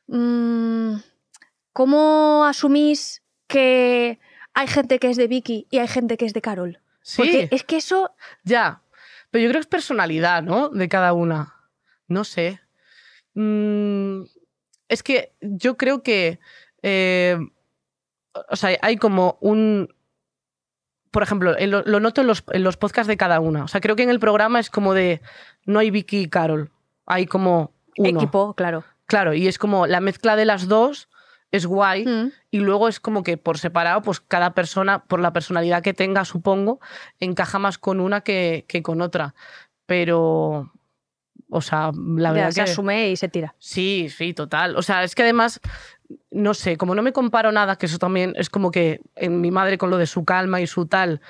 mm, 0.08 0.96
¿cómo 1.74 2.46
asumís 2.46 3.22
que 3.46 4.18
hay 4.54 4.66
gente 4.66 4.98
que 4.98 5.10
es 5.10 5.18
de 5.18 5.28
Vicky 5.28 5.66
y 5.70 5.78
hay 5.78 5.88
gente 5.88 6.16
que 6.16 6.24
es 6.24 6.32
de 6.32 6.40
Carol? 6.40 6.80
Sí, 7.02 7.18
Porque 7.18 7.48
es 7.50 7.64
que 7.64 7.76
eso, 7.76 8.12
ya. 8.44 8.80
Pero 9.30 9.42
yo 9.42 9.50
creo 9.50 9.60
que 9.60 9.64
es 9.64 9.66
personalidad, 9.66 10.42
¿no? 10.42 10.70
De 10.70 10.88
cada 10.88 11.12
una. 11.12 11.54
No 12.08 12.24
sé. 12.24 12.60
Mm, 13.34 14.22
es 14.88 15.02
que 15.02 15.32
yo 15.42 15.76
creo 15.76 16.02
que. 16.02 16.38
eh, 16.82 17.36
o 18.48 18.56
sea, 18.56 18.78
hay 18.80 18.96
como 18.96 19.36
un. 19.40 19.94
Por 21.10 21.22
ejemplo, 21.22 21.54
lo 21.58 22.00
noto 22.00 22.22
en 22.22 22.26
los, 22.26 22.42
en 22.52 22.64
los 22.64 22.76
podcasts 22.76 23.06
de 23.08 23.16
cada 23.16 23.38
una. 23.38 23.64
O 23.64 23.68
sea, 23.68 23.80
creo 23.80 23.94
que 23.94 24.02
en 24.02 24.10
el 24.10 24.18
programa 24.18 24.60
es 24.60 24.70
como 24.70 24.94
de. 24.94 25.20
No 25.66 25.78
hay 25.78 25.90
Vicky 25.90 26.20
y 26.20 26.28
Carol. 26.28 26.70
Hay 27.06 27.26
como 27.26 27.72
uno. 27.98 28.20
equipo, 28.20 28.54
claro. 28.54 28.84
Claro, 29.06 29.34
y 29.34 29.46
es 29.46 29.58
como 29.58 29.86
la 29.86 30.00
mezcla 30.00 30.34
de 30.34 30.44
las 30.46 30.66
dos 30.66 31.08
es 31.54 31.66
guay. 31.66 32.04
Mm. 32.04 32.32
Y 32.50 32.58
luego 32.58 32.88
es 32.88 32.98
como 32.98 33.22
que 33.22 33.36
por 33.36 33.58
separado, 33.58 34.02
pues 34.02 34.20
cada 34.20 34.54
persona, 34.54 35.04
por 35.04 35.20
la 35.20 35.32
personalidad 35.32 35.82
que 35.82 35.94
tenga, 35.94 36.24
supongo, 36.24 36.80
encaja 37.20 37.58
más 37.58 37.78
con 37.78 38.00
una 38.00 38.22
que, 38.22 38.64
que 38.68 38.82
con 38.82 39.00
otra. 39.00 39.34
Pero, 39.86 40.72
o 41.48 41.60
sea, 41.60 41.92
la 41.94 42.32
verdad 42.32 42.50
se 42.50 42.64
que... 42.64 42.70
asume 42.70 43.10
y 43.10 43.16
se 43.16 43.28
tira. 43.28 43.54
Sí, 43.58 44.08
sí, 44.10 44.34
total. 44.34 44.76
O 44.76 44.82
sea, 44.82 45.04
es 45.04 45.14
que 45.14 45.22
además, 45.22 45.60
no 46.32 46.54
sé, 46.54 46.76
como 46.76 46.96
no 46.96 47.02
me 47.02 47.12
comparo 47.12 47.52
nada, 47.52 47.76
que 47.76 47.86
eso 47.86 47.98
también 47.98 48.34
es 48.36 48.50
como 48.50 48.72
que 48.72 49.00
en 49.14 49.40
mi 49.40 49.52
madre 49.52 49.78
con 49.78 49.90
lo 49.90 49.98
de 49.98 50.06
su 50.06 50.24
calma 50.24 50.60
y 50.60 50.66
su 50.66 50.86
tal... 50.86 51.20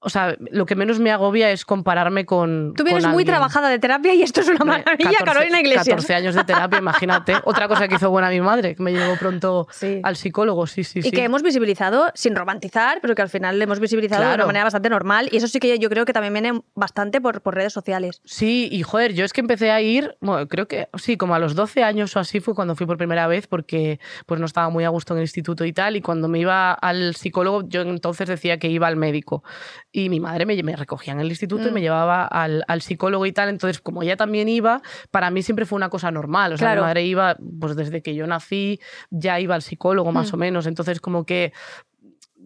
O 0.00 0.10
sea, 0.10 0.36
lo 0.52 0.64
que 0.64 0.76
menos 0.76 1.00
me 1.00 1.10
agobia 1.10 1.50
es 1.50 1.64
compararme 1.64 2.24
con. 2.24 2.72
Tú 2.76 2.84
vienes 2.84 3.02
con 3.04 3.12
muy 3.14 3.24
trabajada 3.24 3.68
de 3.68 3.78
terapia 3.80 4.14
y 4.14 4.22
esto 4.22 4.40
es 4.42 4.48
una 4.48 4.64
maravilla, 4.64 5.10
14 5.10 5.24
Carolina 5.24 5.58
Iglesias. 5.60 5.88
14 5.88 6.14
años 6.14 6.34
de 6.36 6.44
terapia, 6.44 6.78
imagínate. 6.78 7.34
Otra 7.44 7.66
cosa 7.66 7.88
que 7.88 7.96
hizo 7.96 8.08
buena 8.10 8.30
mi 8.30 8.40
madre, 8.40 8.76
que 8.76 8.82
me 8.82 8.92
llevó 8.92 9.16
pronto 9.16 9.66
Sí. 9.72 10.00
al 10.04 10.14
psicólogo, 10.16 10.66
sí, 10.68 10.84
sí, 10.84 11.00
Y 11.00 11.02
sí. 11.02 11.10
que 11.10 11.24
hemos 11.24 11.42
visibilizado, 11.42 12.12
sin 12.14 12.36
romantizar, 12.36 13.00
pero 13.02 13.14
que 13.16 13.22
al 13.22 13.28
final 13.28 13.58
le 13.58 13.64
hemos 13.64 13.80
visibilizado 13.80 14.28
de 14.28 14.34
una 14.34 14.46
manera 14.46 14.64
bastante 14.64 14.88
normal. 14.88 15.28
Y 15.32 15.36
eso 15.38 15.48
sí 15.48 15.58
que 15.58 15.76
yo 15.78 15.88
creo 15.90 16.04
que 16.04 16.12
también 16.12 16.32
viene 16.32 16.62
bastante 16.76 17.20
por, 17.20 17.40
por 17.42 17.54
redes 17.56 17.72
sociales. 17.72 18.20
Sí, 18.24 18.68
y 18.70 18.82
joder, 18.84 19.14
yo 19.14 19.24
es 19.24 19.32
que 19.32 19.40
empecé 19.40 19.72
a 19.72 19.80
ir, 19.80 20.16
bueno, 20.20 20.46
creo 20.48 20.68
que 20.68 20.88
sí, 20.96 21.16
como 21.16 21.34
a 21.34 21.40
los 21.40 21.56
12 21.56 21.82
años 21.82 22.14
o 22.16 22.20
así 22.20 22.38
fue 22.38 22.54
cuando 22.54 22.76
fui 22.76 22.86
por 22.86 22.98
primera 22.98 23.26
vez 23.26 23.48
porque 23.48 23.98
pues 24.26 24.38
no 24.38 24.46
estaba 24.46 24.68
muy 24.70 24.84
a 24.84 24.90
gusto 24.90 25.14
en 25.14 25.18
el 25.18 25.24
instituto 25.24 25.64
y 25.64 25.72
tal, 25.72 25.96
y 25.96 26.02
cuando 26.02 26.28
me 26.28 26.38
iba 26.38 26.72
al 26.72 27.16
psicólogo 27.16 27.64
yo 27.68 27.82
entonces 27.82 28.28
decía 28.28 28.58
que 28.58 28.68
iba 28.68 28.86
al 28.86 28.96
médico 28.96 29.42
y 29.90 30.08
mi 30.10 30.20
madre 30.20 30.44
me, 30.46 30.62
me 30.62 30.76
recogía 30.76 31.12
en 31.14 31.20
el 31.20 31.28
instituto 31.28 31.66
y 31.68 31.70
Mm. 31.70 31.74
me 31.74 31.80
llevaba 31.80 32.26
al, 32.26 32.62
al 32.68 32.82
psicólogo 32.82 33.24
y 33.26 33.32
tal, 33.32 33.48
entonces 33.48 33.80
como 33.80 34.02
ella 34.02 34.16
también 34.16 34.48
iba, 34.48 34.82
para 35.10 35.30
mí 35.30 35.42
siempre 35.42 35.64
fue 35.66 35.76
una 35.76 35.88
cosa 35.88 36.10
normal, 36.10 36.52
o 36.52 36.56
sea, 36.58 36.66
Claro. 36.68 36.82
mi 36.82 36.86
madre 36.88 37.04
iba, 37.04 37.36
pues 37.58 37.74
desde 37.74 38.02
que 38.02 38.14
yo 38.14 38.26
nací 38.26 38.80
ya 39.10 39.40
iba 39.40 39.54
al 39.54 39.62
psicólogo 39.62 40.12
más 40.12 40.30
Mm. 40.30 40.34
o 40.34 40.38
menos, 40.38 40.66
entonces 40.66 41.00
como 41.00 41.24
que 41.24 41.52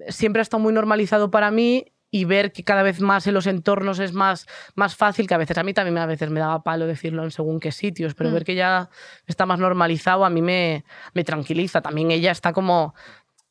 siempre 0.09 0.41
ha 0.41 0.43
estado 0.43 0.63
muy 0.63 0.73
normalizado 0.73 1.31
para 1.31 1.51
mí 1.51 1.87
y 2.15 2.27
ver 2.27 2.53
que 2.53 2.63
cada 2.63 2.83
vez 2.83 3.01
más 3.01 3.27
en 3.27 3.33
los 3.35 3.47
entornos 3.47 3.99
es 3.99 4.13
más, 4.13 4.47
más 4.75 4.95
fácil, 4.97 5.27
que 5.27 5.33
a 5.35 5.39
veces 5.39 5.57
a 5.57 5.63
mí 5.63 5.73
también 5.73 5.95
me- 5.95 6.01
a 6.01 6.07
veces 6.07 6.29
me 6.29 6.41
daba 6.41 6.63
palo 6.63 6.87
decirlo 6.87 7.25
en 7.25 7.31
según 7.31 7.59
qué 7.59 7.73
sitios, 7.73 8.15
pero 8.15 8.29
Mm. 8.29 8.33
ver 8.35 8.45
que 8.45 8.55
ya 8.55 8.91
está 9.27 9.47
más 9.47 9.59
normalizado 9.59 10.25
a 10.27 10.31
mí 10.31 10.43
me, 10.43 10.85
me 11.15 11.25
tranquiliza. 11.25 11.81
También 11.81 12.11
ella 12.11 12.31
está 12.31 12.53
como 12.53 12.95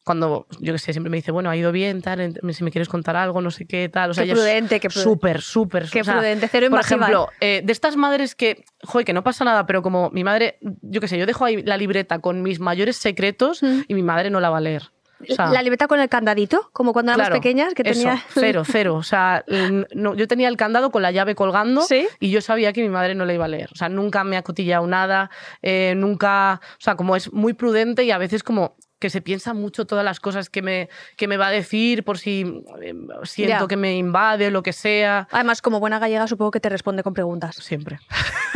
cuando, 0.04 0.48
yo 0.60 0.74
qué 0.74 0.80
sé, 0.80 0.94
siempre 0.94 1.10
me 1.12 1.18
dice, 1.18 1.32
bueno, 1.32 1.50
ha 1.50 1.56
ido 1.56 1.72
bien, 1.72 2.02
tal, 2.02 2.40
si 2.54 2.64
me 2.64 2.72
quieres 2.72 2.90
contar 2.90 3.16
algo, 3.16 3.40
no 3.42 3.52
sé 3.52 3.66
qué, 3.66 3.88
tal. 3.90 4.12
O 4.12 4.14
sea, 4.14 4.26
Qué 4.26 4.32
prudente, 4.34 4.80
qué 4.80 4.90
prudente. 4.90 5.10
Súper, 5.12 5.42
súper. 5.42 5.90
Qué 5.90 6.02
o 6.02 6.04
sea, 6.04 6.16
prudente, 6.16 6.48
cero 6.48 6.66
Por 6.70 6.80
invasiva, 6.80 7.06
ejemplo, 7.06 7.30
eh, 7.40 7.62
de 7.64 7.72
estas 7.72 7.96
madres 7.98 8.34
que, 8.36 8.64
joder, 8.84 9.06
que 9.06 9.14
no 9.14 9.24
pasa 9.24 9.46
nada, 9.46 9.66
pero 9.68 9.82
como 9.82 10.10
mi 10.10 10.24
madre, 10.24 10.58
yo 10.82 11.02
qué 11.02 11.08
sé, 11.08 11.18
yo 11.20 11.26
dejo 11.26 11.46
ahí 11.46 11.62
la 11.64 11.78
libreta 11.78 12.20
con 12.20 12.42
mis 12.42 12.60
mayores 12.60 12.98
secretos 12.98 13.62
Mm. 13.62 13.82
y 13.88 13.94
mi 13.94 14.02
madre 14.04 14.30
no 14.32 14.40
la 14.40 14.50
va 14.50 14.58
a 14.58 14.62
leer. 14.62 14.84
O 15.30 15.36
sea, 15.36 15.52
la 15.52 15.62
libreta 15.62 15.88
con 15.88 16.00
el 16.00 16.10
candadito, 16.10 16.72
como 16.74 16.94
cuando 16.94 17.12
éramos 17.12 17.28
Claro, 17.28 17.40
pequeñas, 17.40 17.76
que 17.76 17.84
eso, 17.84 17.94
tenía. 17.94 18.24
cero, 18.34 18.64
cero. 18.66 18.96
O 18.96 19.04
sea, 19.04 19.46
no, 19.94 20.16
yo 20.16 20.28
tenía 20.28 20.48
el 20.48 20.58
candado 20.58 20.90
con 20.90 21.04
la 21.04 21.12
llave 21.12 21.36
colgando 21.36 21.82
¿Sí? 21.84 22.08
y 22.20 22.32
yo 22.32 22.42
sabía 22.42 22.74
que 22.74 22.82
mi 22.82 22.90
madre 22.90 23.14
no 23.14 23.26
le 23.26 23.36
iba 23.36 23.46
a 23.46 23.48
leer. 23.48 23.70
O 23.72 23.76
sea, 23.76 23.88
nunca 23.88 24.24
me 24.24 24.36
ha 24.36 24.42
cotillado 24.42 24.88
nada, 24.88 25.30
eh, 25.62 25.94
nunca. 25.96 26.60
O 26.74 26.82
sea, 26.82 26.96
como 26.96 27.16
es 27.16 27.32
muy 27.32 27.54
prudente 27.54 28.04
y 28.04 28.10
a 28.10 28.18
veces 28.18 28.42
como 28.42 28.78
que 29.02 29.10
se 29.10 29.20
piensa 29.20 29.54
mucho 29.54 29.86
todas 29.86 30.06
las 30.06 30.20
cosas 30.22 30.50
que 30.50 30.62
me, 30.62 30.88
que 31.18 31.28
me 31.28 31.36
va 31.36 31.48
a 31.48 31.52
decir 31.52 32.06
por 32.06 32.18
si 32.20 32.64
eh, 32.82 32.94
siento 33.24 33.60
Ya. 33.64 33.68
que 33.68 33.76
me 33.76 33.98
invade 33.98 34.48
o 34.48 34.52
lo 34.52 34.64
que 34.64 34.72
sea. 34.72 35.28
Además, 35.32 35.62
como 35.62 35.80
buena 35.82 36.00
gallega, 36.00 36.28
supongo 36.28 36.52
que 36.52 36.60
te 36.62 36.70
responde 36.70 37.04
con 37.04 37.14
preguntas. 37.14 37.56
Siempre. 37.58 38.00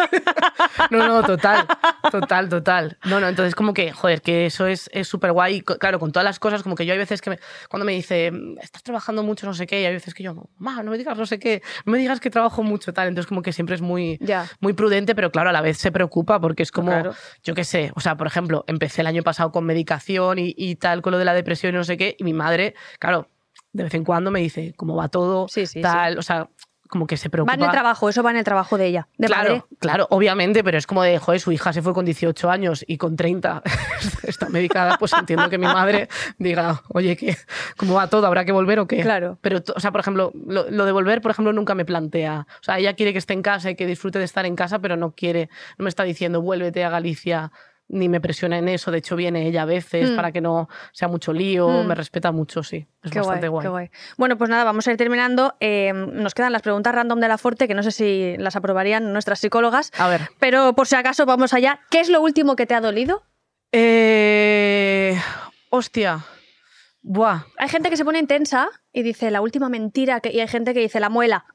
no, 0.91 1.07
no, 1.07 1.23
total, 1.23 1.65
total, 2.11 2.49
total. 2.49 2.97
No, 3.05 3.19
no, 3.19 3.27
entonces 3.27 3.55
como 3.55 3.73
que, 3.73 3.91
joder, 3.91 4.21
que 4.21 4.45
eso 4.45 4.67
es 4.67 4.89
súper 5.03 5.31
guay. 5.31 5.55
Y, 5.55 5.61
co- 5.61 5.77
Claro, 5.77 5.99
con 5.99 6.11
todas 6.11 6.23
las 6.25 6.39
cosas, 6.39 6.63
como 6.63 6.75
que 6.75 6.85
yo 6.85 6.93
hay 6.93 6.99
veces 6.99 7.21
que 7.21 7.31
me- 7.31 7.39
cuando 7.69 7.85
me 7.85 7.93
dice, 7.93 8.31
estás 8.61 8.83
trabajando 8.83 9.23
mucho, 9.23 9.45
no 9.47 9.53
sé 9.53 9.65
qué, 9.67 9.81
y 9.81 9.85
hay 9.85 9.93
veces 9.93 10.13
que 10.13 10.23
yo, 10.23 10.35
ma, 10.57 10.83
no 10.83 10.91
me 10.91 10.97
digas 10.97 11.17
no 11.17 11.25
sé 11.25 11.39
qué, 11.39 11.61
no 11.85 11.91
me 11.93 11.97
digas 11.97 12.19
que 12.19 12.29
trabajo 12.29 12.63
mucho, 12.63 12.93
tal. 12.93 13.07
Entonces 13.07 13.27
como 13.27 13.41
que 13.41 13.51
siempre 13.53 13.75
es 13.75 13.81
muy, 13.81 14.17
Ya. 14.21 14.47
muy 14.59 14.73
prudente, 14.73 15.15
pero 15.15 15.31
claro, 15.31 15.49
a 15.49 15.53
la 15.53 15.61
vez 15.61 15.77
se 15.77 15.91
preocupa 15.91 16.39
porque 16.39 16.63
es 16.63 16.71
como, 16.71 16.91
Claro. 16.91 17.13
yo 17.43 17.55
qué 17.55 17.63
sé, 17.63 17.91
o 17.95 17.99
sea, 17.99 18.15
por 18.15 18.27
ejemplo, 18.27 18.63
empecé 18.67 19.01
el 19.01 19.07
año 19.07 19.23
pasado 19.23 19.51
con 19.51 19.65
medicación 19.65 20.34
y, 20.39 20.53
y 20.57 20.75
tal, 20.75 21.01
con 21.01 21.11
lo 21.11 21.17
de 21.17 21.25
la 21.25 21.33
depresión 21.33 21.73
y 21.73 21.77
no 21.77 21.83
sé 21.83 21.97
qué, 21.97 22.15
y 22.17 22.23
mi 22.23 22.33
madre, 22.33 22.75
claro, 22.99 23.29
de 23.73 23.83
vez 23.83 23.93
en 23.93 24.03
cuando 24.03 24.31
me 24.31 24.39
dice 24.39 24.73
cómo 24.75 24.95
va 24.95 25.09
todo, 25.09 25.47
Sí, 25.47 25.65
sí, 25.67 25.81
tal, 25.81 26.17
o 26.17 26.21
sea, 26.21 26.49
como 26.87 27.07
que 27.07 27.17
se 27.17 27.29
preocupa. 27.29 27.51
Va 27.51 27.55
en 27.55 27.63
el 27.63 27.71
trabajo, 27.71 28.09
eso 28.09 28.21
va 28.23 28.31
en 28.31 28.37
el 28.37 28.43
trabajo 28.43 28.77
de 28.77 28.85
ella. 28.85 29.07
De 29.17 29.27
claro, 29.27 29.49
madre. 29.49 29.63
claro, 29.79 30.07
obviamente, 30.11 30.63
pero 30.63 30.77
es 30.77 30.85
como 30.87 31.03
de, 31.03 31.17
joder, 31.17 31.41
su 31.41 31.51
hija 31.51 31.73
se 31.73 31.81
fue 31.81 31.93
con 31.93 32.05
18 32.05 32.49
años 32.49 32.85
y 32.87 32.97
con 32.97 33.15
30 33.15 33.63
está 34.23 34.49
medicada, 34.49 34.97
pues 34.97 35.11
entiendo 35.13 35.49
que 35.49 35.57
mi 35.57 35.65
madre 35.65 36.07
diga, 36.37 36.83
oye, 36.89 37.17
¿qué? 37.17 37.35
¿cómo 37.77 37.95
va 37.95 38.07
todo? 38.07 38.27
¿Habrá 38.27 38.45
que 38.45 38.51
volver 38.51 38.79
o 38.79 38.87
qué? 38.87 39.01
Claro. 39.01 39.37
Pero, 39.41 39.61
o 39.75 39.79
sea, 39.79 39.91
por 39.91 40.01
ejemplo, 40.01 40.31
lo, 40.47 40.69
lo 40.69 40.85
de 40.85 40.91
volver, 40.91 41.21
por 41.21 41.31
ejemplo, 41.31 41.51
nunca 41.53 41.75
me 41.75 41.85
plantea. 41.85 42.47
O 42.61 42.63
sea, 42.63 42.77
ella 42.77 42.93
quiere 42.93 43.11
que 43.11 43.19
esté 43.19 43.33
en 43.33 43.41
casa 43.41 43.71
y 43.71 43.75
que 43.75 43.87
disfrute 43.87 44.19
de 44.19 44.25
estar 44.25 44.45
en 44.45 44.55
casa, 44.55 44.79
pero 44.79 44.95
no 44.95 45.11
quiere, 45.11 45.49
no 45.77 45.83
me 45.83 45.89
está 45.89 46.03
diciendo, 46.03 46.41
vuélvete 46.41 46.83
a 46.83 46.89
Galicia, 46.89 47.51
ni 47.87 48.09
me 48.09 48.19
presiona 48.19 48.57
en 48.57 48.67
eso. 48.67 48.89
De 48.91 48.97
hecho, 48.97 49.15
viene 49.15 49.47
ella 49.47 49.61
a 49.61 49.65
veces 49.65 50.11
Mm. 50.11 50.15
para 50.15 50.31
que 50.31 50.41
no 50.41 50.67
sea 50.91 51.07
mucho 51.07 51.33
lío, 51.33 51.67
Mm. 51.69 51.87
me 51.87 51.95
respeta 51.95 52.31
mucho, 52.31 52.63
sí. 52.63 52.87
Es 53.03 53.11
Qué 53.11 53.19
bastante 53.19 53.47
guay, 53.47 53.49
guay. 53.49 53.63
qué 53.63 53.69
guay. 53.69 53.89
Bueno, 54.17 54.37
pues 54.37 54.49
nada, 54.49 54.63
vamos 54.63 54.87
a 54.87 54.91
ir 54.91 54.97
terminando. 54.97 55.55
Eh, 55.59 55.93
nos 55.93 56.33
quedan 56.33 56.51
las 56.51 56.61
preguntas 56.63 56.93
random 56.95 57.19
de 57.19 57.27
la 57.27 57.37
Forte, 57.37 57.67
que 57.67 57.73
no 57.75 57.83
sé 57.83 57.91
si 57.91 58.35
las 58.37 58.55
aprobarían 58.55 59.13
nuestras 59.13 59.39
psicólogas. 59.39 59.91
A 59.99 60.07
ver. 60.07 60.21
Pero 60.39 60.73
por 60.73 60.87
si 60.87 60.95
acaso, 60.95 61.25
vamos 61.25 61.53
allá. 61.53 61.79
¿Qué 61.91 61.99
es 61.99 62.09
lo 62.09 62.21
último 62.21 62.55
que 62.55 62.65
te 62.65 62.73
ha 62.73 62.81
dolido? 62.81 63.23
Eh, 63.71 65.19
hostia. 65.69 66.25
Buah. 67.01 67.43
Hay 67.57 67.69
gente 67.69 67.89
que 67.91 67.97
se 67.97 68.05
pone 68.05 68.17
intensa 68.17 68.67
y 68.91 69.03
dice 69.03 69.29
la 69.29 69.41
última 69.41 69.69
mentira, 69.69 70.21
que, 70.21 70.31
y 70.31 70.39
hay 70.39 70.47
gente 70.47 70.73
que 70.73 70.79
dice 70.79 70.99
la 70.99 71.09
muela. 71.09 71.45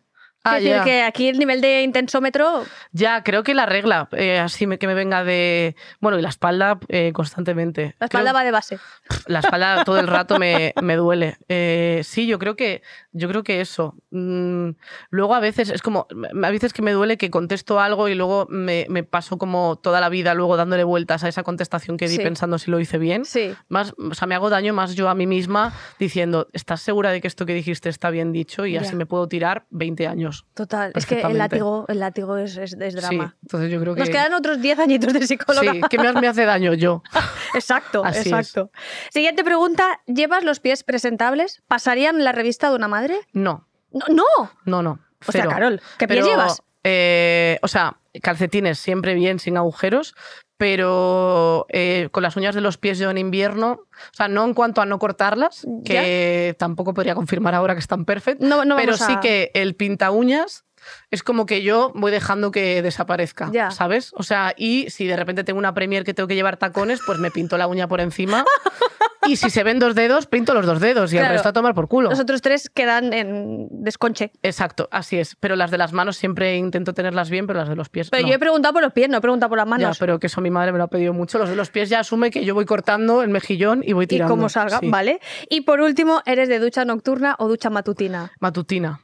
Ah, 0.42 0.57
es 0.59 0.64
decir, 0.64 0.79
ya. 0.79 0.85
que 0.85 1.03
aquí 1.03 1.29
el 1.29 1.38
nivel 1.38 1.61
de 1.61 1.83
intensómetro. 1.83 2.64
Ya, 2.92 3.22
creo 3.22 3.42
que 3.42 3.53
la 3.55 3.66
regla, 3.66 4.09
eh, 4.12 4.38
así 4.38 4.66
me- 4.66 4.79
que 4.79 4.87
me 4.87 4.94
venga 4.94 5.22
de. 5.22 5.76
Bueno, 6.00 6.18
y 6.18 6.22
la 6.22 6.31
espalda 6.31 6.79
eh, 6.88 7.12
constantemente. 7.12 7.94
La 8.00 8.07
espalda 8.07 8.31
Creo- 8.31 8.35
va 8.40 8.44
de 8.44 8.50
base. 8.50 8.79
La 9.26 9.40
espalda 9.40 9.85
todo 9.85 9.98
el 10.00 10.07
rato 10.07 10.38
me, 10.38 10.72
me 10.83 10.96
duele. 10.96 11.37
Eh, 11.48 12.00
sí, 12.05 12.26
yo 12.26 12.38
creo 12.38 12.57
que, 12.57 12.83
yo 13.12 13.29
creo 13.29 13.42
que 13.42 13.61
eso. 13.61 13.94
Mm, 14.11 14.70
luego 15.11 15.35
a 15.35 15.40
veces 15.40 15.68
es 15.71 15.83
como, 15.83 16.06
a 16.42 16.50
veces 16.50 16.73
que 16.73 16.81
me 16.83 16.92
duele 16.92 17.19
que 17.19 17.31
contesto 17.31 17.79
algo 17.79 18.08
y 18.08 18.14
luego 18.14 18.46
me, 18.48 18.87
me 18.88 19.02
paso 19.02 19.37
como 19.37 19.77
toda 19.77 20.00
la 20.00 20.08
vida 20.08 20.33
luego 20.35 20.56
dándole 20.56 20.85
vueltas 20.85 21.23
a 21.23 21.29
esa 21.29 21.42
contestación 21.42 21.96
que 21.98 22.08
di 22.08 22.17
Sí. 22.17 22.23
pensando 22.23 22.58
si 22.58 22.71
lo 22.71 22.81
hice 22.81 22.96
bien. 22.98 23.25
Sí. 23.27 23.54
Más, 23.69 23.92
o 23.98 24.14
sea, 24.14 24.27
me 24.27 24.35
hago 24.35 24.48
daño 24.48 24.73
más 24.73 24.94
yo 24.94 25.08
a 25.10 25.14
mí 25.14 25.27
misma 25.27 25.73
diciendo, 25.98 26.48
¿estás 26.54 26.81
segura 26.81 27.10
de 27.12 27.21
que 27.21 27.29
esto 27.29 27.44
que 27.46 27.52
dijiste 27.54 27.88
está 27.90 28.08
bien 28.10 28.33
dicho? 28.33 28.64
Y 28.64 28.73
Ya. 28.73 28.81
así 28.81 28.96
me 28.96 29.04
puedo 29.06 29.29
tirar 29.29 29.67
20 29.71 30.06
años. 30.06 30.29
Total. 30.54 30.92
Es 30.94 31.06
que 31.06 31.20
el 31.20 31.38
látigo, 31.38 31.85
el 31.88 32.00
látigo 32.00 32.37
es, 32.37 32.56
es- 32.56 32.74
es 32.74 32.94
drama. 32.94 33.31
Sí, 33.33 33.38
entonces 33.42 33.70
yo 33.70 33.81
creo 33.81 33.94
que... 33.94 34.00
Nos 34.00 34.10
quedan 34.10 34.35
otros 34.35 34.60
10 34.60 34.78
añitos 34.78 35.12
de 35.12 35.26
psicóloga. 35.26 35.72
Sí, 35.72 35.81
que 35.90 35.98
más 35.98 36.14
me 36.14 36.28
hace 36.28 36.44
daño 36.44 36.74
yo. 36.74 37.02
Exacto, 37.54 38.04
Así 38.04 38.20
es. 38.20 38.26
exacto. 38.26 38.70
Siguiente 39.10 39.44
pregunta. 39.44 40.00
¿Llevas 40.06 40.44
los 40.44 40.60
pies 40.60 40.85
presentables? 40.85 41.62
¿Pasarían 41.68 42.22
la 42.24 42.33
revista 42.33 42.68
de 42.70 42.76
una 42.76 42.88
madre? 42.88 43.18
No, 43.33 43.66
No, 43.92 44.06
no. 44.08 44.24
no, 44.64 44.83
no. 44.83 45.00
O 45.26 45.33
sea. 45.33 45.46
Carol, 45.48 45.81
¿qué 45.98 46.06
pies 46.08 46.20
Pero, 46.20 46.26
llevas? 46.31 46.62
eh, 46.85 47.58
o 47.62 47.68
sea, 47.68 47.98
calcetines 48.22 48.78
siempre 48.78 49.14
bien, 49.14 49.38
sin 49.38 49.56
agujeros, 49.56 50.14
pero 50.61 51.65
eh, 51.71 52.11
con 52.13 52.23
las 52.23 52.37
uñas 52.37 52.54
de 52.54 52.61
los 52.61 52.77
pies 52.77 52.98
yo 52.98 53.08
en 53.11 53.17
invierno, 53.17 53.81
o 53.90 54.13
sea, 54.15 54.29
no 54.29 54.44
en 54.44 54.52
cuanto 54.52 54.83
a 54.83 54.85
no 54.87 54.98
cortarlas, 54.98 55.67
que 55.87 56.54
tampoco 56.58 56.92
podría 56.92 57.15
confirmar 57.15 57.54
ahora 57.54 57.73
que 57.75 57.81
están 57.81 58.04
perfect, 58.04 58.42
No, 58.42 58.67
no 58.67 58.77
pero 58.77 58.92
vamos 58.92 59.06
sí 59.06 59.15
a- 59.17 59.21
que 59.21 59.50
el 59.54 59.75
pinta 59.75 60.11
uñas 60.11 60.67
es 61.11 61.23
como 61.23 61.44
que 61.46 61.63
yo 61.63 61.92
voy 61.94 62.11
dejando 62.13 62.50
que 62.50 62.83
desaparezca, 62.83 63.50
Ya. 63.52 63.71
¿sabes? 63.71 64.13
O 64.15 64.23
sea, 64.23 64.54
y 64.56 64.88
si 64.90 65.06
de 65.06 65.17
repente 65.17 65.44
tengo 65.44 65.58
una 65.58 65.73
premier 65.75 66.04
que 66.04 66.13
tengo 66.15 66.27
que 66.27 66.35
llevar 66.35 66.56
tacones, 66.58 67.00
pues 67.06 67.19
me 67.19 67.31
pinto 67.31 67.56
la 67.58 67.67
uña 67.67 67.88
por 67.88 68.00
encima. 68.00 68.44
y 69.27 69.37
si 69.37 69.50
se 69.50 69.62
ven 69.62 69.79
dos 69.79 69.94
dedos, 69.94 70.27
pinto 70.27 70.54
los 70.54 70.66
dos 70.66 70.81
dedos 70.81 71.12
y 71.12 71.16
Claro. 71.16 71.29
el 71.29 71.33
resto 71.35 71.48
a 71.50 71.52
tomar 71.52 71.75
por 71.75 71.88
culo. 71.88 72.10
Los 72.10 72.21
otros 72.21 72.40
tres 72.42 72.71
quedan 72.71 73.12
en 73.12 73.68
desconche. 73.71 74.33
Exacto, 74.42 74.88
así 74.90 75.18
es. 75.18 75.37
Pero 75.37 75.56
las 75.56 75.71
de 75.71 75.79
las 75.79 75.92
manos 75.92 76.16
siempre 76.16 76.56
intento 76.56 76.94
tenerlas 76.94 77.31
bien, 77.31 77.46
pero 77.46 77.58
las 77.60 77.68
de 77.68 77.77
los 77.77 77.88
pies 77.88 78.10
Pero 78.10 78.23
no. 78.23 78.29
yo 78.29 78.35
he 78.35 78.38
preguntado 78.38 78.73
por 78.75 78.83
los 78.83 78.92
pies, 78.92 79.08
no 79.08 79.18
he 79.18 79.21
preguntado 79.21 79.48
por 79.50 79.58
las 79.58 79.66
Ya, 79.66 79.71
manos. 79.71 79.98
pero 79.98 80.18
que 80.18 80.27
eso 80.29 80.40
mi 80.40 80.50
madre 80.50 80.73
me 80.73 80.79
lo 80.79 80.85
ha 80.85 80.88
pedido 80.88 81.12
mucho. 81.12 81.38
Los 81.38 81.48
de 81.50 81.56
los 81.56 81.71
pies 81.71 81.88
ya 81.88 82.00
asume 82.00 82.31
que 82.31 82.44
yo 82.44 82.54
voy 82.54 82.64
cortando 82.64 83.23
el 83.23 83.29
mejillón 83.31 83.83
y 83.85 83.92
voy 83.92 84.04
y 84.04 84.08
tirando. 84.08 84.33
como 84.35 84.48
salga, 84.48 84.79
Sí. 84.81 84.88
¿vale? 84.88 85.21
Y 85.48 85.62
por 85.62 85.81
último, 85.81 86.23
¿eres 86.27 86.48
de 86.48 86.58
ducha 86.58 86.85
nocturna 86.85 87.37
o 87.38 87.48
ducha 87.48 87.71
matutina? 87.71 88.33
Matutina. 88.40 89.00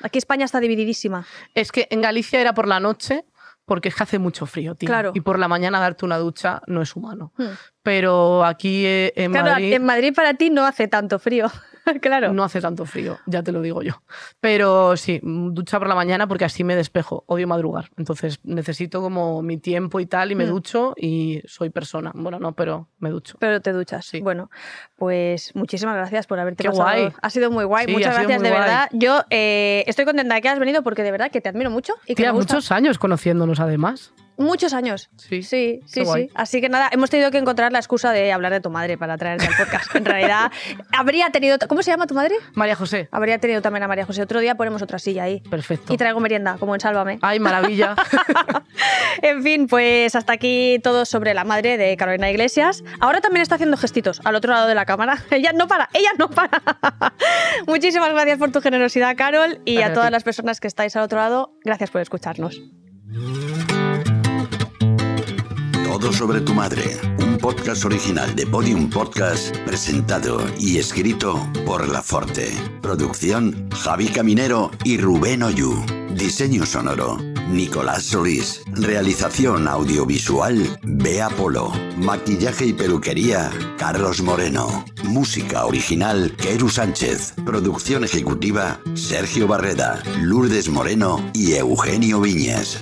Aquí 0.00 0.18
España 0.18 0.44
está 0.44 0.60
divididísima. 0.60 1.26
Es 1.54 1.72
que 1.72 1.88
en 1.90 2.00
Galicia 2.02 2.40
era 2.40 2.54
por 2.54 2.68
la 2.68 2.78
noche 2.78 3.24
porque 3.68 3.90
es 3.90 3.94
que 3.94 4.02
hace 4.02 4.18
mucho 4.18 4.46
frío, 4.46 4.74
tío. 4.74 4.88
Claro. 4.88 5.12
Y 5.14 5.20
por 5.20 5.38
la 5.38 5.46
mañana 5.46 5.78
darte 5.78 6.04
una 6.04 6.18
ducha 6.18 6.62
no 6.66 6.82
es 6.82 6.96
humano. 6.96 7.32
Hmm. 7.36 7.50
Pero 7.82 8.44
aquí 8.44 8.84
eh, 8.84 9.12
en 9.14 9.30
Claro, 9.30 9.50
Madrid 9.50 9.72
en 9.74 9.84
Madrid 9.84 10.12
para 10.16 10.34
ti 10.34 10.50
no 10.50 10.66
hace 10.66 10.88
tanto 10.88 11.20
frío. 11.20 11.48
claro. 12.00 12.32
no 12.32 12.44
hace 12.44 12.60
tanto 12.60 12.84
frío, 12.84 13.18
ya 13.26 13.42
te 13.42 13.52
lo 13.52 13.60
digo 13.62 13.82
yo. 13.82 14.02
Pero 14.40 14.96
sí, 14.96 15.20
mm, 15.22 15.54
ducha 15.54 15.78
por 15.78 15.88
la 15.88 15.94
mañana 15.94 16.26
porque 16.26 16.44
así 16.44 16.64
me 16.64 16.76
despejo. 16.76 17.24
Odio 17.26 17.46
madrugar. 17.48 17.90
Entonces 17.96 18.38
necesito 18.44 19.00
como 19.00 19.42
mi 19.42 19.58
tiempo 19.58 20.00
y 20.00 20.06
tal 20.06 20.32
y 20.32 20.34
me 20.34 20.44
Hmm. 20.46 20.50
ducho 20.50 20.94
y 20.96 21.42
soy 21.46 21.70
persona. 21.70 22.12
Bueno, 22.14 22.38
no, 22.38 22.52
pero 22.52 22.88
me 22.98 23.10
ducho. 23.10 23.36
Pero 23.40 23.60
te 23.60 23.72
duchas. 23.72 24.04
Sí. 24.06 24.20
Bueno, 24.20 24.50
pues 24.96 25.54
muchísimas 25.54 25.96
gracias 25.96 26.26
por 26.26 26.38
haberte 26.38 26.62
Qué 26.64 26.68
pasado. 26.70 26.84
guay. 26.88 27.12
Ha 27.22 27.30
sido 27.30 27.50
muy 27.50 27.64
guay. 27.64 27.86
Sí, 27.86 27.92
Muchas 27.92 28.14
gracias, 28.14 28.42
de 28.42 28.48
guay. 28.48 28.60
verdad. 28.60 28.88
Yo 28.92 29.22
eh, 29.30 29.84
estoy 29.86 30.04
contenta 30.04 30.34
de 30.34 30.40
que 30.40 30.48
has 30.48 30.58
venido 30.58 30.82
porque 30.82 31.02
de 31.02 31.10
verdad 31.12 31.30
que 31.30 31.40
te 31.40 31.48
admiro 31.48 31.70
mucho 31.70 31.94
y 32.04 32.08
que 32.08 32.22
Tía, 32.22 32.32
me 32.32 32.38
gusta. 32.38 32.54
muchos 32.54 32.72
años 32.72 32.98
conociéndonos 32.98 33.60
además. 33.60 34.12
Muchos 34.38 34.72
años. 34.72 35.10
Sí. 35.16 35.42
Sí, 35.42 35.80
sí, 35.86 36.04
sí. 36.04 36.30
Así 36.34 36.60
que 36.60 36.68
nada, 36.68 36.88
hemos 36.92 37.10
tenido 37.10 37.30
que 37.30 37.38
encontrar 37.38 37.72
la 37.72 37.78
excusa 37.78 38.12
de 38.12 38.32
hablar 38.32 38.52
de 38.52 38.60
tu 38.60 38.70
madre 38.70 38.96
para 38.96 39.18
traerte 39.18 39.46
al 39.46 39.54
podcast. 39.56 39.94
En 39.94 40.04
realidad, 40.04 40.50
habría 40.92 41.30
tenido. 41.30 41.58
¿Cómo 41.68 41.82
se 41.82 41.90
llama 41.90 42.06
tu 42.06 42.14
madre? 42.14 42.36
María 42.54 42.76
José. 42.76 43.08
Habría 43.10 43.38
tenido 43.38 43.62
también 43.62 43.82
a 43.82 43.88
María 43.88 44.06
José. 44.06 44.22
Otro 44.22 44.40
día 44.40 44.54
ponemos 44.54 44.80
otra 44.80 44.98
silla 44.98 45.24
ahí. 45.24 45.40
Perfecto. 45.40 45.92
Y 45.92 45.96
traigo 45.96 46.20
merienda, 46.20 46.56
como 46.58 46.74
en 46.74 46.80
Sálvame. 46.80 47.18
Ay, 47.22 47.40
maravilla. 47.40 47.94
En 49.22 49.42
fin, 49.42 49.66
pues 49.66 50.14
hasta 50.14 50.32
aquí 50.32 50.78
todo 50.82 51.04
sobre 51.04 51.34
la 51.34 51.44
madre 51.44 51.76
de 51.76 51.96
Carolina 51.96 52.30
Iglesias. 52.30 52.84
Ahora 53.00 53.20
también 53.20 53.42
está 53.42 53.56
haciendo 53.56 53.76
gestitos 53.76 54.20
al 54.24 54.36
otro 54.36 54.52
lado 54.52 54.68
de 54.68 54.74
la 54.74 54.86
cámara. 54.86 55.18
Ella 55.30 55.52
no 55.52 55.66
para, 55.66 55.88
ella 55.92 56.10
no 56.18 56.30
para. 56.30 56.62
Muchísimas 57.66 58.10
gracias 58.10 58.38
por 58.38 58.52
tu 58.52 58.60
generosidad, 58.60 59.16
Carol. 59.16 59.60
Y 59.64 59.74
Gracias 59.74 59.90
a 59.90 59.94
todas 59.94 60.10
las 60.10 60.22
personas 60.22 60.60
que 60.60 60.68
estáis 60.68 60.94
al 60.96 61.02
otro 61.02 61.18
lado, 61.18 61.54
gracias 61.64 61.90
por 61.90 62.00
escucharnos. 62.00 62.60
Todo 66.00 66.12
sobre 66.12 66.40
tu 66.40 66.54
madre, 66.54 66.96
un 67.18 67.38
podcast 67.38 67.84
original 67.84 68.32
de 68.36 68.46
Podium 68.46 68.88
Podcast, 68.88 69.56
presentado 69.66 70.40
y 70.56 70.78
escrito 70.78 71.44
por 71.66 71.88
La 71.88 72.02
Forte. 72.02 72.52
Producción 72.80 73.68
Javi 73.70 74.06
Caminero 74.06 74.70
y 74.84 74.98
Rubén 74.98 75.42
Oyu. 75.42 75.74
Diseño 76.10 76.64
sonoro 76.66 77.18
Nicolás 77.50 78.04
Solís. 78.04 78.62
Realización 78.66 79.66
audiovisual 79.66 80.78
Bea 80.84 81.30
Polo. 81.30 81.72
Maquillaje 81.96 82.66
y 82.66 82.72
peluquería 82.74 83.50
Carlos 83.76 84.22
Moreno. 84.22 84.84
Música 85.02 85.66
original 85.66 86.32
Keru 86.36 86.68
Sánchez. 86.68 87.34
Producción 87.44 88.04
ejecutiva 88.04 88.78
Sergio 88.94 89.48
Barreda, 89.48 90.00
Lourdes 90.20 90.68
Moreno 90.68 91.28
y 91.34 91.54
Eugenio 91.54 92.20
Viñas. 92.20 92.78